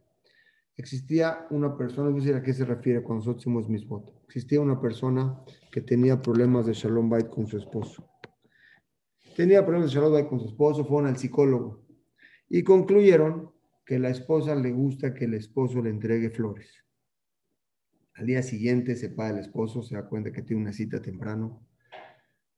Existía 0.76 1.46
una 1.52 1.78
persona, 1.78 2.10
no 2.10 2.20
sé 2.20 2.34
a 2.34 2.42
qué 2.42 2.54
se 2.54 2.66
refiere 2.66 3.04
cuando 3.04 3.20
nosotros 3.20 3.44
hicimos 3.44 3.70
misbot. 3.70 4.12
Existía 4.26 4.60
una 4.60 4.82
persona 4.82 5.40
que 5.72 5.82
tenía 5.82 6.20
problemas 6.22 6.66
de 6.66 6.74
Shalom 6.74 7.10
Bait 7.10 7.30
con 7.30 7.46
su 7.46 7.58
esposo. 7.58 8.10
Tenía 9.36 9.64
problemas 9.64 9.90
de 9.90 9.96
Shalom 9.96 10.14
Bait 10.14 10.28
con 10.28 10.40
su 10.40 10.48
esposo, 10.48 10.84
fueron 10.86 11.10
al 11.10 11.18
psicólogo 11.18 11.86
y 12.50 12.64
concluyeron 12.64 13.52
que 13.86 14.00
la 14.00 14.10
esposa 14.10 14.56
le 14.56 14.72
gusta 14.72 15.14
que 15.14 15.26
el 15.26 15.36
esposo 15.36 15.82
le 15.82 15.92
entregue 15.92 16.30
flores. 16.30 16.83
Al 18.16 18.28
día 18.28 18.44
siguiente 18.44 18.96
se 18.96 19.10
paga 19.10 19.32
el 19.32 19.40
esposo, 19.40 19.82
se 19.82 19.96
da 19.96 20.08
cuenta 20.08 20.32
que 20.32 20.44
tiene 20.44 20.62
una 20.62 20.74
cita 20.74 21.02
temprano 21.02 21.66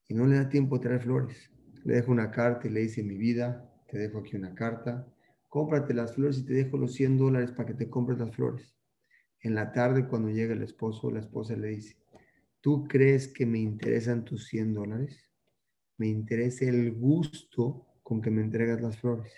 y 0.06 0.14
no 0.14 0.26
le 0.26 0.36
da 0.36 0.48
tiempo 0.48 0.76
de 0.76 0.84
traer 0.84 1.02
flores. 1.02 1.50
Le 1.84 1.94
deja 1.94 2.10
una 2.10 2.30
carta 2.30 2.68
y 2.68 2.70
le 2.70 2.80
dice, 2.80 3.02
mi 3.02 3.16
vida, 3.16 3.72
te 3.88 3.98
dejo 3.98 4.18
aquí 4.18 4.36
una 4.36 4.54
carta, 4.54 5.06
cómprate 5.48 5.94
las 5.94 6.14
flores 6.14 6.38
y 6.38 6.44
te 6.44 6.54
dejo 6.54 6.76
los 6.76 6.92
100 6.94 7.16
dólares 7.16 7.52
para 7.52 7.68
que 7.68 7.74
te 7.74 7.88
compres 7.88 8.18
las 8.18 8.34
flores. 8.34 8.76
En 9.40 9.54
la 9.54 9.72
tarde, 9.72 10.06
cuando 10.06 10.28
llega 10.28 10.54
el 10.54 10.62
esposo, 10.62 11.10
la 11.10 11.20
esposa 11.20 11.56
le 11.56 11.68
dice, 11.68 11.96
¿tú 12.60 12.86
crees 12.86 13.28
que 13.28 13.46
me 13.46 13.58
interesan 13.58 14.24
tus 14.24 14.48
100 14.48 14.74
dólares? 14.74 15.30
Me 15.96 16.08
interesa 16.08 16.66
el 16.66 16.92
gusto 16.92 17.86
con 18.02 18.20
que 18.20 18.30
me 18.30 18.42
entregas 18.42 18.82
las 18.82 18.98
flores. 18.98 19.32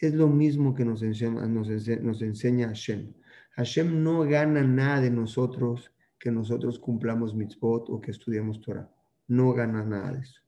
Es 0.00 0.14
lo 0.14 0.28
mismo 0.28 0.74
que 0.74 0.84
nos 0.84 1.02
enseña, 1.02 1.46
nos 1.46 1.68
enseña, 1.68 2.00
nos 2.02 2.22
enseña 2.22 2.68
Hashem. 2.68 3.12
Hashem 3.58 4.04
no 4.04 4.20
gana 4.20 4.62
nada 4.62 5.00
de 5.00 5.10
nosotros 5.10 5.92
que 6.16 6.30
nosotros 6.30 6.78
cumplamos 6.78 7.34
mitzvot 7.34 7.90
o 7.90 8.00
que 8.00 8.12
estudiemos 8.12 8.60
Torah. 8.60 8.88
No 9.26 9.52
gana 9.52 9.84
nada 9.84 10.12
de 10.12 10.20
eso. 10.20 10.40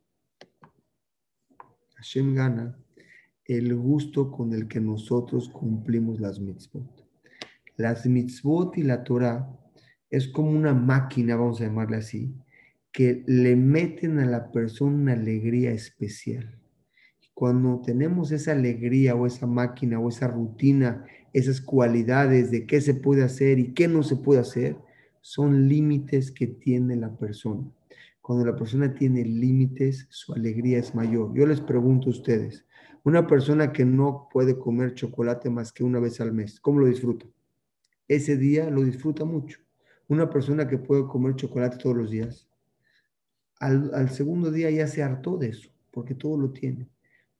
Hashem 1.96 2.36
gana 2.36 2.78
el 3.46 3.74
gusto 3.74 4.30
con 4.30 4.52
el 4.52 4.68
que 4.68 4.78
nosotros 4.78 5.48
cumplimos 5.48 6.20
las 6.20 6.38
mitzvot. 6.38 7.04
Las 7.76 8.06
mitzvot 8.06 8.78
y 8.78 8.84
la 8.84 9.02
Torah 9.02 9.58
es 10.08 10.28
como 10.28 10.50
una 10.50 10.72
máquina, 10.72 11.34
vamos 11.34 11.60
a 11.60 11.64
llamarle 11.64 11.96
así, 11.96 12.32
que 12.92 13.24
le 13.26 13.56
meten 13.56 14.20
a 14.20 14.24
la 14.24 14.52
persona 14.52 14.94
una 14.94 15.12
alegría 15.14 15.72
especial. 15.72 16.60
Cuando 17.34 17.80
tenemos 17.80 18.30
esa 18.30 18.52
alegría 18.52 19.16
o 19.16 19.26
esa 19.26 19.48
máquina 19.48 19.98
o 19.98 20.08
esa 20.08 20.28
rutina, 20.28 21.04
esas 21.32 21.60
cualidades 21.60 22.50
de 22.50 22.66
qué 22.66 22.80
se 22.80 22.94
puede 22.94 23.22
hacer 23.22 23.58
y 23.58 23.72
qué 23.72 23.88
no 23.88 24.02
se 24.02 24.16
puede 24.16 24.40
hacer, 24.40 24.76
son 25.20 25.68
límites 25.68 26.30
que 26.30 26.46
tiene 26.46 26.96
la 26.96 27.16
persona. 27.16 27.62
Cuando 28.20 28.44
la 28.44 28.56
persona 28.56 28.94
tiene 28.94 29.24
límites, 29.24 30.06
su 30.10 30.32
alegría 30.32 30.78
es 30.78 30.94
mayor. 30.94 31.32
Yo 31.34 31.46
les 31.46 31.60
pregunto 31.60 32.08
a 32.08 32.10
ustedes, 32.10 32.64
una 33.02 33.26
persona 33.26 33.72
que 33.72 33.84
no 33.84 34.28
puede 34.32 34.58
comer 34.58 34.94
chocolate 34.94 35.50
más 35.50 35.72
que 35.72 35.84
una 35.84 36.00
vez 36.00 36.20
al 36.20 36.32
mes, 36.32 36.60
¿cómo 36.60 36.80
lo 36.80 36.86
disfruta? 36.86 37.26
Ese 38.08 38.36
día 38.36 38.68
lo 38.70 38.82
disfruta 38.82 39.24
mucho. 39.24 39.60
Una 40.08 40.28
persona 40.28 40.66
que 40.68 40.78
puede 40.78 41.06
comer 41.06 41.36
chocolate 41.36 41.78
todos 41.78 41.96
los 41.96 42.10
días, 42.10 42.48
al, 43.60 44.08
segundo 44.10 44.50
día 44.50 44.70
ya 44.70 44.86
se 44.86 45.02
hartó 45.02 45.36
de 45.36 45.48
eso, 45.48 45.70
porque 45.90 46.14
todo 46.14 46.36
lo 46.38 46.50
tiene. 46.50 46.88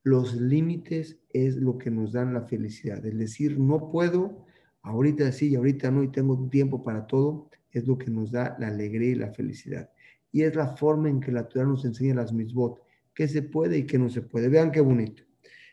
Los 0.03 0.35
límites 0.35 1.19
es 1.33 1.57
lo 1.57 1.79
que 1.79 1.91
nos 1.91 2.13
dan 2.13 2.33
la 2.33 2.43
felicidad. 2.43 3.05
Es 3.05 3.19
decir, 3.19 3.59
no 3.59 3.91
puedo, 3.91 4.47
ahorita 4.83 5.31
sí 5.33 5.51
y 5.51 5.57
ahorita 5.57 5.91
no, 5.91 6.03
y 6.03 6.09
tengo 6.09 6.49
tiempo 6.49 6.83
para 6.83 7.07
todo, 7.07 7.51
es 7.71 7.87
lo 7.87 7.99
que 7.99 8.11
nos 8.11 8.31
da 8.31 8.57
la 8.59 8.69
alegría 8.69 9.11
y 9.11 9.15
la 9.15 9.33
felicidad. 9.33 9.91
Y 10.33 10.43
es 10.43 10.55
la 10.55 10.77
forma 10.77 11.09
en 11.09 11.21
que 11.21 11.33
la 11.33 11.49
Torah 11.49 11.67
nos 11.67 11.85
enseña 11.85 12.15
las 12.15 12.33
misbot, 12.33 12.83
qué 13.15 13.29
se 13.29 13.43
puede 13.43 13.79
y 13.79 13.87
qué 13.87 13.99
no 13.99 14.09
se 14.09 14.23
puede. 14.23 14.49
Vean 14.49 14.73
qué 14.73 14.81
bonito. 14.81 15.23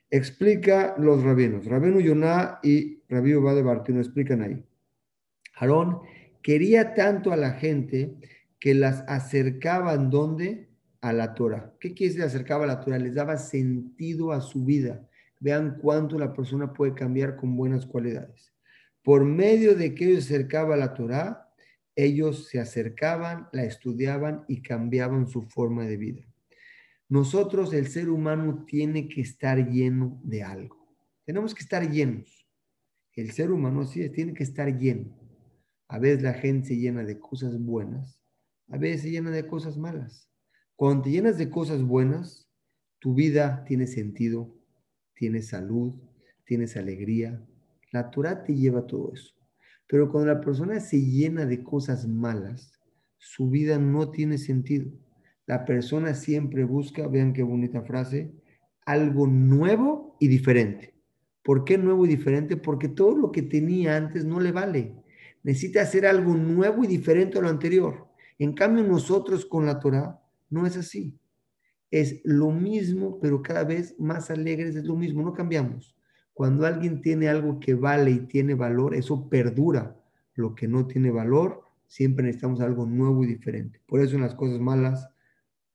Explica 0.09 0.95
los 0.97 1.23
rabinos. 1.23 1.65
Rabino 1.65 1.99
Yonah 1.99 2.59
y 2.63 3.01
Rabino 3.09 3.41
Bade 3.41 3.63
nos 3.93 4.07
explican 4.07 4.41
ahí. 4.41 4.63
Aarón 5.55 5.99
quería 6.41 6.93
tanto 6.93 7.31
a 7.31 7.37
la 7.37 7.51
gente 7.51 8.15
que 8.59 8.73
las 8.73 9.03
acercaban 9.07 10.09
donde? 10.09 10.66
A 11.07 11.13
la 11.13 11.33
Torah. 11.33 11.73
¿Qué 11.79 11.93
quiere 11.93 12.13
decir 12.13 12.25
acercaba 12.25 12.65
a 12.65 12.67
la 12.67 12.81
Torah? 12.81 12.99
Les 12.99 13.15
daba 13.15 13.37
sentido 13.37 14.33
a 14.33 14.41
su 14.41 14.65
vida. 14.65 15.07
Vean 15.39 15.77
cuánto 15.81 16.19
la 16.19 16.33
persona 16.33 16.73
puede 16.73 16.93
cambiar 16.93 17.37
con 17.37 17.55
buenas 17.55 17.85
cualidades. 17.85 18.53
Por 19.03 19.23
medio 19.23 19.73
de 19.73 19.95
que 19.95 20.03
ellos 20.03 20.25
acercaba 20.25 20.73
a 20.73 20.77
la 20.77 20.93
Torah, 20.93 21.47
ellos 21.95 22.49
se 22.49 22.59
acercaban, 22.59 23.47
la 23.53 23.63
estudiaban 23.63 24.43
y 24.49 24.61
cambiaban 24.61 25.27
su 25.27 25.43
forma 25.43 25.85
de 25.85 25.95
vida. 25.95 26.23
Nosotros, 27.07 27.73
el 27.73 27.87
ser 27.87 28.09
humano, 28.09 28.65
tiene 28.67 29.07
que 29.07 29.21
estar 29.21 29.69
lleno 29.69 30.19
de 30.25 30.43
algo. 30.43 30.93
Tenemos 31.23 31.55
que 31.55 31.63
estar 31.63 31.89
llenos. 31.89 32.45
El 33.13 33.31
ser 33.31 33.49
humano 33.49 33.85
sí 33.85 34.09
tiene 34.09 34.33
que 34.33 34.43
estar 34.43 34.77
lleno. 34.77 35.17
A 35.87 35.99
veces 35.99 36.21
la 36.21 36.33
gente 36.33 36.67
se 36.67 36.75
llena 36.75 37.05
de 37.05 37.17
cosas 37.17 37.57
buenas, 37.57 38.21
a 38.67 38.77
veces 38.77 39.03
se 39.03 39.11
llena 39.11 39.31
de 39.31 39.47
cosas 39.47 39.77
malas. 39.77 40.29
Cuando 40.77 41.05
te 41.05 41.09
llenas 41.09 41.39
de 41.39 41.49
cosas 41.49 41.81
buenas, 41.81 42.47
tu 42.99 43.15
vida 43.15 43.63
tiene 43.65 43.87
sentido, 43.87 44.53
tienes 45.15 45.47
salud, 45.47 45.95
tienes 46.45 46.77
alegría. 46.77 47.43
La 47.91 48.11
Torah 48.11 48.43
te 48.43 48.53
lleva 48.53 48.85
todo 48.85 49.11
eso. 49.11 49.33
Pero 49.87 50.11
cuando 50.11 50.31
la 50.31 50.39
persona 50.39 50.79
se 50.79 51.01
llena 51.01 51.47
de 51.47 51.63
cosas 51.63 52.07
malas, 52.07 52.79
su 53.17 53.49
vida 53.49 53.79
no 53.79 54.11
tiene 54.11 54.37
sentido. 54.37 54.91
La 55.47 55.65
persona 55.65 56.13
siempre 56.13 56.63
busca, 56.63 57.07
vean 57.07 57.33
qué 57.33 57.41
bonita 57.41 57.81
frase, 57.81 58.31
algo 58.85 59.25
nuevo 59.25 60.15
y 60.19 60.27
diferente. 60.27 60.93
¿Por 61.41 61.63
qué 61.63 61.79
nuevo 61.79 62.05
y 62.05 62.09
diferente? 62.09 62.55
Porque 62.55 62.87
todo 62.87 63.17
lo 63.17 63.31
que 63.31 63.41
tenía 63.41 63.97
antes 63.97 64.25
no 64.25 64.39
le 64.39 64.51
vale. 64.51 64.93
Necesita 65.41 65.81
hacer 65.81 66.05
algo 66.05 66.35
nuevo 66.35 66.83
y 66.83 66.87
diferente 66.87 67.39
a 67.39 67.41
lo 67.41 67.49
anterior. 67.49 68.09
En 68.37 68.53
cambio, 68.53 68.83
nosotros 68.83 69.43
con 69.43 69.65
la 69.65 69.79
Torah 69.79 70.21
no 70.49 70.65
es 70.65 70.77
así. 70.77 71.17
Es 71.89 72.21
lo 72.23 72.51
mismo, 72.51 73.19
pero 73.19 73.41
cada 73.41 73.63
vez 73.63 73.95
más 73.99 74.29
alegres, 74.29 74.75
es 74.75 74.85
lo 74.85 74.95
mismo, 74.95 75.23
no 75.23 75.33
cambiamos. 75.33 75.95
Cuando 76.33 76.65
alguien 76.65 77.01
tiene 77.01 77.29
algo 77.29 77.59
que 77.59 77.73
vale 77.73 78.11
y 78.11 78.19
tiene 78.27 78.53
valor, 78.53 78.93
eso 78.93 79.29
perdura. 79.29 79.95
Lo 80.35 80.53
que 80.53 80.67
no 80.67 80.85
tiene 80.85 81.11
valor, 81.11 81.63
siempre 81.87 82.25
necesitamos 82.25 82.61
algo 82.61 82.85
nuevo 82.85 83.23
y 83.23 83.27
diferente. 83.27 83.81
Por 83.87 84.01
eso 84.01 84.15
en 84.15 84.21
las 84.21 84.35
cosas 84.35 84.59
malas 84.59 85.09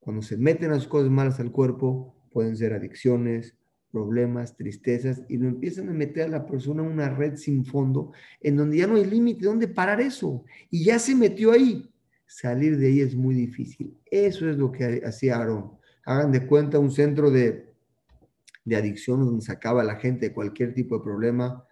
cuando 0.02 0.20
se 0.20 0.36
meten 0.36 0.72
las 0.72 0.88
cosas 0.88 1.10
malas 1.10 1.38
al 1.38 1.52
cuerpo, 1.52 2.12
pueden 2.32 2.56
ser 2.56 2.72
adicciones, 2.72 3.56
problemas, 3.92 4.56
tristezas, 4.56 5.22
y 5.28 5.36
lo 5.36 5.46
empiezan 5.46 5.88
a 5.90 5.92
meter 5.92 6.24
a 6.24 6.28
la 6.28 6.44
persona 6.44 6.82
en 6.82 6.90
una 6.90 7.08
red 7.08 7.36
sin 7.36 7.64
fondo, 7.64 8.10
en 8.40 8.56
donde 8.56 8.78
ya 8.78 8.88
no 8.88 8.96
hay 8.96 9.04
límite, 9.04 9.44
¿dónde 9.44 9.68
parar 9.68 10.00
eso? 10.00 10.44
Y 10.70 10.82
ya 10.82 10.98
se 10.98 11.14
metió 11.14 11.52
ahí. 11.52 11.88
Salir 12.32 12.78
de 12.78 12.86
ahí 12.86 13.00
es 13.00 13.14
muy 13.14 13.34
difícil. 13.34 14.00
Eso 14.10 14.48
es 14.48 14.56
lo 14.56 14.72
que 14.72 15.02
hacía 15.04 15.36
Aarón. 15.36 15.72
Hagan 16.06 16.32
de 16.32 16.46
cuenta 16.46 16.78
un 16.78 16.90
centro 16.90 17.30
de, 17.30 17.66
de 18.64 18.76
adicción 18.76 19.22
donde 19.22 19.44
sacaba 19.44 19.82
a 19.82 19.84
la 19.84 19.96
gente 19.96 20.28
de 20.28 20.34
cualquier 20.34 20.72
tipo 20.72 20.96
de 20.96 21.04
problema. 21.04 21.66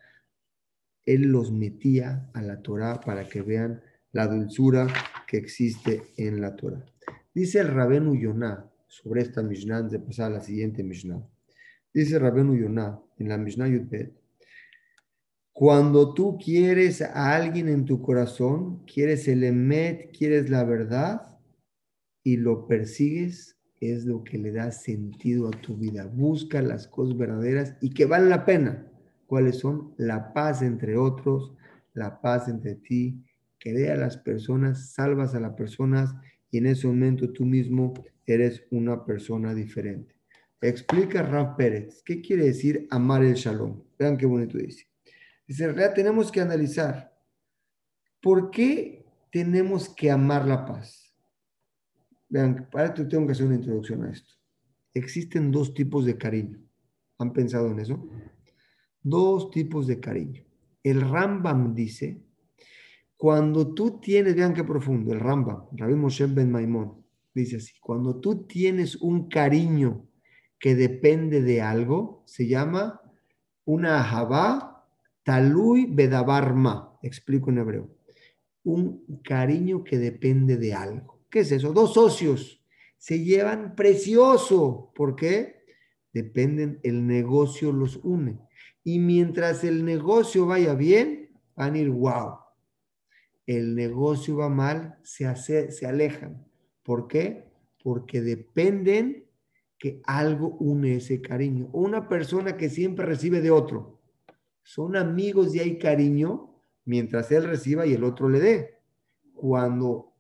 Él 1.07 1.23
los 1.23 1.51
metía 1.51 2.29
a 2.35 2.43
la 2.43 2.61
Torah 2.61 3.01
para 3.01 3.27
que 3.27 3.41
vean 3.41 3.83
la 4.13 4.27
dulzura 4.27 4.87
que 5.27 5.39
existe 5.39 6.03
en 6.19 6.43
la 6.43 6.55
Torah. 6.57 6.85
Dice 7.33 7.61
el 7.61 7.69
Rabenu 7.69 8.15
Yonah 8.15 8.71
sobre 8.87 9.23
esta 9.23 9.43
Mishnah, 9.43 9.83
de 9.83 9.99
pasar 9.99 10.27
a 10.31 10.35
la 10.35 10.41
siguiente 10.43 10.83
Mishnah. 10.83 11.27
Dice 11.95 12.19
Rabenu 12.19 12.55
Yonah 12.55 13.01
en 13.17 13.29
la 13.31 13.39
Mishnah 13.39 13.67
Yudbet, 13.67 14.13
cuando 15.61 16.15
tú 16.15 16.39
quieres 16.43 17.03
a 17.03 17.37
alguien 17.37 17.69
en 17.69 17.85
tu 17.85 18.01
corazón, 18.01 18.83
quieres 18.87 19.29
el 19.29 19.45
emet, 19.45 20.11
quieres 20.17 20.49
la 20.49 20.65
verdad 20.65 21.39
y 22.25 22.39
lo 22.39 22.67
persigues, 22.67 23.59
es 23.79 24.07
lo 24.07 24.25
que 24.25 24.39
le 24.39 24.53
da 24.53 24.73
sentido 24.73 25.49
a 25.49 25.51
tu 25.51 25.77
vida. 25.77 26.07
Busca 26.07 26.63
las 26.63 26.89
cosas 26.89 27.19
verdaderas 27.19 27.77
y 27.83 27.91
que 27.91 28.07
valen 28.07 28.31
la 28.31 28.47
pena. 28.47 28.91
¿Cuáles 29.27 29.59
son? 29.59 29.93
La 29.99 30.33
paz 30.33 30.63
entre 30.63 30.97
otros, 30.97 31.53
la 31.93 32.23
paz 32.23 32.49
entre 32.49 32.77
ti, 32.77 33.23
querer 33.59 33.91
a 33.91 33.97
las 33.97 34.17
personas, 34.17 34.93
salvas 34.95 35.35
a 35.35 35.41
las 35.41 35.53
personas 35.53 36.15
y 36.51 36.57
en 36.57 36.69
ese 36.69 36.87
momento 36.87 37.35
tú 37.35 37.45
mismo 37.45 37.93
eres 38.25 38.63
una 38.71 39.05
persona 39.05 39.55
diferente. 39.55 40.15
Explica 40.63 41.23
Ram 41.23 41.55
Pérez, 41.55 42.03
¿qué 42.03 42.23
quiere 42.23 42.47
decir 42.47 42.87
amar 42.89 43.23
el 43.23 43.35
shalom? 43.35 43.83
Vean 43.99 44.17
qué 44.17 44.25
bonito 44.25 44.57
dice. 44.57 44.90
Dice, 45.51 45.65
en 45.65 45.75
realidad 45.75 45.95
tenemos 45.97 46.31
que 46.31 46.41
analizar 46.41 47.13
por 48.23 48.53
qué 48.53 49.05
tenemos 49.33 49.89
que 49.89 50.09
amar 50.09 50.47
la 50.47 50.65
paz. 50.65 51.13
Vean, 52.29 52.69
para 52.71 52.87
esto 52.87 53.09
tengo 53.09 53.27
que 53.27 53.33
hacer 53.33 53.47
una 53.47 53.57
introducción 53.57 54.05
a 54.05 54.13
esto. 54.13 54.33
Existen 54.95 55.51
dos 55.51 55.75
tipos 55.75 56.05
de 56.05 56.17
cariño. 56.17 56.61
¿Han 57.19 57.33
pensado 57.33 57.67
en 57.67 57.81
eso? 57.81 58.01
Dos 59.03 59.51
tipos 59.51 59.89
de 59.89 59.99
cariño. 59.99 60.45
El 60.85 61.01
Rambam 61.01 61.75
dice 61.75 62.23
cuando 63.17 63.75
tú 63.75 63.99
tienes, 63.99 64.37
vean 64.37 64.55
qué 64.55 64.63
profundo, 64.63 65.13
el 65.13 65.19
Rambam, 65.19 65.65
Rabbi 65.73 65.97
Moshe 65.97 66.27
Ben 66.27 66.53
Maimón, 66.53 67.05
dice 67.35 67.57
así, 67.57 67.73
cuando 67.81 68.21
tú 68.21 68.47
tienes 68.47 68.95
un 68.95 69.29
cariño 69.29 70.07
que 70.61 70.77
depende 70.77 71.43
de 71.43 71.61
algo, 71.61 72.23
se 72.25 72.47
llama 72.47 73.01
una 73.65 74.01
ahabá 74.01 74.70
Talui 75.23 75.87
bedabarma, 75.87 76.99
explico 77.03 77.51
en 77.51 77.59
hebreo. 77.59 77.91
Un 78.65 79.21
cariño 79.23 79.85
que 79.85 79.99
depende 79.99 80.57
de 80.57 80.75
algo. 80.75 81.21
¿Qué 81.31 81.41
es 81.41 81.53
eso? 81.53 81.73
Dos 81.73 81.95
socios 81.95 82.61
se 83.01 83.25
llevan 83.25 83.75
precioso. 83.75 84.93
¿Por 84.95 85.17
qué? 85.17 85.65
Dependen, 86.13 86.81
el 86.83 87.07
negocio 87.07 87.73
los 87.73 87.97
une. 88.03 88.39
Y 88.85 88.99
mientras 88.99 89.65
el 89.65 89.85
negocio 89.85 90.47
vaya 90.47 90.75
bien, 90.75 91.31
van 91.57 91.75
a 91.75 91.79
ir 91.79 91.91
wow. 91.91 92.39
El 93.47 93.75
negocio 93.75 94.37
va 94.37 94.49
mal, 94.49 94.99
se, 95.03 95.27
hace, 95.27 95.73
se 95.73 95.87
alejan. 95.87 96.47
¿Por 96.83 97.09
qué? 97.09 97.51
Porque 97.83 98.21
dependen 98.21 99.25
que 99.79 100.03
algo 100.05 100.57
une 100.59 100.97
ese 100.97 101.23
cariño. 101.23 101.71
Una 101.73 102.07
persona 102.07 102.57
que 102.57 102.69
siempre 102.69 103.07
recibe 103.07 103.41
de 103.41 103.51
otro. 103.51 104.00
Son 104.63 104.97
amigos 104.97 105.55
y 105.55 105.61
hay 105.61 105.79
cariño 105.79 106.63
mientras 106.85 107.31
él 107.33 107.45
reciba 107.45 107.87
y 107.87 107.95
el 107.95 108.05
otro 108.05 108.29
le 108.29 108.41
dé. 108.41 108.79
Cuando 109.35 110.13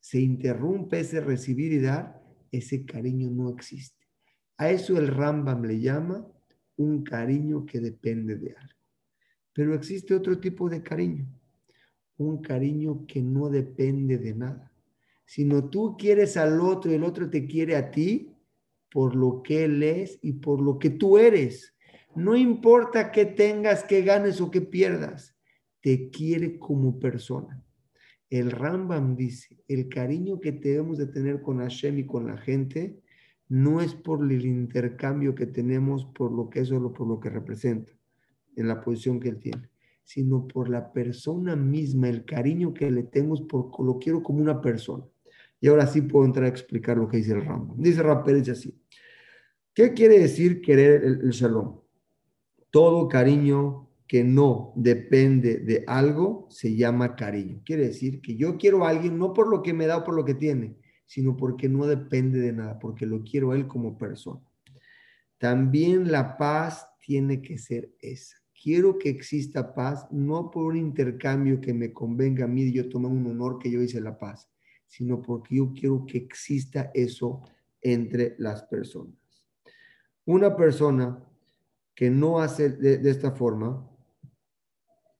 se 0.00 0.20
interrumpe 0.20 1.00
ese 1.00 1.20
recibir 1.20 1.72
y 1.72 1.80
dar, 1.80 2.22
ese 2.50 2.84
cariño 2.84 3.30
no 3.30 3.50
existe. 3.50 4.06
A 4.56 4.70
eso 4.70 4.96
el 4.96 5.08
Rambam 5.08 5.64
le 5.64 5.80
llama 5.80 6.26
un 6.76 7.02
cariño 7.02 7.64
que 7.64 7.80
depende 7.80 8.36
de 8.36 8.54
algo. 8.54 8.78
Pero 9.52 9.74
existe 9.74 10.14
otro 10.14 10.38
tipo 10.38 10.68
de 10.68 10.82
cariño, 10.82 11.26
un 12.18 12.42
cariño 12.42 13.06
que 13.06 13.22
no 13.22 13.48
depende 13.48 14.18
de 14.18 14.34
nada, 14.34 14.72
sino 15.24 15.68
tú 15.68 15.96
quieres 15.96 16.36
al 16.36 16.60
otro 16.60 16.90
y 16.90 16.94
el 16.94 17.04
otro 17.04 17.30
te 17.30 17.46
quiere 17.46 17.76
a 17.76 17.90
ti 17.90 18.34
por 18.90 19.14
lo 19.14 19.42
que 19.42 19.64
él 19.64 19.82
es 19.82 20.18
y 20.22 20.34
por 20.34 20.60
lo 20.60 20.78
que 20.78 20.90
tú 20.90 21.18
eres. 21.18 21.73
No 22.16 22.36
importa 22.36 23.10
qué 23.10 23.24
tengas, 23.24 23.84
qué 23.84 24.02
ganes 24.02 24.40
o 24.40 24.50
qué 24.50 24.60
pierdas, 24.60 25.36
te 25.80 26.10
quiere 26.10 26.58
como 26.58 26.98
persona. 26.98 27.62
El 28.30 28.50
Rambam 28.50 29.16
dice, 29.16 29.62
el 29.68 29.88
cariño 29.88 30.40
que 30.40 30.52
debemos 30.52 30.98
de 30.98 31.06
tener 31.06 31.42
con 31.42 31.58
Hashem 31.58 31.98
y 31.98 32.06
con 32.06 32.26
la 32.26 32.36
gente 32.36 33.00
no 33.48 33.80
es 33.80 33.94
por 33.94 34.20
el 34.24 34.44
intercambio 34.44 35.34
que 35.34 35.46
tenemos 35.46 36.06
por 36.06 36.32
lo 36.32 36.48
que 36.48 36.60
es 36.60 36.72
o 36.72 36.92
por 36.92 37.06
lo 37.06 37.20
que 37.20 37.30
representa, 37.30 37.92
en 38.56 38.68
la 38.68 38.80
posición 38.80 39.20
que 39.20 39.28
él 39.28 39.38
tiene, 39.38 39.68
sino 40.02 40.48
por 40.48 40.68
la 40.68 40.92
persona 40.92 41.54
misma, 41.54 42.08
el 42.08 42.24
cariño 42.24 42.72
que 42.72 42.90
le 42.90 43.02
tenemos, 43.02 43.42
por 43.42 43.84
lo 43.84 43.98
quiero 43.98 44.22
como 44.22 44.40
una 44.40 44.60
persona. 44.60 45.04
Y 45.60 45.68
ahora 45.68 45.86
sí 45.86 46.02
puedo 46.02 46.24
entrar 46.24 46.46
a 46.46 46.48
explicar 46.48 46.96
lo 46.96 47.08
que 47.08 47.18
dice 47.18 47.32
el 47.32 47.44
Rambam. 47.44 47.80
Dice 47.80 48.02
Pérez 48.24 48.48
así. 48.48 48.74
¿Qué 49.72 49.92
quiere 49.92 50.18
decir 50.18 50.60
querer 50.60 51.04
el, 51.04 51.20
el 51.22 51.30
shalom? 51.30 51.83
Todo 52.74 53.06
cariño 53.06 53.88
que 54.08 54.24
no 54.24 54.72
depende 54.74 55.60
de 55.60 55.84
algo 55.86 56.48
se 56.50 56.74
llama 56.74 57.14
cariño. 57.14 57.60
Quiere 57.64 57.86
decir 57.86 58.20
que 58.20 58.34
yo 58.34 58.58
quiero 58.58 58.84
a 58.84 58.88
alguien 58.88 59.16
no 59.16 59.32
por 59.32 59.48
lo 59.48 59.62
que 59.62 59.72
me 59.72 59.86
da 59.86 59.98
o 59.98 60.04
por 60.04 60.16
lo 60.16 60.24
que 60.24 60.34
tiene, 60.34 60.74
sino 61.06 61.36
porque 61.36 61.68
no 61.68 61.86
depende 61.86 62.40
de 62.40 62.52
nada, 62.52 62.80
porque 62.80 63.06
lo 63.06 63.22
quiero 63.22 63.52
a 63.52 63.54
él 63.54 63.68
como 63.68 63.96
persona. 63.96 64.40
También 65.38 66.10
la 66.10 66.36
paz 66.36 66.88
tiene 66.98 67.40
que 67.40 67.58
ser 67.58 67.94
esa. 68.00 68.38
Quiero 68.60 68.98
que 68.98 69.08
exista 69.08 69.72
paz, 69.72 70.08
no 70.10 70.50
por 70.50 70.64
un 70.64 70.76
intercambio 70.76 71.60
que 71.60 71.72
me 71.72 71.92
convenga 71.92 72.46
a 72.46 72.48
mí 72.48 72.62
y 72.62 72.72
yo 72.72 72.88
tomo 72.88 73.06
un 73.06 73.24
honor 73.28 73.60
que 73.60 73.70
yo 73.70 73.82
hice 73.82 74.00
la 74.00 74.18
paz, 74.18 74.50
sino 74.88 75.22
porque 75.22 75.54
yo 75.54 75.72
quiero 75.72 76.04
que 76.04 76.18
exista 76.18 76.90
eso 76.92 77.40
entre 77.80 78.34
las 78.38 78.64
personas. 78.64 79.14
Una 80.24 80.56
persona 80.56 81.22
que 81.94 82.10
no 82.10 82.40
hace 82.40 82.70
de, 82.70 83.10
esta 83.10 83.30
forma 83.30 83.88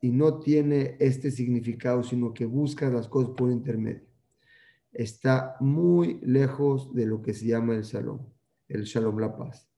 y 0.01 0.11
no 0.11 0.41
tiene 0.41 0.97
este 0.99 1.31
significado, 1.31 2.03
sino 2.03 2.35
que 2.35 2.47
busca 2.47 2.91
las 2.91 3.09
cosas 3.09 3.31
por 3.37 3.51
intermedio, 3.51 4.03
está 4.93 5.57
muy 5.61 6.21
lejos 6.23 6.93
de 6.95 7.07
lo 7.07 7.23
que 7.23 7.33
se 7.33 7.47
llama 7.47 7.75
el 7.75 7.83
shalom, 7.83 8.21
el 8.69 8.85
shalom, 8.85 9.19
la 9.19 9.37
paz. 9.37 9.69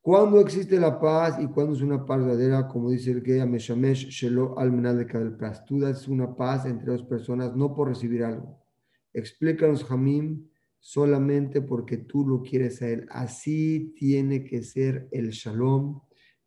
Cuando 0.00 0.40
existe 0.40 0.80
la 0.80 0.98
paz 0.98 1.38
y 1.38 1.46
cuando 1.48 1.74
es 1.74 1.82
una 1.82 2.06
paz 2.06 2.24
verdadera, 2.24 2.66
como 2.66 2.90
dice 2.90 3.10
el 3.10 3.22
que 3.22 3.44
Meshamesh 3.44 4.08
Shelo 4.08 4.58
al 4.58 5.36
paz, 5.36 5.64
tú 5.66 5.78
das 5.78 6.08
una 6.08 6.34
paz 6.34 6.64
entre 6.64 6.92
dos 6.92 7.02
personas 7.02 7.54
no 7.54 7.74
por 7.74 7.88
recibir 7.88 8.24
algo. 8.24 8.58
Explícanos, 9.12 9.84
Jamim, 9.84 10.48
solamente 10.80 11.60
porque 11.60 11.98
tú 11.98 12.26
lo 12.26 12.42
quieres 12.42 12.82
a 12.82 12.88
él. 12.88 13.06
Así 13.10 13.92
tiene 13.96 14.44
que 14.44 14.62
ser 14.62 15.08
el 15.12 15.30
shalom 15.30 16.00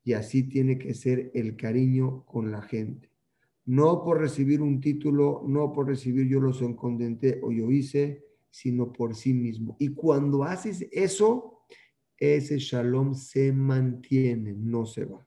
y 0.04 0.14
así 0.14 0.44
tiene 0.44 0.78
que 0.78 0.94
ser 0.94 1.32
el 1.34 1.56
cariño 1.56 2.26
con 2.26 2.52
la 2.52 2.62
gente 2.62 3.12
no 3.66 4.04
por 4.04 4.20
recibir 4.20 4.62
un 4.62 4.82
título, 4.82 5.44
no 5.48 5.72
por 5.72 5.88
recibir 5.88 6.28
yo 6.28 6.40
lo 6.40 6.52
condenté 6.76 7.40
o 7.44 7.52
yo 7.52 7.70
hice, 7.72 8.26
sino 8.50 8.92
por 8.92 9.16
sí 9.16 9.34
mismo. 9.34 9.78
Y 9.80 9.90
cuando 9.90 10.44
haces 10.44 10.88
eso, 10.92 11.64
ese 12.18 12.58
shalom 12.60 13.14
se 13.14 13.52
mantiene, 13.52 14.54
no 14.54 14.86
se 14.86 15.06
va. 15.06 15.26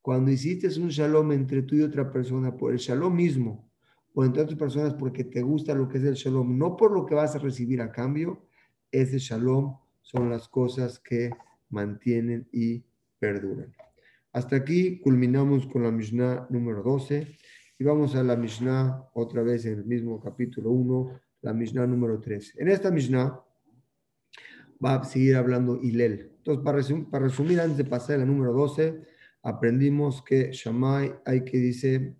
Cuando 0.00 0.30
hiciste 0.30 0.68
un 0.80 0.88
shalom 0.88 1.32
entre 1.32 1.62
tú 1.62 1.76
y 1.76 1.82
otra 1.82 2.10
persona 2.10 2.56
por 2.56 2.72
el 2.72 2.78
shalom 2.78 3.14
mismo, 3.14 3.70
o 4.14 4.24
entre 4.24 4.42
otras 4.42 4.58
personas 4.58 4.94
porque 4.94 5.24
te 5.24 5.42
gusta 5.42 5.74
lo 5.74 5.88
que 5.88 5.98
es 5.98 6.04
el 6.04 6.14
shalom, 6.14 6.56
no 6.58 6.76
por 6.76 6.92
lo 6.92 7.06
que 7.06 7.14
vas 7.14 7.34
a 7.34 7.38
recibir 7.38 7.80
a 7.80 7.90
cambio, 7.90 8.46
ese 8.90 9.18
shalom 9.18 9.76
son 10.00 10.30
las 10.30 10.48
cosas 10.48 10.98
que 10.98 11.30
mantienen 11.70 12.48
y 12.52 12.84
perduran. 13.18 13.74
Hasta 14.32 14.56
aquí 14.56 14.98
culminamos 14.98 15.66
con 15.66 15.82
la 15.82 15.90
Mishnah 15.90 16.46
número 16.48 16.82
12. 16.82 17.36
Y 17.78 17.84
vamos 17.84 18.14
a 18.14 18.22
la 18.22 18.36
Mishnah, 18.36 19.08
otra 19.14 19.42
vez 19.42 19.66
en 19.66 19.74
el 19.74 19.84
mismo 19.84 20.20
capítulo 20.20 20.70
1, 20.70 21.20
la 21.42 21.52
Mishnah 21.52 21.86
número 21.86 22.18
3. 22.18 22.54
En 22.58 22.68
esta 22.68 22.90
Mishnah 22.90 23.40
va 24.82 24.94
a 24.94 25.04
seguir 25.04 25.36
hablando 25.36 25.78
Hilel. 25.82 26.32
Entonces, 26.38 26.64
para 27.10 27.24
resumir, 27.24 27.60
antes 27.60 27.76
de 27.76 27.84
pasar 27.84 28.16
a 28.16 28.18
la 28.20 28.24
número 28.24 28.52
12, 28.52 29.02
aprendimos 29.42 30.22
que 30.22 30.50
Shammai 30.52 31.14
hay 31.24 31.44
que 31.44 31.58
dice, 31.58 32.16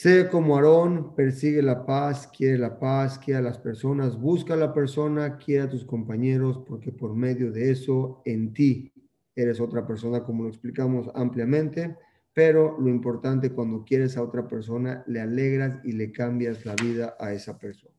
sé 0.00 0.28
como 0.28 0.56
Aarón, 0.56 1.14
persigue 1.14 1.62
la 1.62 1.84
paz, 1.84 2.28
quiere 2.28 2.58
la 2.58 2.78
paz, 2.78 3.18
quiere 3.18 3.40
a 3.40 3.42
las 3.42 3.58
personas, 3.58 4.18
busca 4.18 4.54
a 4.54 4.56
la 4.56 4.72
persona, 4.72 5.36
quiere 5.38 5.62
a 5.62 5.68
tus 5.68 5.84
compañeros, 5.84 6.60
porque 6.66 6.92
por 6.92 7.14
medio 7.14 7.50
de 7.50 7.70
eso 7.70 8.22
en 8.24 8.52
ti 8.52 8.92
eres 9.34 9.60
otra 9.60 9.86
persona, 9.86 10.22
como 10.22 10.44
lo 10.44 10.48
explicamos 10.50 11.10
ampliamente 11.14 11.96
pero 12.38 12.78
lo 12.78 12.88
importante 12.88 13.50
cuando 13.50 13.84
quieres 13.84 14.16
a 14.16 14.22
otra 14.22 14.46
persona, 14.46 15.02
le 15.08 15.20
alegras 15.20 15.84
y 15.84 15.90
le 15.90 16.12
cambias 16.12 16.64
la 16.64 16.76
vida 16.76 17.16
a 17.18 17.32
esa 17.32 17.58
persona. 17.58 17.96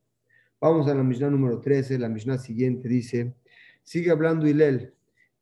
Vamos 0.61 0.87
a 0.87 0.95
la 0.95 1.03
Mishnah 1.03 1.29
número 1.29 1.59
13, 1.59 1.99
la 1.99 2.07
Mishnah 2.07 2.37
siguiente 2.37 2.87
dice, 2.87 3.35
sigue 3.83 4.11
hablando 4.11 4.47
Hilel 4.47 4.93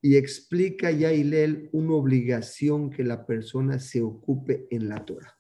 y 0.02 0.16
explica 0.16 0.90
ya 0.90 1.14
Hilel 1.14 1.70
una 1.74 1.94
obligación 1.94 2.90
que 2.90 3.04
la 3.04 3.24
persona 3.24 3.78
se 3.78 4.02
ocupe 4.02 4.66
en 4.72 4.90
la 4.90 5.06
Torah. 5.06 5.37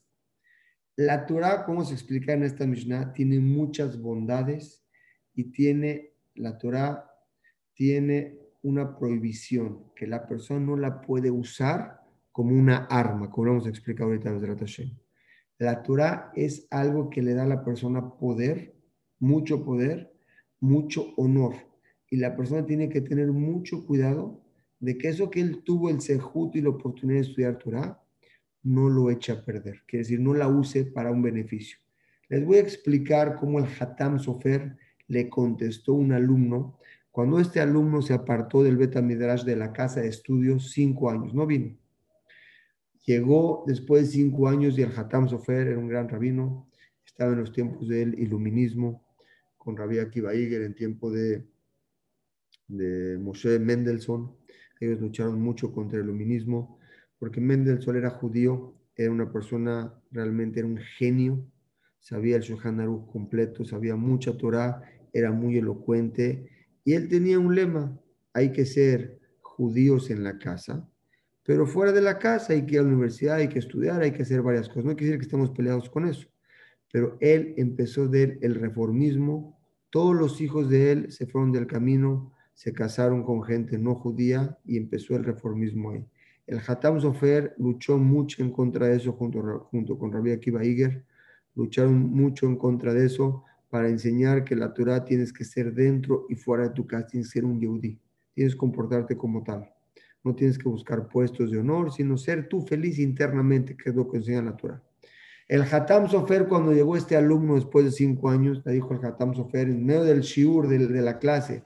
La 0.97 1.27
Torah, 1.27 1.63
como 1.63 1.85
se 1.85 1.93
explica 1.93 2.33
en 2.33 2.41
esta 2.41 2.65
Mishnah, 2.65 3.13
tiene 3.13 3.39
muchas 3.39 4.01
bondades 4.01 4.83
y 5.35 5.51
tiene, 5.51 6.15
la 6.33 6.57
Torah 6.57 7.07
tiene 7.75 8.39
una 8.63 8.97
prohibición 8.97 9.91
que 9.95 10.07
la 10.07 10.25
persona 10.25 10.59
no 10.59 10.75
la 10.75 11.01
puede 11.01 11.29
usar 11.29 12.01
como 12.31 12.55
una 12.55 12.85
arma, 12.85 13.29
como 13.29 13.45
lo 13.45 13.51
hemos 13.51 13.67
explicado 13.67 14.09
ahorita 14.09 14.31
en. 14.31 14.99
La 15.59 15.83
Torah 15.83 16.31
es 16.35 16.67
algo 16.71 17.11
que 17.11 17.21
le 17.21 17.35
da 17.35 17.43
a 17.43 17.47
la 17.47 17.63
persona 17.63 18.15
poder, 18.17 18.75
mucho 19.19 19.63
poder, 19.63 20.11
mucho 20.59 21.13
honor. 21.15 21.53
Y 22.09 22.17
la 22.17 22.35
persona 22.35 22.65
tiene 22.65 22.89
que 22.89 23.01
tener 23.01 23.31
mucho 23.31 23.85
cuidado 23.85 24.41
de 24.79 24.97
que 24.97 25.09
eso 25.09 25.29
que 25.29 25.41
él 25.41 25.61
tuvo 25.63 25.91
el 25.91 26.01
sejut 26.01 26.55
y 26.55 26.61
la 26.61 26.69
oportunidad 26.69 27.21
de 27.21 27.27
estudiar 27.27 27.59
Torah, 27.59 28.01
no 28.63 28.89
lo 28.89 29.09
eche 29.09 29.31
a 29.31 29.43
perder. 29.43 29.83
Quiere 29.87 30.03
decir, 30.03 30.19
no 30.19 30.33
la 30.33 30.47
use 30.47 30.85
para 30.85 31.11
un 31.11 31.21
beneficio. 31.21 31.77
Les 32.29 32.45
voy 32.45 32.57
a 32.57 32.61
explicar 32.61 33.35
cómo 33.35 33.59
el 33.59 33.65
Hatam 33.79 34.19
Sofer 34.19 34.77
le 35.07 35.29
contestó 35.29 35.93
un 35.93 36.11
alumno 36.11 36.77
cuando 37.11 37.39
este 37.39 37.59
alumno 37.59 38.03
se 38.03 38.13
apartó 38.13 38.61
del 38.61 38.77
Beta 38.77 39.01
Midrash 39.01 39.43
de 39.43 39.55
la 39.55 39.73
casa 39.73 40.01
de 40.01 40.07
estudios 40.07 40.69
cinco 40.71 41.09
años. 41.09 41.33
No 41.33 41.47
vino. 41.47 41.75
Llegó 43.05 43.63
después 43.65 44.03
de 44.03 44.13
cinco 44.17 44.47
años 44.47 44.77
y 44.77 44.83
el 44.83 44.91
Hatam 44.95 45.27
Sofer 45.27 45.67
era 45.67 45.79
un 45.79 45.87
gran 45.87 46.09
rabino, 46.09 46.69
estaba 47.03 47.31
en 47.31 47.39
los 47.39 47.51
tiempos 47.51 47.87
del 47.87 48.19
iluminismo, 48.19 49.03
con 49.57 49.75
Rabbi 49.75 49.97
Akiva 49.97 50.35
Iger 50.35 50.61
en 50.61 50.75
tiempo 50.75 51.09
de, 51.09 51.47
de 52.67 53.17
Moshe 53.17 53.57
Mendelssohn. 53.57 54.35
Ellos 54.79 55.01
lucharon 55.01 55.41
mucho 55.41 55.71
contra 55.71 55.97
el 55.97 56.03
iluminismo, 56.05 56.76
porque 57.19 57.41
Mendelssohn 57.41 57.97
era 57.97 58.09
judío, 58.09 58.73
era 58.95 59.11
una 59.11 59.31
persona, 59.31 59.93
realmente 60.11 60.59
era 60.59 60.67
un 60.67 60.77
genio, 60.77 61.45
sabía 61.99 62.37
el 62.37 62.41
Shulchan 62.41 62.79
Aruch 62.79 63.11
completo, 63.11 63.65
sabía 63.65 63.95
mucha 63.95 64.37
Torah, 64.37 64.81
era 65.13 65.31
muy 65.31 65.57
elocuente, 65.57 66.49
y 66.83 66.93
él 66.93 67.07
tenía 67.07 67.37
un 67.37 67.53
lema, 67.53 67.99
hay 68.33 68.51
que 68.51 68.65
ser 68.65 69.19
judíos 69.41 70.09
en 70.09 70.23
la 70.23 70.37
casa, 70.37 70.87
Pero 71.43 71.65
fuera 71.65 71.93
de 71.93 72.01
la 72.01 72.19
casa 72.19 72.53
hay 72.53 72.65
que 72.65 72.75
ir 72.75 72.79
a 72.81 72.83
la 72.83 72.89
universidad, 72.89 73.37
hay 73.37 73.47
que 73.47 73.59
estudiar, 73.59 74.01
hay 74.01 74.11
que 74.11 74.23
hacer 74.23 74.41
varias 74.41 74.67
cosas. 74.67 74.83
No 74.83 74.95
quiere 74.95 75.05
decir 75.05 75.19
que 75.19 75.25
estemos 75.27 75.51
peleados 75.51 75.89
con 75.89 76.05
eso. 76.05 76.27
Pero 76.91 77.17
él 77.21 77.53
empezó 77.57 78.07
de 78.09 78.37
el 78.41 78.55
reformismo. 78.55 79.57
Todos 79.89 80.13
los 80.13 80.41
hijos 80.41 80.69
de 80.69 80.91
él 80.91 81.11
se 81.11 81.25
fueron 81.25 81.53
del 81.53 81.65
camino, 81.65 82.33
se 82.53 82.73
casaron 82.73 83.23
con 83.23 83.43
gente 83.43 83.77
no 83.77 83.95
judía 83.95 84.57
y 84.65 84.77
empezó 84.77 85.15
el 85.15 85.23
reformismo 85.23 85.91
ahí. 85.91 86.05
El 86.47 86.61
Hatam 86.65 87.01
Sofer 87.01 87.53
luchó 87.57 87.97
mucho 87.97 88.41
en 88.41 88.51
contra 88.51 88.87
de 88.87 88.95
eso 88.95 89.11
junto, 89.11 89.67
junto 89.69 89.99
con 89.99 90.13
Rabbi 90.13 90.31
Akiva 90.31 90.63
Iger. 90.63 91.03
Lucharon 91.55 91.93
mucho 91.93 92.45
en 92.45 92.55
contra 92.55 92.93
de 92.93 93.05
eso 93.05 93.43
para 93.69 93.89
enseñar 93.89 94.45
que 94.45 94.55
la 94.55 94.73
Torah 94.73 95.03
tienes 95.03 95.33
que 95.33 95.43
ser 95.43 95.73
dentro 95.73 96.25
y 96.29 96.35
fuera 96.35 96.63
de 96.63 96.69
tu 96.69 96.87
casa, 96.87 97.07
tienes 97.07 97.27
que 97.27 97.39
ser 97.39 97.45
un 97.45 97.59
yehudí, 97.59 97.99
tienes 98.33 98.53
que 98.53 98.59
comportarte 98.59 99.17
como 99.17 99.43
tal. 99.43 99.69
No 100.23 100.35
tienes 100.35 100.57
que 100.57 100.69
buscar 100.69 101.09
puestos 101.09 101.51
de 101.51 101.57
honor, 101.57 101.91
sino 101.91 102.17
ser 102.17 102.47
tú 102.47 102.61
feliz 102.61 102.97
internamente, 102.97 103.75
que 103.75 103.89
es 103.89 103.95
lo 103.95 104.09
que 104.09 104.17
enseña 104.17 104.41
la 104.41 104.55
Torah. 104.55 104.81
El 105.49 105.63
Hatam 105.63 106.07
Sofer, 106.07 106.47
cuando 106.47 106.71
llegó 106.71 106.95
este 106.95 107.17
alumno 107.17 107.55
después 107.55 107.83
de 107.83 107.91
cinco 107.91 108.29
años, 108.29 108.61
le 108.65 108.71
dijo 108.71 108.93
el 108.93 109.05
Hatam 109.05 109.33
Sofer, 109.33 109.67
en 109.67 109.85
medio 109.85 110.03
del 110.05 110.21
shiur 110.21 110.69
de, 110.69 110.87
de 110.87 111.01
la 111.01 111.19
clase, 111.19 111.65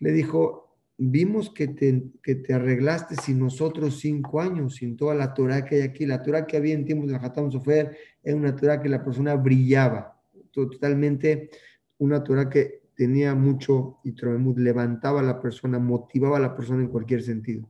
le 0.00 0.10
dijo, 0.10 0.71
vimos 1.10 1.50
que 1.50 1.68
te, 1.68 2.10
que 2.22 2.34
te 2.36 2.54
arreglaste 2.54 3.16
sin 3.16 3.38
nosotros 3.38 3.98
cinco 3.98 4.40
años, 4.40 4.76
sin 4.76 4.96
toda 4.96 5.14
la 5.14 5.34
Torah 5.34 5.64
que 5.64 5.76
hay 5.76 5.80
aquí. 5.82 6.06
La 6.06 6.22
Torah 6.22 6.46
que 6.46 6.56
había 6.56 6.74
en 6.74 6.84
tiempos 6.84 7.08
del 7.08 7.16
Hatam 7.16 7.50
Sofer 7.50 7.96
era 8.22 8.36
una 8.36 8.54
Torah 8.54 8.80
que 8.80 8.88
la 8.88 9.02
persona 9.02 9.34
brillaba, 9.34 10.20
totalmente 10.50 11.50
una 11.98 12.22
Torah 12.22 12.48
que 12.48 12.82
tenía 12.94 13.34
mucho 13.34 13.98
y 14.04 14.14
levantaba 14.60 15.20
a 15.20 15.24
la 15.24 15.40
persona, 15.40 15.78
motivaba 15.78 16.36
a 16.36 16.40
la 16.40 16.54
persona 16.54 16.82
en 16.82 16.88
cualquier 16.88 17.22
sentido. 17.22 17.68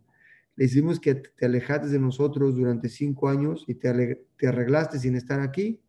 Le 0.56 0.66
decimos 0.66 1.00
que 1.00 1.14
te 1.14 1.46
alejaste 1.46 1.88
de 1.88 1.98
nosotros 1.98 2.54
durante 2.54 2.88
cinco 2.88 3.28
años 3.28 3.64
y 3.66 3.74
te, 3.74 4.26
te 4.36 4.46
arreglaste 4.46 4.98
sin 4.98 5.16
estar 5.16 5.40
aquí. 5.40 5.80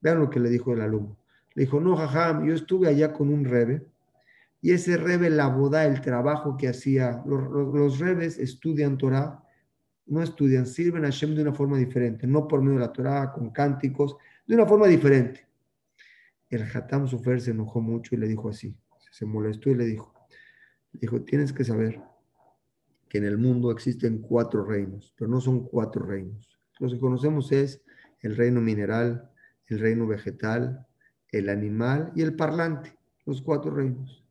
Vean 0.00 0.20
lo 0.20 0.30
que 0.30 0.38
le 0.38 0.50
dijo 0.50 0.72
el 0.74 0.82
alumno. 0.82 1.18
Le 1.54 1.64
dijo, 1.64 1.80
no, 1.80 1.96
jajam, 1.96 2.46
yo 2.46 2.54
estuve 2.54 2.86
allá 2.88 3.12
con 3.12 3.30
un 3.30 3.44
rebe 3.44 3.82
y 4.60 4.72
ese 4.72 4.96
rebe, 4.96 5.30
la 5.30 5.48
boda, 5.48 5.84
el 5.86 6.00
trabajo 6.00 6.56
que 6.56 6.68
hacía, 6.68 7.22
los, 7.26 7.98
rebes 7.98 8.38
estudian 8.38 8.98
Torah, 8.98 9.42
no 10.06 10.22
estudian, 10.22 10.66
sirven 10.66 11.04
a 11.04 11.08
Hashem 11.08 11.34
de 11.34 11.42
una 11.42 11.52
forma 11.52 11.78
diferente, 11.78 12.26
no 12.26 12.48
por 12.48 12.60
medio 12.60 12.78
de 12.78 12.86
la 12.86 12.92
Torah, 12.92 13.32
con 13.32 13.50
cánticos, 13.50 14.16
de 14.46 14.54
una 14.54 14.66
forma 14.66 14.86
diferente. 14.86 15.46
El 16.48 16.62
Hatam 16.62 17.06
Sofer 17.06 17.40
se 17.40 17.50
enojó 17.50 17.80
mucho 17.80 18.14
y 18.14 18.18
le 18.18 18.26
dijo 18.26 18.48
así, 18.48 18.76
se 19.10 19.26
molestó 19.26 19.70
y 19.70 19.74
le 19.76 19.84
dijo, 19.84 20.14
dijo, 20.92 21.22
tienes 21.22 21.52
que 21.52 21.64
saber 21.64 22.00
que 23.08 23.18
en 23.18 23.24
el 23.24 23.38
mundo 23.38 23.70
existen 23.70 24.18
cuatro 24.18 24.64
reinos, 24.64 25.14
pero 25.16 25.30
no 25.30 25.40
son 25.40 25.66
cuatro 25.68 26.04
reinos. 26.04 26.58
Los 26.78 26.94
que 26.94 27.00
conocemos 27.00 27.52
es 27.52 27.82
el 28.20 28.36
reino 28.36 28.60
mineral, 28.60 29.30
el 29.66 29.78
reino 29.78 30.06
vegetal, 30.06 30.86
el 31.30 31.48
animal 31.48 32.12
y 32.14 32.22
el 32.22 32.34
parlante, 32.34 32.96
los 33.24 33.42
cuatro 33.42 33.70
reinos. 33.70 34.24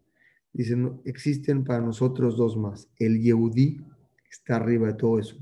Dicen, 0.57 0.99
existen 1.05 1.63
para 1.63 1.81
nosotros 1.81 2.35
dos 2.35 2.57
más. 2.57 2.89
El 2.97 3.21
Yehudí 3.21 3.79
está 4.27 4.55
arriba 4.55 4.87
de 4.87 4.95
todo 4.95 5.19
eso, 5.19 5.37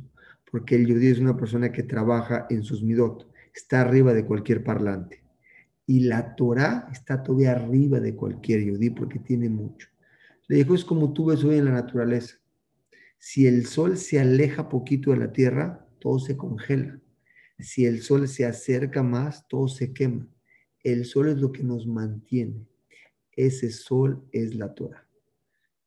porque 0.51 0.75
el 0.75 0.87
Yehudí 0.87 1.07
es 1.07 1.19
una 1.19 1.37
persona 1.37 1.71
que 1.71 1.83
trabaja 1.83 2.47
en 2.49 2.63
sus 2.63 2.83
midot, 2.83 3.25
está 3.53 3.79
arriba 3.79 4.13
de 4.13 4.25
cualquier 4.25 4.61
parlante. 4.61 5.23
Y 5.87 6.01
la 6.01 6.35
Torah 6.35 6.89
está 6.91 7.23
todavía 7.23 7.53
arriba 7.53 8.01
de 8.01 8.13
cualquier 8.13 8.65
Yehudí 8.65 8.89
porque 8.89 9.19
tiene 9.19 9.47
mucho. 9.47 9.87
Le 10.49 10.57
dijo, 10.57 10.75
es 10.75 10.83
como 10.83 11.13
tú 11.13 11.27
ves 11.27 11.45
hoy 11.45 11.59
en 11.59 11.65
la 11.65 11.71
naturaleza. 11.71 12.35
Si 13.17 13.47
el 13.47 13.67
sol 13.67 13.95
se 13.95 14.19
aleja 14.19 14.67
poquito 14.67 15.11
de 15.11 15.17
la 15.17 15.31
tierra, 15.31 15.87
todo 15.99 16.19
se 16.19 16.35
congela. 16.35 16.99
Si 17.57 17.85
el 17.85 18.01
sol 18.01 18.27
se 18.27 18.45
acerca 18.45 19.01
más, 19.01 19.47
todo 19.47 19.69
se 19.69 19.93
quema. 19.93 20.27
El 20.83 21.05
sol 21.05 21.29
es 21.29 21.37
lo 21.37 21.53
que 21.53 21.63
nos 21.63 21.87
mantiene. 21.87 22.67
Ese 23.31 23.71
sol 23.71 24.21
es 24.33 24.55
la 24.55 24.73
Torah. 24.75 25.04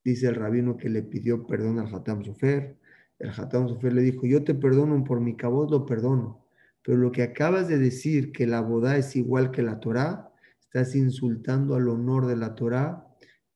Dice 0.04 0.28
el 0.28 0.34
rabino 0.34 0.76
que 0.76 0.88
le 0.88 1.02
pidió 1.02 1.46
perdón 1.46 1.78
al 1.78 1.94
Hatam 1.94 2.24
Sofer. 2.24 2.76
El 3.18 3.30
Hatam 3.30 3.68
Sofer 3.68 3.92
le 3.92 4.02
dijo, 4.02 4.26
yo 4.26 4.44
te 4.44 4.54
perdono 4.54 5.02
por 5.04 5.20
mi 5.20 5.36
cabot, 5.36 5.70
lo 5.70 5.84
perdono. 5.84 6.44
Pero 6.82 6.98
lo 6.98 7.12
que 7.12 7.22
acabas 7.22 7.68
de 7.68 7.78
decir, 7.78 8.32
que 8.32 8.46
la 8.46 8.60
boda 8.60 8.96
es 8.96 9.16
igual 9.16 9.50
que 9.50 9.62
la 9.62 9.80
Torah, 9.80 10.30
estás 10.60 10.94
insultando 10.94 11.74
al 11.74 11.88
honor 11.88 12.26
de 12.26 12.36
la 12.36 12.54
Torah 12.54 13.06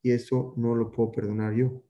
y 0.02 0.10
eso 0.10 0.54
no 0.56 0.74
lo 0.74 0.90
puedo 0.90 1.12
perdonar 1.12 1.54
yo 1.54 1.82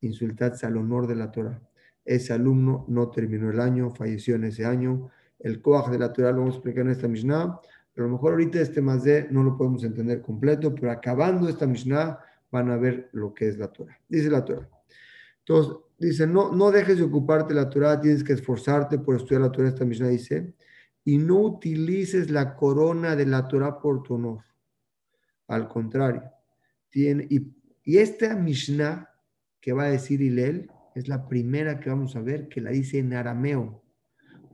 insultarse 0.00 0.66
al 0.66 0.76
honor 0.76 1.06
de 1.06 1.16
la 1.16 1.30
Torah. 1.30 1.60
Ese 2.04 2.32
alumno 2.32 2.84
no 2.88 3.10
terminó 3.10 3.50
el 3.50 3.60
año, 3.60 3.90
falleció 3.90 4.34
en 4.34 4.44
ese 4.44 4.64
año. 4.64 5.10
El 5.38 5.60
coaj 5.60 5.90
de 5.90 5.98
la 5.98 6.12
Torah 6.12 6.32
lo 6.32 6.38
vamos 6.38 6.54
a 6.54 6.58
explicar 6.58 6.84
en 6.84 6.92
esta 6.92 7.08
Mishnah, 7.08 7.60
pero 7.92 8.06
a 8.06 8.08
lo 8.08 8.14
mejor 8.14 8.32
ahorita 8.32 8.60
este 8.60 8.80
de 8.80 9.28
no 9.30 9.42
lo 9.42 9.56
podemos 9.56 9.84
entender 9.84 10.20
completo, 10.22 10.74
pero 10.74 10.90
acabando 10.90 11.48
esta 11.48 11.66
Mishnah 11.66 12.18
van 12.50 12.70
a 12.70 12.76
ver 12.76 13.08
lo 13.12 13.32
que 13.34 13.48
es 13.48 13.58
la 13.58 13.68
Torah. 13.68 13.98
Dice 14.08 14.30
la 14.30 14.44
Torah. 14.44 14.68
Entonces, 15.38 15.76
dice, 15.98 16.26
no, 16.26 16.52
no 16.52 16.70
dejes 16.70 16.98
de 16.98 17.04
ocuparte 17.04 17.54
la 17.54 17.68
Torah, 17.70 18.00
tienes 18.00 18.24
que 18.24 18.32
esforzarte 18.32 18.98
por 18.98 19.16
estudiar 19.16 19.42
la 19.42 19.52
Torah. 19.52 19.68
Esta 19.68 19.84
Mishnah 19.84 20.08
dice, 20.08 20.54
y 21.04 21.18
no 21.18 21.40
utilices 21.40 22.30
la 22.30 22.54
corona 22.54 23.16
de 23.16 23.26
la 23.26 23.48
Torah 23.48 23.80
por 23.80 24.02
tu 24.02 24.14
honor. 24.14 24.44
Al 25.48 25.68
contrario, 25.68 26.22
tiene, 26.88 27.26
y, 27.28 27.52
y 27.82 27.98
esta 27.98 28.36
Mishnah 28.36 29.08
que 29.60 29.72
va 29.72 29.84
a 29.84 29.90
decir 29.90 30.20
Hilel 30.20 30.70
es 30.94 31.08
la 31.08 31.26
primera 31.28 31.80
que 31.80 31.90
vamos 31.90 32.16
a 32.16 32.20
ver 32.20 32.48
que 32.48 32.60
la 32.60 32.70
dice 32.70 32.98
en 32.98 33.14
arameo. 33.14 33.82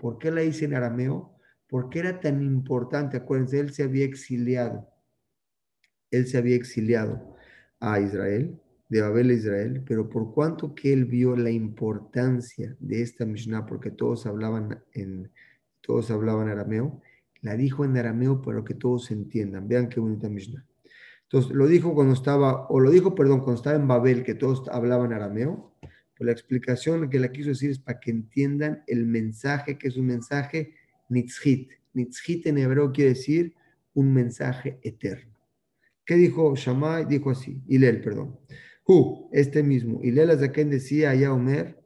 ¿Por 0.01 0.19
qué 0.19 0.31
la 0.31 0.43
dice 0.43 0.65
en 0.65 0.75
arameo? 0.75 1.39
Porque 1.69 1.99
era 1.99 2.21
tan 2.21 2.43
importante, 2.43 3.17
acuérdense, 3.17 3.61
él 3.61 3.73
se 3.73 3.83
había 3.83 4.05
exiliado. 4.05 4.89
Él 6.11 6.27
se 6.27 6.39
había 6.39 6.57
exiliado 6.57 7.36
a 7.81 8.01
Israel, 8.01 8.61
de 8.89 9.01
Babel 9.01 9.31
a 9.31 9.35
Israel, 9.35 9.83
pero 9.87 10.09
por 10.09 10.33
cuanto 10.33 10.75
que 10.75 10.93
él 10.93 11.05
vio 11.05 11.37
la 11.37 11.51
importancia 11.51 12.77
de 12.79 13.03
esta 13.03 13.27
Mishnah, 13.27 13.67
porque 13.67 13.91
todos 13.91 14.27
hablaban 14.27 14.83
en 14.93 15.31
todos 15.81 16.11
hablaban 16.11 16.49
arameo, 16.49 17.01
la 17.43 17.57
dijo 17.57 17.85
en 17.85 17.97
arameo 17.97 18.43
para 18.43 18.65
que 18.65 18.75
todos 18.75 19.13
entiendan. 19.13 19.69
Vean 19.69 19.89
qué 19.89 20.01
bonita 20.01 20.29
Mishnah. 20.29 20.67
Entonces, 21.23 21.53
lo 21.53 21.69
dijo 21.69 21.95
cuando 21.95 22.13
estaba, 22.13 22.67
o 22.69 22.81
lo 22.81 22.91
dijo, 22.91 23.15
perdón, 23.15 23.39
cuando 23.39 23.57
estaba 23.57 23.77
en 23.77 23.87
Babel, 23.87 24.25
que 24.25 24.35
todos 24.35 24.69
hablaban 24.69 25.13
arameo. 25.13 25.73
Pues 25.81 26.27
la 26.27 26.33
explicación 26.33 27.09
que 27.09 27.21
la 27.21 27.31
quiso 27.31 27.51
decir 27.51 27.71
es 27.71 27.79
para 27.79 28.01
que 28.01 28.11
entiendan 28.11 28.83
el 28.87 29.07
mensaje, 29.07 29.79
que 29.79 29.89
es 29.89 29.97
un 29.97 30.07
mensaje 30.07 30.75
nitzhit. 31.09 31.71
Nitzhit 31.95 32.47
en 32.47 32.59
hebreo 32.59 32.91
quiere 32.91 33.11
decir 33.11 33.55
un 33.95 34.13
mensaje 34.13 34.79
eterno. 34.83 35.36
¿Qué 36.07 36.15
dijo 36.15 36.55
Shammai? 36.55 37.05
Dijo 37.05 37.31
así, 37.31 37.61
Hilel, 37.67 38.01
perdón. 38.01 38.39
Hu, 38.87 39.29
este 39.33 39.65
mismo, 39.65 40.01
Hilel 40.05 40.31
Azaken 40.31 40.71
decía 40.71 41.11
allá 41.11 41.33
Omer, 41.33 41.85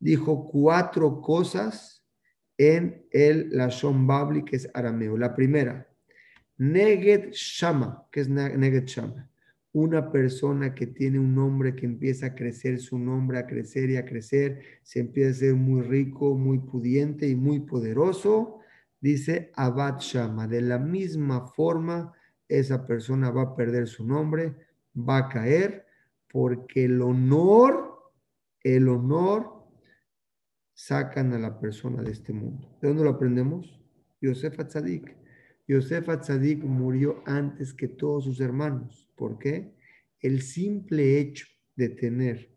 dijo 0.00 0.48
cuatro 0.50 1.20
cosas 1.20 2.04
en 2.58 3.06
el 3.12 3.50
Lashon 3.50 4.08
Babli, 4.08 4.44
que 4.44 4.56
es 4.56 4.68
arameo. 4.74 5.16
La 5.16 5.36
primera, 5.36 5.88
Neged 6.58 7.30
Shama, 7.30 8.08
que 8.10 8.22
es 8.22 8.28
Neged 8.28 8.84
Shama. 8.86 9.30
Una 9.72 10.10
persona 10.10 10.74
que 10.74 10.88
tiene 10.88 11.20
un 11.20 11.32
nombre 11.32 11.76
que 11.76 11.86
empieza 11.86 12.26
a 12.26 12.34
crecer 12.34 12.80
su 12.80 12.98
nombre, 12.98 13.38
a 13.38 13.46
crecer 13.46 13.88
y 13.88 13.96
a 13.96 14.04
crecer, 14.04 14.60
se 14.82 14.98
empieza 14.98 15.30
a 15.30 15.34
ser 15.34 15.54
muy 15.54 15.82
rico, 15.82 16.34
muy 16.34 16.58
pudiente 16.58 17.28
y 17.28 17.36
muy 17.36 17.60
poderoso, 17.60 18.58
dice 19.00 19.52
Abad 19.54 20.00
Shama. 20.00 20.48
De 20.48 20.60
la 20.60 20.78
misma 20.78 21.46
forma, 21.46 22.12
esa 22.50 22.86
persona 22.86 23.30
va 23.30 23.42
a 23.42 23.56
perder 23.56 23.86
su 23.86 24.06
nombre, 24.06 24.54
va 24.96 25.18
a 25.18 25.28
caer, 25.28 25.86
porque 26.30 26.84
el 26.84 27.00
honor, 27.00 28.12
el 28.62 28.88
honor, 28.88 29.60
sacan 30.74 31.32
a 31.32 31.38
la 31.38 31.60
persona 31.60 32.02
de 32.02 32.12
este 32.12 32.32
mundo. 32.32 32.76
¿De 32.80 32.88
dónde 32.88 33.04
lo 33.04 33.10
aprendemos? 33.10 33.80
Yosef 34.20 34.58
Atzadik. 34.58 35.16
Yosef 35.68 36.08
Atzadik 36.08 36.62
murió 36.64 37.22
antes 37.26 37.72
que 37.72 37.88
todos 37.88 38.24
sus 38.24 38.40
hermanos. 38.40 39.08
¿Por 39.16 39.38
qué? 39.38 39.74
El 40.20 40.42
simple 40.42 41.18
hecho 41.18 41.46
de 41.76 41.88
tener, 41.90 42.50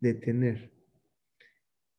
de 0.00 0.14
tener 0.14 0.72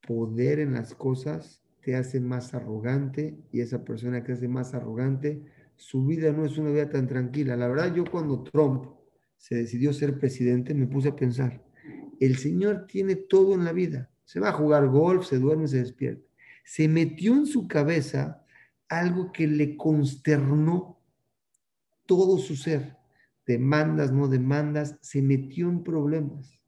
poder 0.08 0.60
en 0.60 0.74
las 0.74 0.94
cosas 0.94 1.64
te 1.82 1.96
hace 1.96 2.20
más 2.20 2.54
arrogante 2.54 3.38
y 3.52 3.62
esa 3.62 3.84
persona 3.84 4.24
que 4.24 4.32
hace 4.32 4.48
más 4.48 4.74
arrogante, 4.74 5.44
su 5.76 6.06
vida 6.06 6.32
no 6.32 6.46
es 6.46 6.58
una 6.58 6.72
vida 6.72 6.90
tan 6.90 7.08
tranquila. 7.08 7.56
La 7.56 7.68
verdad, 7.68 7.94
yo 7.94 8.04
cuando 8.06 8.44
Trump 8.44 8.86
se 9.38 9.56
decidió 9.56 9.94
ser 9.94 10.18
presidente, 10.18 10.74
me 10.74 10.88
puse 10.88 11.10
a 11.10 11.16
pensar, 11.16 11.64
el 12.20 12.38
señor 12.38 12.86
tiene 12.88 13.16
todo 13.16 13.54
en 13.54 13.66
la 13.66 13.74
vida. 13.74 14.10
Se 14.24 14.40
va 14.40 14.50
a 14.50 14.54
jugar 14.54 14.88
golf, 14.88 15.26
se 15.26 15.40
duerme, 15.40 15.68
se 15.68 15.80
despierta. 15.80 16.26
Se 16.64 16.88
metió 16.88 17.34
en 17.34 17.46
su 17.46 17.68
cabeza 17.68 18.44
algo 18.88 19.32
que 19.32 19.48
le 19.48 19.76
consternó 19.76 21.00
todo 22.06 22.38
su 22.38 22.56
ser, 22.56 22.96
demandas, 23.46 24.12
no 24.12 24.28
demandas, 24.28 24.98
se 25.02 25.22
metió 25.22 25.70
en 25.70 25.84
problemas. 25.84 26.60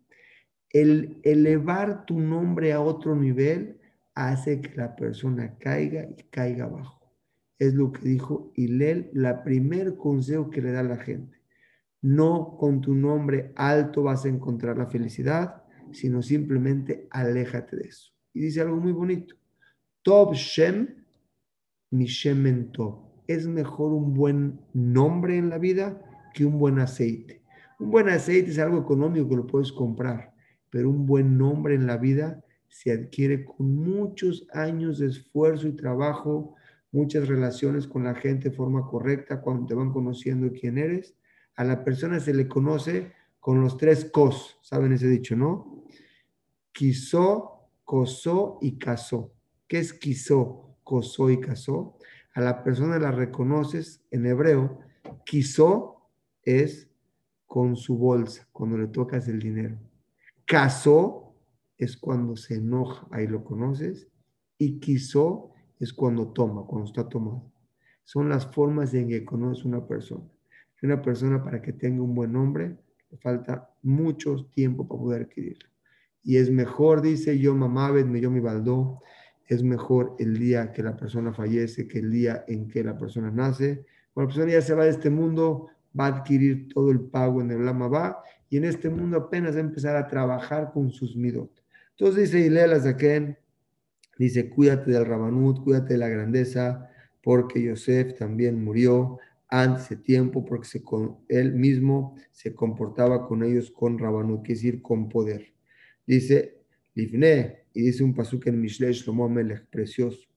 El 0.69 1.19
elevar 1.23 2.05
tu 2.05 2.19
nombre 2.19 2.73
a 2.73 2.81
otro 2.81 3.15
nivel 3.15 3.79
hace 4.13 4.59
que 4.61 4.75
la 4.75 4.95
persona 4.95 5.57
caiga 5.57 6.05
y 6.17 6.23
caiga 6.23 6.65
abajo. 6.65 7.04
Es 7.57 7.73
lo 7.73 7.91
que 7.91 8.07
dijo 8.07 8.51
Hilel, 8.55 9.09
la 9.13 9.43
primer 9.43 9.95
consejo 9.95 10.49
que 10.49 10.61
le 10.61 10.71
da 10.71 10.81
a 10.81 10.83
la 10.83 10.97
gente. 10.97 11.37
No 12.01 12.57
con 12.57 12.81
tu 12.81 12.93
nombre 12.93 13.51
alto 13.55 14.03
vas 14.03 14.25
a 14.25 14.29
encontrar 14.29 14.77
la 14.77 14.87
felicidad, 14.87 15.63
sino 15.91 16.21
simplemente 16.21 17.07
aléjate 17.09 17.77
de 17.77 17.87
eso. 17.87 18.11
Y 18.33 18.41
dice 18.41 18.61
algo 18.61 18.77
muy 18.77 18.91
bonito. 18.91 19.35
Top 20.01 20.33
Shem, 20.33 21.03
mi 21.91 22.05
Top. 22.71 23.05
Es 23.27 23.47
mejor 23.47 23.93
un 23.93 24.13
buen 24.13 24.59
nombre 24.73 25.37
en 25.37 25.49
la 25.49 25.57
vida 25.57 26.01
que 26.33 26.45
un 26.45 26.59
buen 26.59 26.79
aceite. 26.79 27.41
Un 27.79 27.89
buen 27.89 28.09
aceite 28.09 28.51
es 28.51 28.59
algo 28.59 28.79
económico 28.79 29.29
que 29.29 29.35
lo 29.37 29.47
puedes 29.47 29.71
comprar, 29.71 30.33
pero 30.69 30.89
un 30.89 31.05
buen 31.05 31.37
nombre 31.37 31.75
en 31.75 31.87
la 31.87 31.97
vida 31.97 32.43
se 32.67 32.91
adquiere 32.91 33.45
con 33.45 33.75
muchos 33.75 34.47
años 34.53 34.99
de 34.99 35.07
esfuerzo 35.07 35.67
y 35.67 35.75
trabajo, 35.75 36.54
muchas 36.95 37.27
relaciones 37.27 37.87
con 37.87 38.05
la 38.05 38.15
gente 38.15 38.49
de 38.49 38.55
forma 38.55 38.87
correcta, 38.87 39.41
cuando 39.41 39.65
te 39.65 39.75
van 39.75 39.91
conociendo 39.91 40.49
quién 40.51 40.77
eres. 40.77 41.15
A 41.55 41.63
la 41.65 41.83
persona 41.83 42.19
se 42.19 42.33
le 42.33 42.47
conoce 42.47 43.11
con 43.39 43.61
los 43.61 43.77
tres 43.77 44.05
cos, 44.05 44.57
¿saben 44.61 44.93
ese 44.93 45.07
dicho, 45.07 45.35
no? 45.35 45.83
Quisó, 46.71 47.69
cosó 47.83 48.57
y 48.61 48.77
casó. 48.79 49.33
¿Qué 49.67 49.79
es 49.79 49.93
quisó, 49.93 50.77
cosó 50.83 51.29
y 51.29 51.39
casó? 51.39 51.97
A 52.33 52.41
la 52.41 52.63
persona 52.63 52.97
la 52.97 53.11
reconoces 53.11 54.03
en 54.11 54.25
hebreo. 54.25 54.79
Quisó 55.25 56.09
es 56.43 56.89
con 57.45 57.75
su 57.75 57.97
bolsa, 57.97 58.47
cuando 58.51 58.77
le 58.77 58.87
tocas 58.87 59.27
el 59.27 59.39
dinero. 59.39 59.77
Casó 60.45 61.35
es 61.77 61.97
cuando 61.97 62.35
se 62.37 62.55
enoja, 62.55 63.07
ahí 63.11 63.27
lo 63.27 63.43
conoces. 63.43 64.07
Y 64.57 64.79
quisó 64.79 65.51
es 65.79 65.93
cuando 65.93 66.27
toma, 66.29 66.65
cuando 66.65 66.87
está 66.87 67.07
tomado. 67.07 67.51
Son 68.03 68.29
las 68.29 68.45
formas 68.45 68.93
en 68.93 69.09
que 69.09 69.25
conoce 69.25 69.67
una 69.67 69.85
persona. 69.85 70.23
Una 70.83 71.01
persona 71.01 71.43
para 71.43 71.61
que 71.61 71.73
tenga 71.73 72.03
un 72.03 72.13
buen 72.13 72.31
nombre, 72.31 72.77
le 73.09 73.17
falta 73.17 73.71
mucho 73.81 74.45
tiempo 74.53 74.87
para 74.87 75.01
poder 75.01 75.21
adquirirlo. 75.23 75.67
Y 76.23 76.37
es 76.37 76.51
mejor, 76.51 77.01
dice 77.01 77.39
yo, 77.39 77.55
mamá, 77.55 77.91
me 77.91 78.21
yo 78.21 78.29
mi 78.29 78.39
baldó, 78.39 79.01
es 79.47 79.63
mejor 79.63 80.15
el 80.19 80.37
día 80.37 80.71
que 80.71 80.83
la 80.83 80.95
persona 80.95 81.33
fallece 81.33 81.87
que 81.87 81.99
el 81.99 82.11
día 82.11 82.45
en 82.47 82.67
que 82.67 82.83
la 82.83 82.97
persona 82.97 83.31
nace. 83.31 83.85
Cuando 84.13 84.29
la 84.29 84.35
persona 84.35 84.51
ya 84.53 84.61
se 84.61 84.73
va 84.73 84.83
de 84.83 84.91
este 84.91 85.09
mundo, 85.09 85.67
va 85.97 86.05
a 86.07 86.17
adquirir 86.17 86.67
todo 86.73 86.91
el 86.91 86.99
pago 86.99 87.41
en 87.41 87.51
el 87.51 87.65
Lama 87.65 87.87
va 87.87 88.23
y 88.49 88.57
en 88.57 88.65
este 88.65 88.89
mundo 88.89 89.17
apenas 89.17 89.55
va 89.55 89.59
a 89.59 89.61
empezar 89.61 89.95
a 89.95 90.07
trabajar 90.07 90.71
con 90.71 90.91
sus 90.91 91.15
midot. 91.15 91.51
Entonces 91.91 92.31
dice 92.31 92.45
Ilea 92.45 92.79
Zaken, 92.79 93.37
dice, 94.17 94.49
cuídate 94.49 94.91
del 94.91 95.05
Rabanut, 95.05 95.63
cuídate 95.63 95.93
de 95.93 95.99
la 95.99 96.09
grandeza, 96.09 96.89
porque 97.21 97.61
Yosef 97.61 98.17
también 98.17 98.63
murió 98.63 99.19
antes 99.47 99.89
de 99.89 99.95
tiempo, 99.97 100.45
porque 100.45 100.81
con, 100.81 101.17
él 101.27 101.53
mismo 101.53 102.15
se 102.31 102.53
comportaba 102.53 103.27
con 103.27 103.43
ellos 103.43 103.71
con 103.71 103.97
Rabanut, 103.97 104.43
quiere 104.43 104.55
decir 104.55 104.81
con 104.81 105.09
poder. 105.09 105.53
Dice, 106.05 106.61
Lifne, 106.93 107.65
y 107.73 107.83
dice 107.83 108.03
un 108.03 108.13
pasuk 108.13 108.47
en 108.47 108.61
Mishle 108.61 108.93
Shlomo 108.93 109.27
Melech, 109.27 109.65
precioso. 109.67 110.27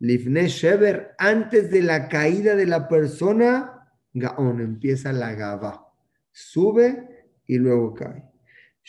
Lifne 0.00 0.48
Shever, 0.48 1.14
antes 1.18 1.70
de 1.70 1.82
la 1.82 2.08
caída 2.08 2.54
de 2.54 2.66
la 2.66 2.88
persona, 2.88 3.92
Gaon, 4.14 4.60
empieza 4.60 5.12
la 5.12 5.34
Gaba. 5.34 5.92
Sube 6.30 7.26
y 7.46 7.58
luego 7.58 7.94
cae. 7.94 8.27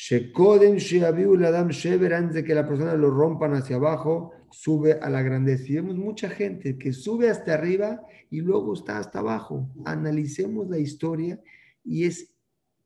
Shekodem 0.01 0.77
Sheabiu 0.77 1.35
Ladam 1.35 1.71
Shever, 1.71 2.13
antes 2.13 2.35
de 2.35 2.43
que 2.45 2.55
la 2.55 2.65
persona 2.65 2.93
lo 2.93 3.09
rompan 3.11 3.53
hacia 3.53 3.75
abajo, 3.75 4.31
sube 4.49 4.93
a 4.93 5.09
la 5.09 5.21
grandeza. 5.21 5.65
Y 5.67 5.75
vemos 5.75 5.97
mucha 5.97 6.29
gente 6.29 6.77
que 6.77 6.93
sube 6.93 7.29
hasta 7.29 7.55
arriba 7.55 8.01
y 8.31 8.39
luego 8.39 8.75
está 8.75 8.97
hasta 8.97 9.19
abajo. 9.19 9.69
Analicemos 9.83 10.69
la 10.69 10.77
historia 10.77 11.41
y 11.83 12.05
es 12.05 12.33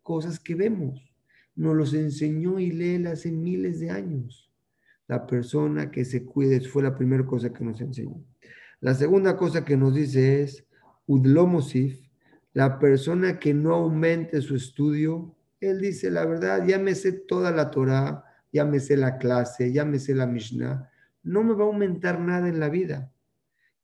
cosas 0.01 0.39
que 0.39 0.55
vemos 0.55 1.13
nos 1.55 1.75
los 1.75 1.93
enseñó 1.93 2.57
lee 2.57 3.05
hace 3.05 3.31
miles 3.31 3.79
de 3.79 3.91
años. 3.91 4.49
La 5.07 5.27
persona 5.27 5.91
que 5.91 6.05
se 6.05 6.25
cuide 6.25 6.61
fue 6.61 6.81
la 6.81 6.97
primera 6.97 7.27
cosa 7.27 7.53
que 7.53 7.63
nos 7.63 7.79
enseñó. 7.79 8.23
La 8.79 8.95
segunda 8.95 9.37
cosa 9.37 9.63
que 9.63 9.77
nos 9.77 9.93
dice 9.93 10.41
es, 10.41 10.65
Udlomosif, 11.05 12.09
la 12.53 12.79
persona 12.79 13.37
que 13.37 13.53
no 13.53 13.75
aumente 13.75 14.41
su 14.41 14.55
estudio, 14.55 15.35
él 15.69 15.81
dice, 15.81 16.11
la 16.11 16.25
verdad, 16.25 16.65
ya 16.65 16.79
me 16.79 16.95
sé 16.95 17.11
toda 17.11 17.51
la 17.51 17.71
Torah, 17.71 18.23
ya 18.51 18.65
me 18.65 18.79
sé 18.79 18.97
la 18.97 19.17
clase, 19.17 19.71
ya 19.71 19.85
me 19.85 19.99
sé 19.99 20.15
la 20.15 20.27
Mishnah, 20.27 20.89
no 21.23 21.43
me 21.43 21.53
va 21.53 21.63
a 21.63 21.67
aumentar 21.67 22.19
nada 22.19 22.47
en 22.49 22.59
la 22.59 22.69
vida. 22.69 23.11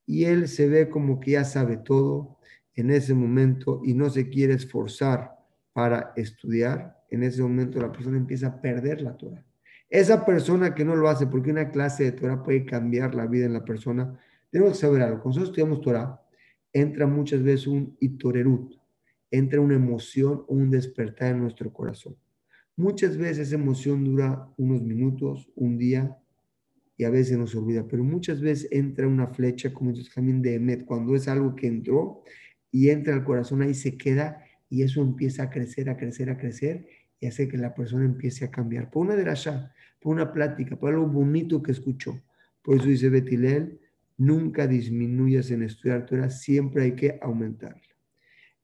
Y 0.06 0.26
él 0.26 0.48
se 0.48 0.68
ve 0.68 0.90
como 0.90 1.20
que 1.20 1.32
ya 1.32 1.44
sabe 1.44 1.78
todo 1.78 2.40
en 2.74 2.92
ese 2.92 3.14
momento 3.14 3.82
y 3.84 3.94
no 3.94 4.10
se 4.10 4.30
quiere 4.30 4.54
esforzar 4.54 5.38
para 5.74 6.14
estudiar 6.16 7.00
en 7.10 7.24
ese 7.24 7.42
momento 7.42 7.80
la 7.80 7.92
persona 7.92 8.18
empieza 8.18 8.48
a 8.48 8.62
perder 8.62 9.02
la 9.02 9.18
Torah. 9.18 9.44
Esa 9.90 10.26
persona 10.26 10.76
que 10.76 10.86
no 10.86 10.96
lo 10.96 11.10
hace, 11.10 11.26
porque 11.26 11.52
una 11.52 11.72
clase 11.72 12.04
de 12.04 12.12
Torah 12.12 12.44
puede 12.44 12.66
cambiar 12.66 13.16
la 13.16 13.26
vida 13.26 13.46
en 13.46 13.54
la 13.54 13.66
persona, 13.66 14.18
tenemos 14.52 14.74
que 14.74 14.80
saber 14.80 15.02
algo. 15.02 15.22
Cuando 15.22 15.40
nosotros 15.40 15.50
estudiamos 15.50 15.82
Torah, 15.82 16.22
entra 16.72 17.08
muchas 17.08 17.42
veces 17.42 17.68
un 17.68 17.98
itorerut, 18.00 18.79
entra 19.32 19.62
una 19.62 19.76
emoción 19.76 20.44
o 20.48 20.54
un 20.54 20.70
despertar 20.70 21.34
en 21.34 21.42
nuestro 21.42 21.72
corazón. 21.72 22.16
Muchas 22.76 23.18
veces 23.18 23.48
esa 23.48 23.56
emoción 23.56 24.06
dura 24.06 24.48
unos 24.58 24.82
minutos, 24.82 25.52
un 25.56 25.78
día, 25.78 26.18
y 27.00 27.06
a 27.06 27.10
veces 27.10 27.38
nos 27.38 27.56
olvida, 27.56 27.88
pero 27.88 28.04
muchas 28.04 28.42
veces 28.42 28.68
entra 28.72 29.08
una 29.08 29.28
flecha, 29.28 29.74
como 29.74 29.94
dice 29.94 30.12
también 30.14 30.42
de 30.42 30.56
Emet, 30.56 30.84
cuando 30.84 31.16
es 31.16 31.30
algo 31.30 31.56
que 31.56 31.68
entró 31.68 32.24
y 32.72 32.90
entra 32.90 33.14
al 33.14 33.24
corazón, 33.24 33.62
ahí 33.62 33.74
se 33.74 33.98
queda 33.98 34.44
y 34.70 34.84
eso 34.84 35.02
empieza 35.02 35.44
a 35.44 35.50
crecer, 35.50 35.90
a 35.90 35.96
crecer, 35.96 36.30
a 36.30 36.38
crecer 36.38 36.88
y 37.20 37.28
hace 37.28 37.48
que 37.48 37.58
la 37.58 37.74
persona 37.74 38.04
empiece 38.04 38.44
a 38.44 38.52
cambiar. 38.52 38.92
Por 38.92 39.06
una 39.06 39.16
derasha, 39.16 39.74
por 40.02 40.14
una 40.14 40.34
plática, 40.34 40.78
por 40.78 40.94
algo 40.94 41.08
bonito 41.08 41.64
que 41.64 41.72
escuchó. 41.72 42.22
Por 42.62 42.78
eso 42.78 42.88
dice 42.88 43.10
Betilel, 43.10 43.80
nunca 44.18 44.68
disminuyas 44.68 45.52
en 45.52 45.64
estudiar 45.64 46.06
Torah, 46.06 46.30
siempre 46.30 46.84
hay 46.84 46.96
que 46.96 47.18
aumentarla. 47.22 47.89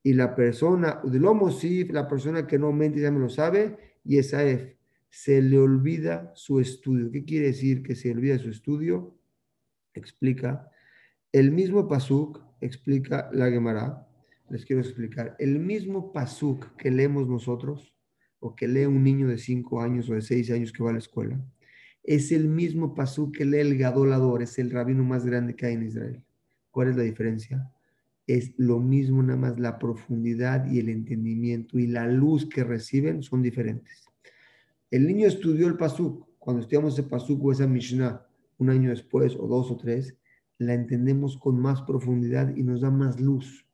Y 0.05 0.13
la 0.13 0.35
persona, 0.35 1.01
la 1.03 2.07
persona 2.07 2.45
que 2.45 2.59
no 2.59 2.67
aumenta 2.67 2.99
ya 2.99 3.09
me 3.09 3.19
lo 3.19 3.27
sabe, 3.27 3.97
y 4.03 4.19
esa 4.19 4.43
es, 4.43 4.75
se 5.09 5.41
le 5.41 5.57
olvida 5.57 6.31
su 6.35 6.59
estudio. 6.59 7.09
¿Qué 7.09 7.25
quiere 7.25 7.47
decir 7.47 7.81
que 7.81 7.95
se 7.95 8.11
olvida 8.11 8.37
su 8.37 8.51
estudio? 8.51 9.17
Explica. 9.95 10.69
El 11.31 11.51
mismo 11.51 11.87
Pasuk, 11.87 12.39
explica 12.61 13.31
la 13.33 13.49
Gemara, 13.49 14.07
les 14.51 14.63
quiero 14.63 14.83
explicar. 14.83 15.35
El 15.39 15.57
mismo 15.57 16.13
Pasuk 16.13 16.75
que 16.75 16.91
leemos 16.91 17.27
nosotros, 17.27 17.95
o 18.39 18.55
que 18.55 18.67
lee 18.67 18.85
un 18.85 19.03
niño 19.03 19.27
de 19.27 19.39
5 19.39 19.81
años 19.81 20.07
o 20.07 20.13
de 20.13 20.21
6 20.21 20.51
años 20.51 20.71
que 20.71 20.83
va 20.83 20.91
a 20.91 20.93
la 20.93 20.99
escuela, 20.99 21.43
es 22.03 22.31
el 22.31 22.47
mismo 22.47 22.93
pasú 22.93 23.31
que 23.31 23.43
lee 23.43 23.57
el 23.57 23.75
Gadolador, 23.75 24.43
es 24.43 24.59
el 24.59 24.69
rabino 24.69 25.03
más 25.03 25.25
grande 25.25 25.55
que 25.55 25.65
hay 25.65 25.73
en 25.73 25.87
Israel. 25.87 26.23
¿Cuál 26.69 26.89
es 26.89 26.95
la 26.95 27.01
diferencia? 27.01 27.71
Es 28.27 28.53
lo 28.57 28.79
mismo, 28.79 29.21
nada 29.21 29.39
más 29.39 29.59
la 29.59 29.77
profundidad 29.77 30.69
y 30.71 30.79
el 30.79 30.89
entendimiento 30.89 31.77
y 31.77 31.87
la 31.87 32.07
luz 32.07 32.47
que 32.47 32.63
reciben 32.63 33.21
son 33.21 33.41
diferentes. 33.41 34.05
El 34.89 35.07
niño 35.07 35.27
estudió 35.27 35.67
el 35.67 35.77
pasuk. 35.77 36.27
Cuando 36.39 36.61
estudiamos 36.61 36.93
ese 36.93 37.07
pasuk 37.07 37.43
o 37.43 37.51
esa 37.51 37.67
Mishnah 37.67 38.25
un 38.57 38.69
año 38.69 38.89
después 38.89 39.35
o 39.35 39.47
dos 39.47 39.69
o 39.71 39.77
tres, 39.77 40.15
la 40.57 40.73
entendemos 40.73 41.37
con 41.37 41.59
más 41.59 41.81
profundidad 41.81 42.55
y 42.55 42.63
nos 42.63 42.81
da 42.81 42.89
más 42.89 43.19
luz. 43.19 43.65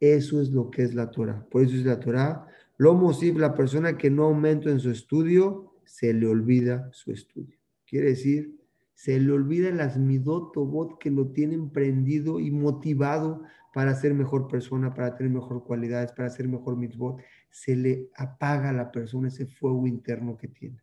Eso 0.00 0.40
es 0.40 0.50
lo 0.50 0.70
que 0.70 0.82
es 0.82 0.94
la 0.94 1.10
Torah. 1.10 1.46
Por 1.50 1.62
eso 1.62 1.76
es 1.76 1.84
la 1.84 2.00
Torah 2.00 2.46
lo 2.78 2.94
mosif, 2.94 3.38
la 3.38 3.54
persona 3.54 3.96
que 3.96 4.10
no 4.10 4.24
aumenta 4.24 4.70
en 4.70 4.80
su 4.80 4.90
estudio, 4.90 5.72
se 5.84 6.12
le 6.12 6.26
olvida 6.26 6.90
su 6.92 7.10
estudio. 7.10 7.56
Quiere 7.86 8.10
decir, 8.10 8.54
se 8.92 9.18
le 9.18 9.32
olvida 9.32 9.70
las 9.70 9.96
midot 9.98 10.52
que 11.00 11.10
lo 11.10 11.28
tienen 11.28 11.70
prendido 11.70 12.38
y 12.38 12.50
motivado 12.50 13.42
para 13.76 13.94
ser 13.94 14.14
mejor 14.14 14.48
persona, 14.48 14.94
para 14.94 15.14
tener 15.14 15.30
mejor 15.30 15.62
cualidades, 15.62 16.10
para 16.12 16.30
ser 16.30 16.48
mejor 16.48 16.78
mitzvot. 16.78 17.20
Se 17.50 17.76
le 17.76 18.08
apaga 18.16 18.70
a 18.70 18.72
la 18.72 18.90
persona 18.90 19.28
ese 19.28 19.44
fuego 19.44 19.86
interno 19.86 20.38
que 20.38 20.48
tiene. 20.48 20.80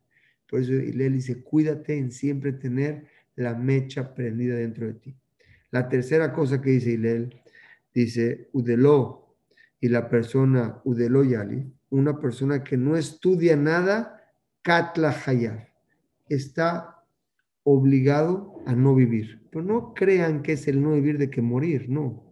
Por 0.48 0.60
eso 0.60 0.70
le 0.70 1.10
dice, 1.10 1.42
cuídate 1.42 1.98
en 1.98 2.12
siempre 2.12 2.52
tener 2.52 3.04
la 3.34 3.56
mecha 3.56 4.14
prendida 4.14 4.54
dentro 4.54 4.86
de 4.86 4.94
ti. 4.94 5.16
La 5.72 5.88
tercera 5.88 6.32
cosa 6.32 6.62
que 6.62 6.70
dice 6.70 6.92
Ilel, 6.92 7.34
dice, 7.92 8.48
Udelo, 8.52 9.34
y 9.80 9.88
la 9.88 10.08
persona 10.08 10.80
Udelo 10.84 11.24
Yali, 11.24 11.68
una 11.90 12.20
persona 12.20 12.62
que 12.62 12.76
no 12.76 12.96
estudia 12.96 13.56
nada, 13.56 14.22
Katla 14.62 15.12
Hayar, 15.26 15.68
está 16.28 17.02
obligado 17.64 18.62
a 18.66 18.76
no 18.76 18.94
vivir. 18.94 19.48
Pero 19.50 19.64
no 19.64 19.94
crean 19.94 20.42
que 20.42 20.52
es 20.52 20.68
el 20.68 20.80
no 20.80 20.92
vivir 20.92 21.18
de 21.18 21.28
que 21.28 21.42
morir, 21.42 21.88
no. 21.88 22.23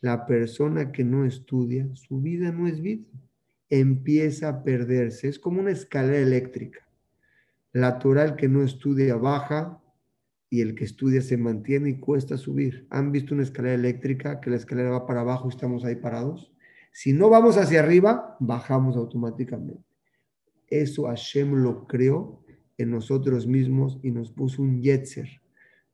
La 0.00 0.26
persona 0.26 0.92
que 0.92 1.04
no 1.04 1.24
estudia, 1.24 1.88
su 1.94 2.20
vida 2.20 2.52
no 2.52 2.66
es 2.66 2.80
vida. 2.80 3.04
Empieza 3.68 4.48
a 4.48 4.62
perderse. 4.62 5.28
Es 5.28 5.38
como 5.38 5.60
una 5.60 5.70
escalera 5.70 6.18
eléctrica. 6.18 6.86
La 7.72 7.98
Toral 7.98 8.36
que 8.36 8.48
no 8.48 8.62
estudia 8.62 9.16
baja 9.16 9.82
y 10.48 10.60
el 10.60 10.74
que 10.74 10.84
estudia 10.84 11.20
se 11.22 11.36
mantiene 11.36 11.90
y 11.90 11.98
cuesta 11.98 12.36
subir. 12.36 12.86
¿Han 12.90 13.12
visto 13.12 13.34
una 13.34 13.42
escalera 13.42 13.74
eléctrica 13.74 14.40
que 14.40 14.50
la 14.50 14.56
escalera 14.56 14.90
va 14.90 15.06
para 15.06 15.20
abajo 15.20 15.48
y 15.48 15.54
estamos 15.54 15.84
ahí 15.84 15.96
parados? 15.96 16.52
Si 16.92 17.12
no 17.12 17.28
vamos 17.28 17.58
hacia 17.58 17.80
arriba, 17.80 18.36
bajamos 18.40 18.96
automáticamente. 18.96 19.82
Eso 20.68 21.04
Hashem 21.04 21.52
lo 21.54 21.86
creó 21.86 22.42
en 22.78 22.90
nosotros 22.90 23.46
mismos 23.46 23.98
y 24.02 24.10
nos 24.10 24.30
puso 24.30 24.62
un 24.62 24.80
yetzer. 24.80 25.28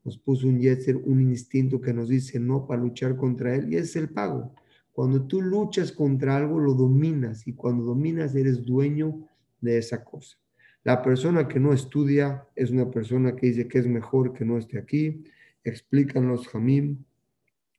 Nos 0.05 0.19
puso 0.19 0.49
un 0.49 0.59
yetzer, 0.61 0.97
un 0.97 1.21
instinto 1.21 1.81
que 1.81 1.93
nos 1.93 2.09
dice 2.09 2.41
no 2.41 2.67
para 2.67 2.83
luchar 2.83 3.17
contra 3.17 3.55
él 3.55 3.73
y 3.73 3.77
es 3.77 3.95
el 3.97 4.09
pago. 4.09 4.55
Cuando 4.93 5.27
tú 5.27 5.41
luchas 5.41 5.93
contra 5.93 6.37
algo, 6.37 6.59
lo 6.59 6.75
dominas 6.75 7.47
y 7.47 7.55
cuando 7.55 7.85
dominas 7.85 8.35
eres 8.35 8.65
dueño 8.65 9.27
de 9.61 9.79
esa 9.79 10.05
cosa. 10.05 10.37
La 10.85 11.01
persona 11.03 11.47
que 11.47 11.61
no 11.61 11.73
estudia 11.73 12.47
es 12.57 12.71
una 12.71 12.91
persona 12.91 13.37
que 13.37 13.47
dice 13.47 13.69
que 13.69 13.79
es 13.79 13.87
mejor 13.87 14.33
que 14.33 14.45
no 14.45 14.59
esté 14.59 14.79
aquí. 14.79 15.25
Explican 15.63 16.27
los 16.27 16.49
Jamim. 16.49 17.05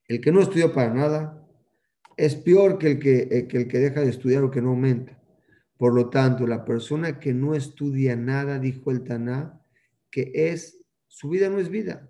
El 0.07 0.21
que 0.21 0.31
no 0.31 0.41
estudia 0.41 0.73
para 0.73 0.93
nada 0.93 1.45
es 2.15 2.35
peor 2.35 2.77
que 2.77 2.91
el 2.91 2.99
que, 2.99 3.27
eh, 3.29 3.47
que 3.47 3.57
el 3.57 3.67
que 3.67 3.79
deja 3.79 4.01
de 4.01 4.09
estudiar 4.09 4.43
o 4.43 4.51
que 4.51 4.61
no 4.61 4.69
aumenta. 4.69 5.19
Por 5.77 5.93
lo 5.93 6.09
tanto, 6.09 6.47
la 6.47 6.63
persona 6.63 7.19
que 7.19 7.33
no 7.33 7.55
estudia 7.55 8.15
nada, 8.15 8.57
dijo 8.57 8.89
el 8.89 9.03
Taná, 9.03 9.61
que 10.09 10.31
es, 10.33 10.85
su 11.07 11.29
vida 11.29 11.49
no 11.49 11.59
es 11.59 11.69
vida. 11.69 12.09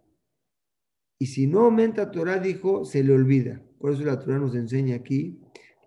Y 1.23 1.27
si 1.27 1.47
no 1.47 1.61
aumenta 1.61 2.11
Torah, 2.11 2.37
dijo, 2.37 2.83
se 2.83 3.01
le 3.01 3.13
olvida. 3.13 3.61
Por 3.79 3.93
eso 3.93 4.03
la 4.03 4.19
Torah 4.19 4.39
nos 4.39 4.55
enseña 4.55 4.97
aquí, 4.97 5.39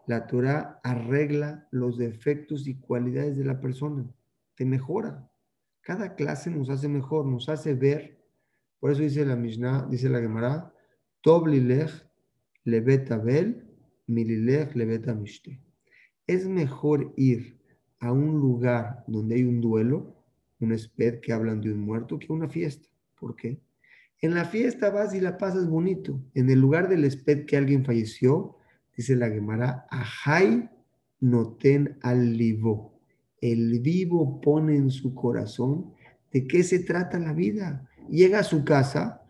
la 0.07 0.27
Torah 0.27 0.81
arregla 0.83 1.69
los 1.71 1.99
defectos 1.99 2.67
y 2.67 2.77
cualidades 2.81 3.37
de 3.37 3.45
la 3.45 3.61
persona, 3.61 4.11
te 4.55 4.65
mejora. 4.65 5.31
Cada 5.83 6.15
clase 6.15 6.51
nos 6.51 6.71
hace 6.71 6.89
mejor, 6.89 7.27
nos 7.27 7.51
hace 7.51 7.75
ver. 7.75 8.19
Por 8.81 8.93
eso 8.93 9.03
dice 9.03 9.27
la 9.27 9.37
Mishnah, 9.37 9.87
dice 9.91 10.09
la 10.09 10.21
Gemara, 10.21 10.73
Tob 11.21 11.49
lilech 11.49 11.91
lebet 12.65 13.11
abel 13.11 13.63
es 16.27 16.49
mejor 16.49 17.13
ir 17.19 17.61
a 17.99 18.11
un 18.11 18.41
lugar 18.41 19.05
donde 19.07 19.35
hay 19.35 19.45
un 19.45 19.61
duelo, 19.61 20.17
un 20.61 20.73
esped 20.73 21.21
que 21.21 21.35
hablan 21.35 21.61
de 21.61 21.75
un 21.75 21.81
muerto, 21.81 22.19
que 22.19 22.33
una 22.33 22.49
fiesta. 22.49 22.89
¿Por 23.21 23.37
qué? 23.37 23.61
En 24.21 24.35
la 24.35 24.45
fiesta 24.45 24.91
vas 24.91 25.15
y 25.15 25.21
la 25.21 25.39
pasas 25.39 25.69
bonito. 25.69 26.21
En 26.35 26.51
el 26.51 26.61
lugar 26.61 26.89
del 26.89 27.05
esped 27.05 27.47
que 27.47 27.57
alguien 27.57 27.85
falleció, 27.85 28.57
dice 28.97 29.17
la 29.17 29.29
Gemara, 29.29 29.87
Ajay 29.91 30.69
noten 31.21 31.99
al 32.03 32.31
vivo. 32.37 32.99
El 33.41 33.81
vivo 33.81 34.41
pone 34.41 34.77
en 34.77 34.91
su 34.91 35.15
corazón 35.15 35.93
de 36.33 36.47
qué 36.47 36.63
se 36.63 36.81
trata 36.81 37.19
la 37.19 37.33
vida. 37.33 37.89
Llega 38.09 38.41
a 38.41 38.45
su 38.45 38.65
casa 38.65 39.23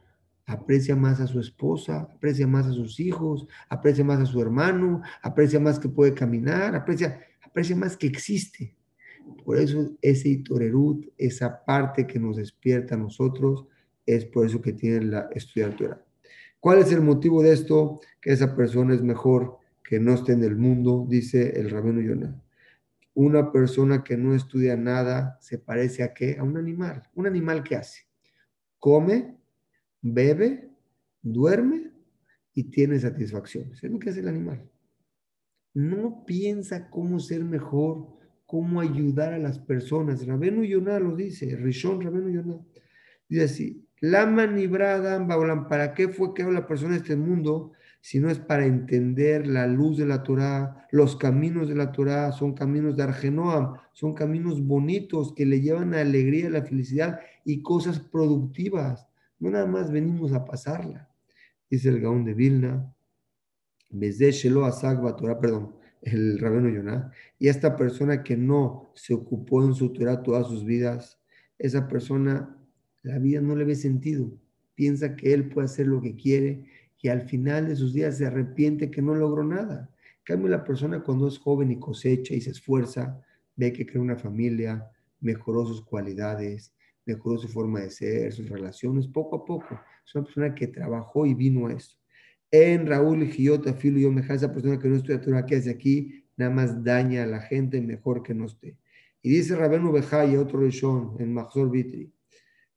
aprecia 0.46 0.94
más 0.94 1.20
a 1.20 1.26
su 1.26 1.40
esposa, 1.40 2.08
aprecia 2.14 2.46
más 2.46 2.66
a 2.66 2.72
sus 2.72 3.00
hijos, 3.00 3.46
aprecia 3.68 4.04
más 4.04 4.20
a 4.20 4.26
su 4.26 4.40
hermano, 4.40 5.02
aprecia 5.22 5.58
más 5.58 5.78
que 5.78 5.88
puede 5.88 6.14
caminar, 6.14 6.74
aprecia, 6.74 7.20
aprecia 7.42 7.76
más 7.76 7.96
que 7.96 8.06
existe. 8.06 8.76
Por 9.44 9.58
eso 9.58 9.96
ese 10.00 10.28
itorerut, 10.28 11.04
esa 11.18 11.64
parte 11.64 12.06
que 12.06 12.20
nos 12.20 12.36
despierta 12.36 12.94
a 12.94 12.98
nosotros, 12.98 13.66
es 14.06 14.24
por 14.24 14.46
eso 14.46 14.62
que 14.62 14.72
tiene 14.72 15.04
la 15.04 15.28
estudiantura. 15.34 16.02
¿Cuál 16.60 16.78
es 16.78 16.90
el 16.92 17.02
motivo 17.02 17.42
de 17.42 17.52
esto? 17.52 18.00
Que 18.20 18.32
esa 18.32 18.56
persona 18.56 18.94
es 18.94 19.02
mejor 19.02 19.58
que 19.84 20.00
no 20.00 20.14
esté 20.14 20.32
en 20.32 20.42
el 20.42 20.56
mundo, 20.56 21.06
dice 21.08 21.60
el 21.60 21.70
rabino 21.70 22.00
Yonah. 22.00 22.42
Una 23.14 23.52
persona 23.52 24.02
que 24.02 24.16
no 24.16 24.34
estudia 24.34 24.76
nada 24.76 25.38
se 25.40 25.58
parece 25.58 26.02
a 26.02 26.12
qué? 26.12 26.36
A 26.38 26.42
un 26.42 26.56
animal. 26.56 27.02
¿Un 27.14 27.26
animal 27.26 27.62
qué 27.62 27.76
hace? 27.76 28.02
Come, 28.78 29.36
bebe, 30.02 30.68
duerme 31.22 31.92
y 32.52 32.64
tiene 32.64 32.98
satisfacciones. 32.98 33.82
Es 33.82 33.90
lo 33.90 33.98
que 33.98 34.10
hace 34.10 34.20
el 34.20 34.28
animal. 34.28 34.68
No 35.72 36.24
piensa 36.26 36.90
cómo 36.90 37.20
ser 37.20 37.44
mejor, 37.44 38.08
cómo 38.44 38.80
ayudar 38.80 39.34
a 39.34 39.38
las 39.38 39.58
personas. 39.58 40.26
Rabenu 40.26 40.64
Yonah 40.64 40.98
lo 40.98 41.14
dice, 41.14 41.56
Rishon 41.56 42.00
Rabenu 42.00 42.30
Yonah. 42.30 42.58
Dice 43.28 43.44
así, 43.44 43.85
la 44.00 44.26
manibrada, 44.26 45.18
¿para 45.68 45.94
qué 45.94 46.08
fue 46.08 46.34
que 46.34 46.44
la 46.44 46.66
persona 46.66 46.94
en 46.94 47.02
este 47.02 47.16
mundo? 47.16 47.72
Si 48.00 48.20
no 48.20 48.30
es 48.30 48.38
para 48.38 48.66
entender 48.66 49.46
la 49.46 49.66
luz 49.66 49.98
de 49.98 50.06
la 50.06 50.22
Torah, 50.22 50.86
los 50.92 51.16
caminos 51.16 51.68
de 51.68 51.74
la 51.74 51.92
Torah 51.92 52.30
son 52.32 52.54
caminos 52.54 52.96
de 52.96 53.02
Argenoam, 53.02 53.74
son 53.92 54.14
caminos 54.14 54.64
bonitos 54.64 55.34
que 55.34 55.46
le 55.46 55.60
llevan 55.60 55.94
a 55.94 56.00
alegría, 56.00 56.50
la 56.50 56.62
felicidad 56.62 57.20
y 57.44 57.62
cosas 57.62 57.98
productivas. 57.98 59.08
No 59.38 59.50
nada 59.50 59.66
más 59.66 59.90
venimos 59.90 60.32
a 60.32 60.44
pasarla. 60.44 61.08
Dice 61.68 61.88
el 61.88 62.00
Gaón 62.00 62.24
de 62.24 62.34
Vilna, 62.34 62.94
Torah, 65.16 65.40
perdón, 65.40 65.74
el 66.02 66.38
rabino 66.38 66.68
Yonah, 66.68 67.10
y 67.38 67.48
esta 67.48 67.76
persona 67.76 68.22
que 68.22 68.36
no 68.36 68.92
se 68.94 69.14
ocupó 69.14 69.64
en 69.64 69.74
su 69.74 69.92
Torah 69.92 70.22
todas 70.22 70.46
sus 70.46 70.64
vidas, 70.64 71.20
esa 71.58 71.88
persona, 71.88 72.55
la 73.06 73.18
vida 73.20 73.40
no 73.40 73.54
le 73.54 73.64
ve 73.64 73.76
sentido. 73.76 74.30
Piensa 74.74 75.14
que 75.14 75.32
él 75.32 75.48
puede 75.48 75.66
hacer 75.66 75.86
lo 75.86 76.00
que 76.00 76.16
quiere 76.16 76.64
y 77.00 77.08
al 77.08 77.22
final 77.22 77.68
de 77.68 77.76
sus 77.76 77.94
días 77.94 78.18
se 78.18 78.26
arrepiente 78.26 78.90
que 78.90 79.00
no 79.00 79.14
logró 79.14 79.44
nada. 79.44 79.88
En 80.18 80.24
cambio, 80.24 80.48
la 80.48 80.64
persona 80.64 81.02
cuando 81.04 81.28
es 81.28 81.38
joven 81.38 81.70
y 81.70 81.78
cosecha 81.78 82.34
y 82.34 82.40
se 82.40 82.50
esfuerza, 82.50 83.22
ve 83.54 83.72
que 83.72 83.86
crea 83.86 84.02
una 84.02 84.16
familia, 84.16 84.90
mejoró 85.20 85.64
sus 85.64 85.82
cualidades, 85.82 86.74
mejoró 87.04 87.38
su 87.38 87.46
forma 87.46 87.80
de 87.80 87.90
ser, 87.90 88.32
sus 88.32 88.48
relaciones, 88.48 89.06
poco 89.06 89.36
a 89.36 89.44
poco. 89.44 89.80
Es 90.04 90.14
una 90.16 90.24
persona 90.24 90.54
que 90.54 90.66
trabajó 90.66 91.26
y 91.26 91.34
vino 91.34 91.68
a 91.68 91.74
eso. 91.74 91.96
En 92.50 92.86
Raúl 92.86 93.24
Giota, 93.26 93.72
Filo 93.72 94.00
y 94.00 94.04
Omeja, 94.04 94.34
esa 94.34 94.52
persona 94.52 94.80
que 94.80 94.88
no 94.88 94.96
estudia 94.96 95.20
Torah, 95.20 95.46
que 95.46 95.56
hace 95.56 95.70
aquí, 95.70 96.24
nada 96.36 96.50
más 96.50 96.82
daña 96.82 97.22
a 97.22 97.26
la 97.26 97.40
gente 97.40 97.80
mejor 97.80 98.24
que 98.24 98.34
no 98.34 98.46
esté. 98.46 98.76
Y 99.22 99.30
dice 99.30 99.54
Rabenu 99.54 99.96
y 99.96 100.36
otro 100.36 100.60
Rishon, 100.60 101.16
en 101.20 101.32
Mahzor 101.32 101.70
Vitri, 101.70 102.12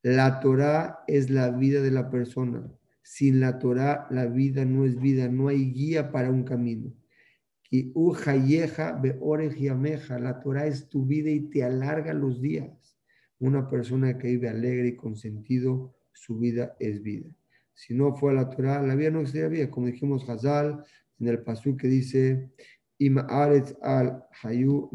la 0.02 0.40
Torah 0.40 1.04
es 1.08 1.30
la 1.30 1.52
vida 1.52 1.82
de 1.82 1.92
la 1.92 2.10
persona. 2.10 2.72
Sin 3.02 3.40
la 3.40 3.60
Torah, 3.60 4.08
la 4.12 4.28
vida 4.28 4.66
no 4.66 4.86
es 4.86 5.00
vida, 5.00 5.30
no 5.30 5.48
hay 5.48 5.72
guía 5.72 6.12
para 6.12 6.30
un 6.30 6.44
camino. 6.44 6.94
La 7.72 7.94
Torah 10.42 10.68
es 10.68 10.90
tu 10.90 11.06
vida 11.06 11.30
y 11.30 11.50
te 11.50 11.64
alarga 11.64 12.14
los 12.14 12.42
días. 12.42 12.98
Una 13.40 13.70
persona 13.70 14.18
que 14.18 14.28
vive 14.28 14.50
alegre 14.50 14.90
y 14.90 14.96
con 14.96 15.16
sentido, 15.16 15.96
su 16.14 16.38
vida 16.38 16.76
es 16.80 17.02
vida. 17.02 17.30
Si 17.74 17.94
no 17.94 18.16
fue 18.16 18.32
a 18.32 18.36
la 18.36 18.50
Torah, 18.50 18.82
la 18.82 18.96
vida 18.96 19.10
no 19.10 19.26
sería 19.26 19.48
vida. 19.48 19.72
Como 19.72 19.88
dijimos 19.88 20.30
Hazal 20.30 20.84
en 21.20 21.28
el 21.28 21.42
pasú 21.44 21.78
que 21.78 21.88
dice, 21.88 22.52
al 23.82 24.26
Hayu 24.44 24.90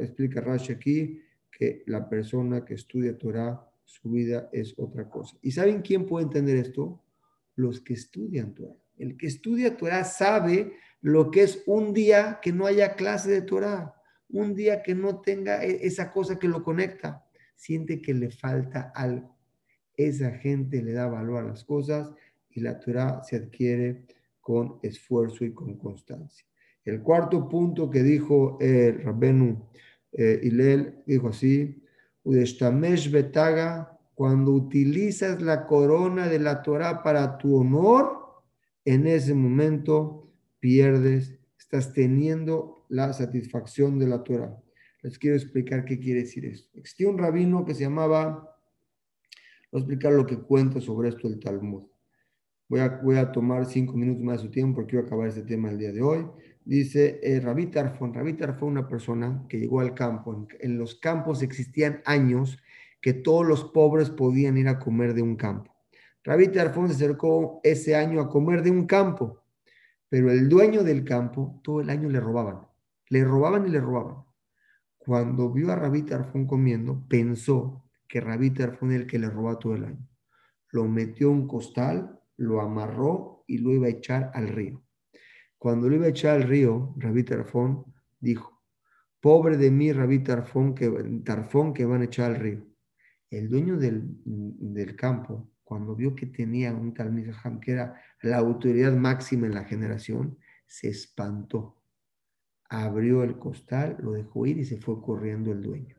explica 0.00 0.40
Rashi 0.40 0.72
aquí 0.72 1.22
que 1.50 1.84
la 1.86 2.08
persona 2.08 2.64
que 2.64 2.74
estudia 2.74 3.16
Torah, 3.16 3.69
su 3.90 4.10
vida 4.10 4.48
es 4.52 4.74
otra 4.78 5.08
cosa. 5.08 5.36
¿Y 5.42 5.50
saben 5.50 5.82
quién 5.82 6.06
puede 6.06 6.26
entender 6.26 6.56
esto? 6.56 7.02
Los 7.56 7.80
que 7.80 7.94
estudian 7.94 8.54
Torah. 8.54 8.76
El 8.96 9.16
que 9.16 9.26
estudia 9.26 9.76
Torah 9.76 10.04
sabe 10.04 10.74
lo 11.00 11.30
que 11.30 11.42
es 11.42 11.62
un 11.66 11.92
día 11.92 12.38
que 12.40 12.52
no 12.52 12.66
haya 12.66 12.94
clase 12.94 13.30
de 13.30 13.42
Torah 13.42 13.94
un 14.32 14.54
día 14.54 14.82
que 14.82 14.94
no 14.94 15.20
tenga 15.20 15.64
e-, 15.64 15.86
esa 15.86 16.10
cosa 16.10 16.38
que 16.38 16.48
lo 16.48 16.62
conecta, 16.62 17.24
siente 17.54 18.00
que 18.00 18.14
le 18.14 18.30
falta 18.30 18.92
algo. 18.94 19.36
Esa 19.96 20.32
gente 20.32 20.82
le 20.82 20.92
da 20.92 21.06
valor 21.06 21.38
a 21.38 21.48
las 21.48 21.64
cosas 21.64 22.12
y 22.50 22.60
la 22.60 22.78
Torah 22.78 23.22
se 23.22 23.36
adquiere 23.36 24.06
con 24.40 24.78
esfuerzo 24.82 25.44
y 25.44 25.52
con 25.52 25.76
constancia. 25.76 26.46
El 26.84 27.02
cuarto 27.02 27.48
punto 27.48 27.90
que 27.90 28.02
dijo 28.02 28.56
el 28.60 28.68
eh, 28.68 28.92
Rabbenu 29.04 29.68
eh, 30.12 30.40
Hilel, 30.42 31.02
dijo 31.06 31.28
así, 31.28 31.82
Udeshtamesh 32.24 33.10
betaga, 33.10 33.98
cuando 34.14 34.52
utilizas 34.52 35.40
la 35.40 35.66
corona 35.66 36.28
de 36.28 36.38
la 36.38 36.62
Torah 36.62 37.02
para 37.02 37.38
tu 37.38 37.56
honor, 37.56 38.42
en 38.84 39.06
ese 39.06 39.34
momento 39.34 40.30
pierdes, 40.58 41.38
estás 41.58 41.92
teniendo 41.92 42.84
la 42.88 43.12
satisfacción 43.12 43.98
de 43.98 44.08
la 44.08 44.22
Torah. 44.22 44.54
Les 45.02 45.18
quiero 45.18 45.36
explicar 45.36 45.84
qué 45.84 45.98
quiere 45.98 46.20
decir 46.20 46.44
esto. 46.44 46.68
Existía 46.78 47.08
un 47.08 47.16
rabino 47.16 47.64
que 47.64 47.74
se 47.74 47.84
llamaba, 47.84 48.58
voy 49.72 49.80
a 49.80 49.82
explicar 49.82 50.12
lo 50.12 50.26
que 50.26 50.38
cuenta 50.38 50.80
sobre 50.80 51.08
esto 51.08 51.26
el 51.28 51.40
Talmud. 51.40 51.84
Voy 52.68 52.80
a, 52.80 53.00
voy 53.02 53.16
a 53.16 53.32
tomar 53.32 53.64
cinco 53.66 53.94
minutos 53.94 54.22
más 54.22 54.38
de 54.38 54.48
su 54.48 54.50
tiempo 54.50 54.76
porque 54.76 54.90
quiero 54.90 55.06
acabar 55.06 55.28
este 55.28 55.42
tema 55.42 55.70
el 55.70 55.78
día 55.78 55.92
de 55.92 56.02
hoy. 56.02 56.26
Dice 56.64 57.20
eh, 57.22 57.40
Rabí 57.40 57.66
Tarfon. 57.66 58.12
Rabí 58.14 58.36
fue 58.58 58.68
una 58.68 58.86
persona 58.86 59.44
que 59.48 59.58
llegó 59.58 59.80
al 59.80 59.94
campo. 59.94 60.46
En, 60.60 60.78
los 60.78 60.94
campos 60.96 61.42
existían 61.42 62.02
años 62.04 62.58
que 63.00 63.14
todos 63.14 63.46
los 63.46 63.64
pobres 63.64 64.10
podían 64.10 64.58
ir 64.58 64.68
a 64.68 64.78
comer 64.78 65.14
de 65.14 65.22
un 65.22 65.36
campo. 65.36 65.74
Rabí 66.22 66.48
Tarfon 66.48 66.88
se 66.88 66.94
acercó 66.94 67.60
ese 67.64 67.96
año 67.96 68.20
a 68.20 68.28
comer 68.28 68.62
de 68.62 68.70
un 68.70 68.86
campo, 68.86 69.42
pero 70.08 70.30
el 70.30 70.48
dueño 70.48 70.84
del 70.84 71.02
campo 71.02 71.60
todo 71.64 71.80
el 71.80 71.88
año 71.88 72.10
le 72.10 72.20
robaban. 72.20 72.66
Le 73.08 73.24
robaban 73.24 73.66
y 73.66 73.70
le 73.70 73.80
robaban. 73.80 74.24
Cuando 74.98 75.50
vio 75.50 75.72
a 75.72 75.76
Rabí 75.76 76.02
Tarfón 76.02 76.46
comiendo, 76.46 77.02
pensó 77.08 77.84
que 78.06 78.20
Rabí 78.20 78.50
Tarfón 78.50 78.92
era 78.92 79.02
el 79.02 79.06
que 79.06 79.18
le 79.18 79.30
robaba 79.30 79.58
todo 79.58 79.74
el 79.74 79.84
año. 79.84 80.06
lo 80.72 80.84
metió 80.86 81.30
en 81.30 81.38
un 81.38 81.48
costal, 81.48 82.20
lo 82.36 82.60
amarró 82.60 83.44
y 83.48 83.58
lo 83.58 83.72
iba 83.72 83.86
a 83.86 83.90
echar 83.90 84.30
al 84.34 84.48
río. 84.48 84.82
Cuando 85.60 85.90
lo 85.90 85.96
iba 85.96 86.06
a 86.06 86.08
echar 86.08 86.36
al 86.36 86.48
río, 86.48 86.94
Rabí 86.96 87.22
Tarfón 87.22 87.84
dijo, 88.18 88.62
pobre 89.20 89.58
de 89.58 89.70
mí, 89.70 89.92
Rabí 89.92 90.20
Tarfón, 90.20 90.74
que, 90.74 90.88
Tarfón, 91.22 91.74
que 91.74 91.84
van 91.84 92.00
a 92.00 92.04
echar 92.06 92.30
al 92.30 92.40
río. 92.40 92.66
El 93.28 93.50
dueño 93.50 93.76
del, 93.76 94.04
del 94.24 94.96
campo, 94.96 95.50
cuando 95.62 95.94
vio 95.94 96.14
que 96.14 96.24
tenía 96.24 96.72
un 96.72 96.94
Talmud 96.94 97.26
que 97.60 97.72
era 97.72 97.94
la 98.22 98.38
autoridad 98.38 98.94
máxima 98.94 99.48
en 99.48 99.54
la 99.54 99.64
generación, 99.64 100.38
se 100.66 100.88
espantó. 100.88 101.82
Abrió 102.70 103.22
el 103.22 103.38
costal, 103.38 103.98
lo 104.00 104.12
dejó 104.12 104.46
ir 104.46 104.56
y 104.56 104.64
se 104.64 104.78
fue 104.78 105.02
corriendo 105.02 105.52
el 105.52 105.60
dueño. 105.60 105.94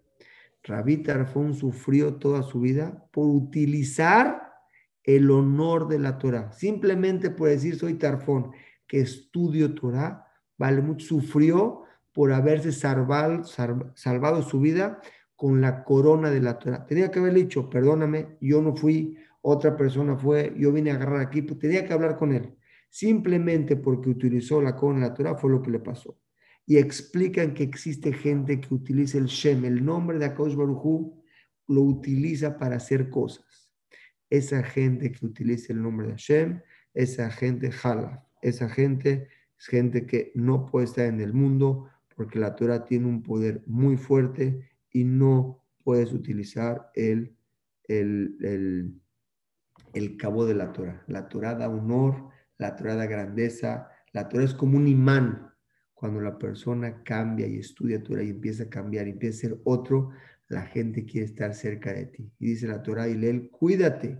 Rabí 0.63 1.03
Tarfón 1.03 1.53
sufrió 1.53 2.15
toda 2.15 2.41
su 2.41 2.61
vida 2.61 3.07
por 3.11 3.27
utilizar 3.27 4.41
el 5.03 5.29
honor 5.29 5.87
de 5.87 5.99
la 5.99 6.17
Torah. 6.17 6.51
Simplemente 6.51 7.29
por 7.29 7.49
decir 7.49 7.75
soy 7.75 7.93
Tarfón, 7.93 8.53
que 8.91 8.99
estudio 8.99 9.73
Torah, 9.73 10.27
mucho. 10.83 11.07
Sufrió 11.07 11.83
por 12.11 12.33
haberse 12.33 12.73
salvado, 12.73 13.45
salvado 13.95 14.41
su 14.43 14.59
vida 14.59 14.99
con 15.33 15.61
la 15.61 15.85
corona 15.85 16.29
de 16.29 16.41
la 16.41 16.59
Torah. 16.59 16.85
Tenía 16.85 17.09
que 17.09 17.19
haber 17.19 17.33
dicho, 17.33 17.69
perdóname, 17.69 18.35
yo 18.41 18.61
no 18.61 18.75
fui, 18.75 19.15
otra 19.39 19.77
persona 19.77 20.17
fue, 20.17 20.53
yo 20.57 20.73
vine 20.73 20.91
a 20.91 20.95
agarrar 20.95 21.21
aquí, 21.21 21.41
pues 21.41 21.57
tenía 21.57 21.85
que 21.85 21.93
hablar 21.93 22.17
con 22.17 22.33
él. 22.33 22.53
Simplemente 22.89 23.77
porque 23.77 24.09
utilizó 24.09 24.61
la 24.61 24.75
corona 24.75 25.05
de 25.05 25.07
la 25.07 25.13
Torah 25.13 25.35
fue 25.35 25.51
lo 25.51 25.61
que 25.61 25.71
le 25.71 25.79
pasó 25.79 26.19
y 26.65 26.77
explican 26.77 27.53
que 27.53 27.63
existe 27.63 28.11
gente 28.11 28.59
que 28.59 28.73
utiliza 28.73 29.17
el 29.17 29.27
Shem, 29.27 29.63
el 29.63 29.85
nombre 29.85 30.19
de 30.19 30.25
Akadosh 30.25 30.55
Barujú, 30.55 31.23
lo 31.67 31.81
utiliza 31.81 32.57
para 32.57 32.75
hacer 32.75 33.09
cosas. 33.09 33.71
Esa 34.29 34.61
gente 34.63 35.13
que 35.13 35.25
utiliza 35.25 35.71
el 35.71 35.81
nombre 35.81 36.07
de 36.07 36.13
Hashem, 36.13 36.61
esa 36.93 37.31
gente 37.31 37.71
jala, 37.71 38.27
esa 38.41 38.69
gente 38.69 39.27
es 39.57 39.67
gente 39.67 40.05
que 40.05 40.31
no 40.35 40.65
puede 40.65 40.85
estar 40.85 41.05
en 41.05 41.21
el 41.21 41.33
mundo 41.33 41.87
porque 42.15 42.39
la 42.39 42.55
Torah 42.55 42.85
tiene 42.85 43.07
un 43.07 43.21
poder 43.21 43.63
muy 43.67 43.97
fuerte 43.97 44.69
y 44.91 45.03
no 45.03 45.63
puedes 45.83 46.11
utilizar 46.13 46.91
el, 46.95 47.35
el, 47.83 48.37
el, 48.41 49.01
el 49.93 50.17
cabo 50.17 50.45
de 50.45 50.55
la 50.55 50.73
Torah. 50.73 51.03
La 51.07 51.29
Torah 51.29 51.55
da 51.55 51.69
honor, 51.69 52.29
la 52.57 52.75
Torah 52.75 52.95
da 52.95 53.05
grandeza, 53.05 53.89
la 54.13 54.27
Torah 54.27 54.43
es 54.43 54.53
como 54.53 54.77
un 54.77 54.87
imán 54.87 55.51
cuando 55.93 56.19
la 56.19 56.37
persona 56.37 57.03
cambia 57.03 57.47
y 57.47 57.59
estudia 57.59 58.01
Torah 58.01 58.23
y 58.23 58.31
empieza 58.31 58.63
a 58.63 58.69
cambiar 58.69 59.07
y 59.07 59.11
empieza 59.11 59.47
a 59.47 59.49
ser 59.49 59.61
otro, 59.63 60.09
la 60.47 60.63
gente 60.63 61.05
quiere 61.05 61.25
estar 61.25 61.53
cerca 61.53 61.93
de 61.93 62.07
ti. 62.07 62.31
Y 62.39 62.47
dice 62.47 62.67
la 62.67 62.81
Torah 62.81 63.07
y 63.07 63.15
lee, 63.15 63.49
cuídate, 63.49 64.19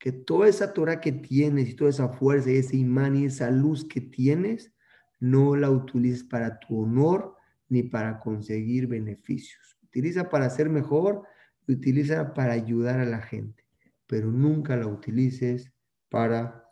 que 0.00 0.12
toda 0.12 0.48
esa 0.48 0.72
Torah 0.72 0.98
que 0.98 1.12
tienes 1.12 1.68
y 1.68 1.74
toda 1.74 1.90
esa 1.90 2.08
fuerza 2.08 2.50
y 2.50 2.56
ese 2.56 2.76
imán 2.76 3.16
y 3.16 3.26
esa 3.26 3.50
luz 3.50 3.84
que 3.84 4.00
tienes, 4.00 4.72
no 5.20 5.54
la 5.54 5.70
utilices 5.70 6.24
para 6.24 6.58
tu 6.58 6.82
honor 6.82 7.36
ni 7.68 7.82
para 7.82 8.18
conseguir 8.18 8.86
beneficios. 8.86 9.76
Utiliza 9.84 10.30
para 10.30 10.48
ser 10.48 10.70
mejor 10.70 11.24
y 11.66 11.74
utiliza 11.74 12.32
para 12.32 12.54
ayudar 12.54 12.98
a 12.98 13.04
la 13.04 13.20
gente, 13.20 13.66
pero 14.06 14.32
nunca 14.32 14.74
la 14.74 14.86
utilices 14.86 15.70
para, 16.08 16.64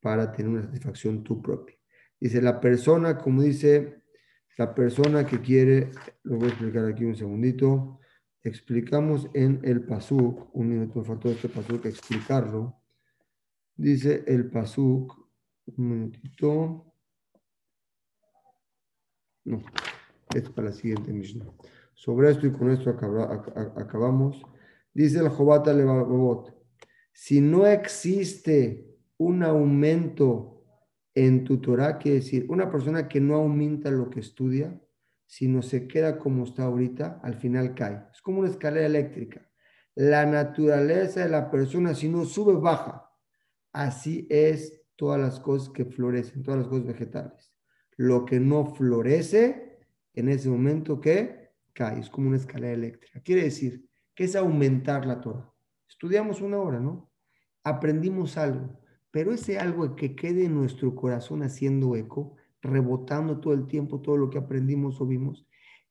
para 0.00 0.32
tener 0.32 0.50
una 0.50 0.62
satisfacción 0.62 1.22
tú 1.22 1.42
propia. 1.42 1.76
Dice, 2.18 2.40
la 2.40 2.58
persona, 2.58 3.18
como 3.18 3.42
dice, 3.42 4.02
la 4.56 4.74
persona 4.74 5.26
que 5.26 5.42
quiere, 5.42 5.90
lo 6.22 6.38
voy 6.38 6.46
a 6.46 6.52
explicar 6.52 6.86
aquí 6.86 7.04
un 7.04 7.16
segundito, 7.16 8.00
explicamos 8.48 9.28
en 9.34 9.60
el 9.64 9.84
pasuk, 9.84 10.54
un 10.54 10.68
minuto 10.68 11.00
me 11.00 11.04
faltó 11.04 11.30
este 11.30 11.48
pasuk 11.48 11.84
explicarlo, 11.86 12.76
dice 13.76 14.24
el 14.26 14.50
pasuk, 14.50 15.14
un 15.76 15.88
minutito, 15.88 16.92
no, 19.44 19.62
es 20.34 20.48
para 20.50 20.68
la 20.68 20.74
siguiente 20.74 21.12
misma. 21.12 21.46
Sobre 21.94 22.30
esto 22.30 22.46
y 22.46 22.52
con 22.52 22.70
esto 22.70 22.90
acabamos. 22.90 24.42
Dice 24.92 25.20
el 25.20 25.28
Jobata 25.28 25.72
Levavot, 25.72 26.54
si 27.12 27.40
no 27.40 27.66
existe 27.66 28.86
un 29.16 29.42
aumento 29.42 30.56
en 31.14 31.44
tu 31.44 31.58
Torah 31.58 31.96
quiere 31.98 32.18
decir 32.18 32.44
una 32.50 32.70
persona 32.70 33.08
que 33.08 33.20
no 33.20 33.36
aumenta 33.36 33.90
lo 33.90 34.10
que 34.10 34.20
estudia, 34.20 34.78
sino 35.26 35.62
se 35.62 35.86
queda 35.86 36.18
como 36.18 36.44
está 36.44 36.64
ahorita, 36.64 37.20
al 37.22 37.34
final 37.34 37.74
cae. 37.74 38.06
Es 38.12 38.22
como 38.22 38.40
una 38.40 38.48
escalera 38.48 38.86
eléctrica. 38.86 39.48
La 39.94 40.26
naturaleza 40.26 41.20
de 41.20 41.28
la 41.28 41.50
persona, 41.50 41.94
si 41.94 42.08
no 42.08 42.24
sube, 42.24 42.54
baja. 42.54 43.10
Así 43.72 44.26
es 44.30 44.82
todas 44.94 45.20
las 45.20 45.40
cosas 45.40 45.70
que 45.70 45.84
florecen, 45.84 46.42
todas 46.42 46.60
las 46.60 46.68
cosas 46.68 46.86
vegetales. 46.86 47.52
Lo 47.96 48.24
que 48.24 48.40
no 48.40 48.74
florece, 48.74 49.78
en 50.14 50.28
ese 50.28 50.48
momento, 50.48 51.00
¿qué? 51.00 51.50
Cae. 51.72 52.00
Es 52.00 52.10
como 52.10 52.28
una 52.28 52.36
escalera 52.36 52.72
eléctrica. 52.72 53.20
Quiere 53.20 53.44
decir 53.44 53.88
que 54.14 54.24
es 54.24 54.36
aumentar 54.36 55.06
la 55.06 55.20
Torah. 55.20 55.52
Estudiamos 55.88 56.40
una 56.40 56.58
hora, 56.58 56.80
¿no? 56.80 57.10
Aprendimos 57.62 58.36
algo 58.36 58.80
pero 59.16 59.32
ese 59.32 59.58
algo 59.58 59.96
que 59.96 60.14
quede 60.14 60.44
en 60.44 60.54
nuestro 60.54 60.94
corazón 60.94 61.42
haciendo 61.42 61.96
eco, 61.96 62.36
rebotando 62.66 63.40
todo 63.40 63.54
el 63.54 63.66
tiempo 63.66 64.00
todo 64.00 64.16
lo 64.16 64.30
que 64.30 64.38
aprendimos 64.38 65.00
o 65.00 65.06
vimos, 65.06 65.46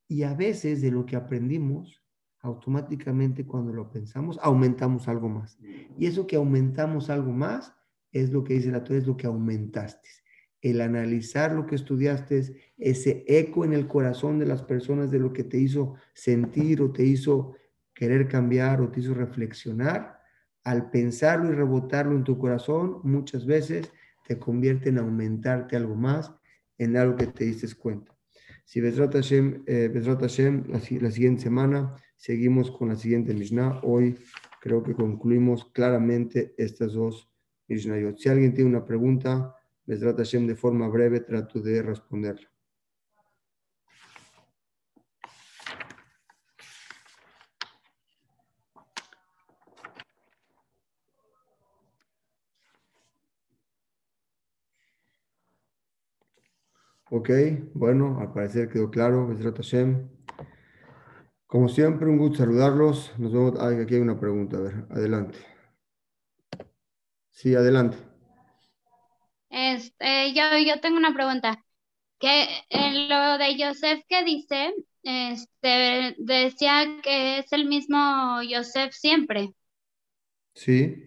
y 0.08 0.22
a 0.22 0.34
veces 0.34 0.80
de 0.82 0.90
lo 0.90 1.04
que 1.04 1.16
aprendimos, 1.16 2.02
automáticamente 2.40 3.44
cuando 3.44 3.72
lo 3.72 3.90
pensamos, 3.90 4.38
aumentamos 4.40 5.08
algo 5.08 5.28
más. 5.28 5.58
Y 5.98 6.06
eso 6.06 6.26
que 6.26 6.36
aumentamos 6.36 7.10
algo 7.10 7.32
más 7.32 7.74
es 8.12 8.30
lo 8.30 8.44
que 8.44 8.54
dice 8.54 8.70
la 8.70 8.84
Torah, 8.84 8.98
es 8.98 9.06
lo 9.06 9.16
que 9.16 9.26
aumentaste. 9.26 10.08
El 10.62 10.80
analizar 10.80 11.52
lo 11.52 11.66
que 11.66 11.74
estudiaste, 11.74 12.72
ese 12.78 13.24
eco 13.26 13.64
en 13.64 13.72
el 13.72 13.88
corazón 13.88 14.38
de 14.38 14.46
las 14.46 14.62
personas 14.62 15.10
de 15.10 15.18
lo 15.18 15.32
que 15.32 15.44
te 15.44 15.58
hizo 15.58 15.94
sentir 16.14 16.82
o 16.82 16.92
te 16.92 17.04
hizo 17.04 17.54
querer 17.94 18.28
cambiar 18.28 18.80
o 18.80 18.90
te 18.90 19.00
hizo 19.00 19.14
reflexionar, 19.14 20.20
al 20.64 20.90
pensarlo 20.90 21.50
y 21.50 21.54
rebotarlo 21.54 22.16
en 22.16 22.24
tu 22.24 22.38
corazón, 22.38 23.00
muchas 23.04 23.46
veces 23.46 23.92
te 24.26 24.38
convierte 24.38 24.88
en 24.88 24.98
aumentarte 24.98 25.76
algo 25.76 25.94
más, 25.94 26.32
en 26.78 26.96
algo 26.96 27.16
que 27.16 27.26
te 27.26 27.44
diste 27.44 27.66
cuenta. 27.74 28.16
Si 28.64 28.80
Besrat 28.80 29.12
Hashem, 29.12 29.62
eh, 29.66 29.90
Hashem 30.20 30.64
la, 30.68 31.10
siguiente 31.10 31.42
semana 31.42 31.94
seguimos 32.16 32.70
con 32.70 32.88
la 32.88 32.96
siguiente 32.96 33.32
Mishnah. 33.32 33.80
Hoy 33.82 34.16
creo 34.60 34.82
que 34.82 34.94
concluimos 34.94 35.66
claramente 35.72 36.54
estas 36.58 36.94
dos 36.94 37.30
Mishnayot. 37.68 38.18
Si 38.18 38.28
alguien 38.28 38.54
tiene 38.54 38.70
una 38.70 38.84
pregunta, 38.84 39.54
Besrat 39.84 40.16
Hashem 40.18 40.46
de 40.46 40.56
forma 40.56 40.88
breve 40.88 41.20
trato 41.20 41.60
de 41.60 41.82
responderla. 41.82 42.48
Ok, 57.16 57.30
bueno, 57.72 58.18
al 58.20 58.30
parecer 58.30 58.68
quedó 58.68 58.90
claro. 58.90 59.34
Como 61.46 61.68
siempre, 61.70 62.06
un 62.06 62.18
gusto 62.18 62.38
saludarlos. 62.38 63.10
Nos 63.16 63.32
vemos. 63.32 63.58
aquí 63.58 63.94
hay 63.94 64.00
una 64.02 64.20
pregunta. 64.20 64.58
A 64.58 64.60
ver, 64.60 64.84
adelante. 64.90 65.38
Sí, 67.30 67.54
adelante. 67.54 67.96
Este, 69.48 70.34
yo, 70.34 70.42
yo 70.58 70.78
tengo 70.80 70.98
una 70.98 71.14
pregunta. 71.14 71.64
Que 72.18 72.46
en 72.68 73.08
lo 73.08 73.38
de 73.38 73.56
Joseph 73.64 74.02
que 74.06 74.22
dice, 74.22 74.74
este, 75.02 76.16
decía 76.18 76.98
que 77.02 77.38
es 77.38 77.50
el 77.50 77.64
mismo 77.64 78.40
Joseph 78.46 78.92
siempre. 78.92 79.54
Sí. 80.54 81.02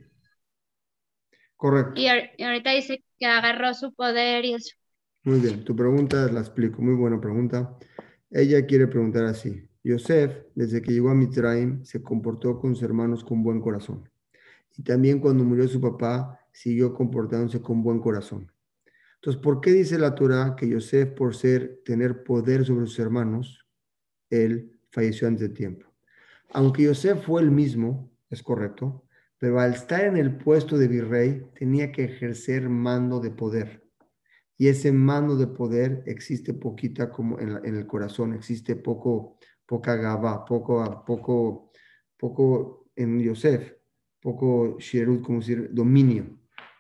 Correcto. 1.56 1.94
Y, 2.02 2.08
y 2.38 2.44
ahorita 2.44 2.72
dice 2.72 3.04
que 3.20 3.28
agarró 3.28 3.76
su 3.76 3.94
poder 3.94 4.46
y 4.46 4.56
eso. 4.56 4.79
Muy 5.24 5.42
bien, 5.42 5.66
tu 5.66 5.76
pregunta 5.76 6.32
la 6.32 6.40
explico, 6.40 6.82
muy 6.82 6.96
buena 6.96 7.20
pregunta. 7.20 7.78
Ella 8.32 8.66
quiere 8.66 8.88
preguntar 8.88 9.26
así. 9.26 9.68
Yosef, 9.84 10.46
desde 10.56 10.82
que 10.82 10.94
llegó 10.94 11.10
a 11.10 11.14
Mitzrayim, 11.14 11.84
se 11.84 12.02
comportó 12.02 12.58
con 12.58 12.74
sus 12.74 12.84
hermanos 12.84 13.26
con 13.26 13.44
buen 13.44 13.60
corazón. 13.60 14.10
Y 14.78 14.84
también 14.84 15.20
cuando 15.20 15.44
murió 15.44 15.68
su 15.68 15.82
papá, 15.82 16.40
siguió 16.54 16.94
comportándose 16.94 17.62
con 17.62 17.84
buen 17.84 18.00
corazón. 18.00 18.50
Entonces, 19.16 19.42
¿por 19.42 19.60
qué 19.60 19.72
dice 19.72 20.00
la 20.00 20.16
Torah 20.16 20.56
que 20.56 20.70
Yosef, 20.70 21.10
por 21.10 21.36
ser, 21.36 21.82
tener 21.84 22.24
poder 22.24 22.66
sobre 22.66 22.86
sus 22.86 23.00
hermanos, 23.00 23.68
él 24.30 24.80
falleció 24.90 25.28
antes 25.28 25.50
de 25.50 25.54
tiempo? 25.54 25.86
Aunque 26.52 26.84
Yosef 26.84 27.26
fue 27.26 27.42
el 27.42 27.52
mismo, 27.52 28.10
es 28.30 28.42
correcto, 28.42 29.04
pero 29.38 29.60
al 29.60 29.74
estar 29.74 30.06
en 30.06 30.16
el 30.16 30.38
puesto 30.38 30.78
de 30.78 30.88
virrey, 30.88 31.46
tenía 31.56 31.92
que 31.92 32.06
ejercer 32.06 32.70
mando 32.70 33.20
de 33.20 33.32
poder 33.32 33.89
y 34.60 34.68
ese 34.68 34.92
mano 34.92 35.38
de 35.38 35.48
poder 35.48 36.04
existe 36.06 36.54
poquita 36.54 37.10
como 37.10 37.40
en, 37.40 37.64
el 37.64 37.88
corazón, 37.88 38.34
existe 38.34 38.76
poco, 38.76 39.38
poca 39.66 39.96
gaba, 39.96 40.44
poco, 40.44 41.06
poco, 41.06 41.72
poco 42.18 42.92
en 42.94 43.22
Yosef. 43.22 43.74
poco 44.20 44.78
shirut, 44.78 45.24
como 45.24 45.40
decir, 45.40 45.70
dominio. 45.72 46.38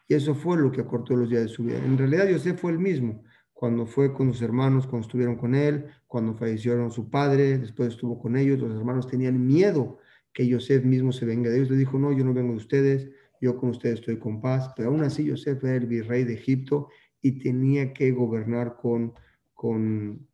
Y 0.09 0.13
eso 0.13 0.36
fue 0.36 0.57
lo 0.57 0.69
que 0.69 0.82
acortó 0.82 1.15
los 1.15 1.30
días 1.30 1.43
de 1.43 1.47
su 1.47 1.63
vida. 1.63 1.77
En 1.77 1.97
realidad 1.97 2.27
Yosef 2.27 2.59
fue 2.59 2.71
el 2.71 2.80
mismo, 2.80 3.23
cuando 3.53 3.86
fue 3.86 4.11
con 4.11 4.34
sus 4.34 4.41
hermanos, 4.41 4.86
cuando 4.86 5.05
estuvieron 5.05 5.38
con 5.38 5.55
él, 5.55 5.86
cuando 6.05 6.36
fallecieron 6.36 6.91
su 6.91 7.09
padre, 7.09 7.59
después 7.59 7.93
estuvo 7.93 8.19
con 8.19 8.36
ellos, 8.36 8.59
los 8.59 8.77
hermanos 8.77 9.07
tenían 9.07 9.47
miedo 9.47 9.99
que 10.34 10.45
Yosef 10.45 10.84
mismo 10.84 11.13
se 11.13 11.25
venga 11.25 11.49
de 11.49 11.55
ellos. 11.55 11.71
Le 11.71 11.77
dijo, 11.77 11.97
no, 11.97 12.11
yo 12.11 12.25
no 12.25 12.34
vengo 12.34 12.51
de 12.51 12.57
ustedes, 12.57 13.09
yo 13.39 13.55
con 13.55 13.69
ustedes 13.69 14.01
estoy 14.01 14.19
con 14.19 14.41
paz. 14.41 14.69
Pero 14.75 14.89
aún 14.89 15.01
así 15.01 15.23
Yosef 15.23 15.63
era 15.63 15.75
el 15.75 15.88
virrey 15.88 16.25
de 16.25 16.34
Egipto 16.34 16.89
y 17.22 17.39
tenía 17.39 17.93
que 17.93 18.11
gobernar 18.11 18.78
con, 18.78 19.13
con, 19.53 20.28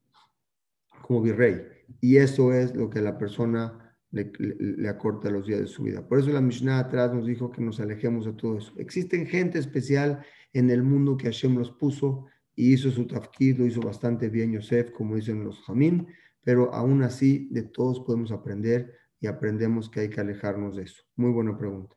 como 1.02 1.22
virrey. 1.22 1.62
Y 2.02 2.18
eso 2.18 2.54
es 2.54 2.76
lo 2.76 2.90
que 2.90 3.02
la 3.02 3.18
persona 3.18 3.98
le, 4.12 4.32
le, 4.40 4.88
acorta 4.88 5.30
los 5.30 5.46
días 5.48 5.60
de 5.60 5.68
su 5.68 5.84
vida. 5.84 6.08
Por 6.08 6.20
eso 6.20 6.30
la 6.30 6.42
Mishnah 6.42 6.80
atrás 6.80 7.14
nos 7.14 7.26
dijo 7.26 7.52
que 7.52 7.62
nos 7.62 7.80
alejemos 7.80 8.26
de 8.26 8.34
todo 8.34 8.58
eso. 8.58 8.74
Existen 8.78 9.28
gente 9.28 9.60
especial 9.60 10.24
en 10.54 10.70
el 10.70 10.84
mundo 10.84 11.18
que 11.18 11.26
Hashem 11.26 11.58
los 11.58 11.72
puso 11.72 12.28
y 12.56 12.74
hizo 12.74 12.90
su 12.90 13.06
tafkid, 13.06 13.58
lo 13.58 13.66
hizo 13.66 13.82
bastante 13.82 14.30
bien 14.30 14.54
Yosef, 14.54 14.92
como 14.92 15.16
dicen 15.16 15.44
los 15.44 15.62
jamín, 15.64 16.08
pero 16.44 16.74
aún 16.74 17.04
así 17.04 17.50
de 17.52 17.64
todos 17.64 18.00
podemos 18.00 18.32
aprender 18.32 18.94
y 19.20 19.28
aprendemos 19.28 19.90
que 19.90 20.02
hay 20.02 20.10
que 20.10 20.22
alejarnos 20.22 20.78
de 20.78 20.84
eso. 20.84 21.04
Muy 21.16 21.32
buena 21.32 21.58
pregunta. 21.58 21.96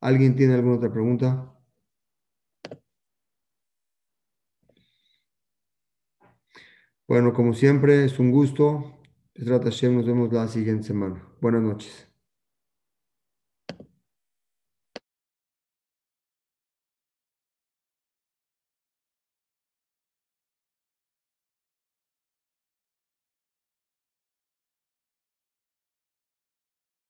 ¿Alguien 0.00 0.36
tiene 0.36 0.54
alguna 0.54 0.76
otra 0.76 0.92
pregunta? 0.92 1.55
Bueno, 7.08 7.32
como 7.32 7.52
siempre, 7.54 8.04
es 8.04 8.18
un 8.20 8.30
gusto. 8.30 8.92
Nos 9.34 10.06
vemos 10.06 10.32
la 10.32 10.46
siguiente 10.48 10.84
semana. 10.88 11.22
Buenas 11.40 11.62
noches. 11.62 12.05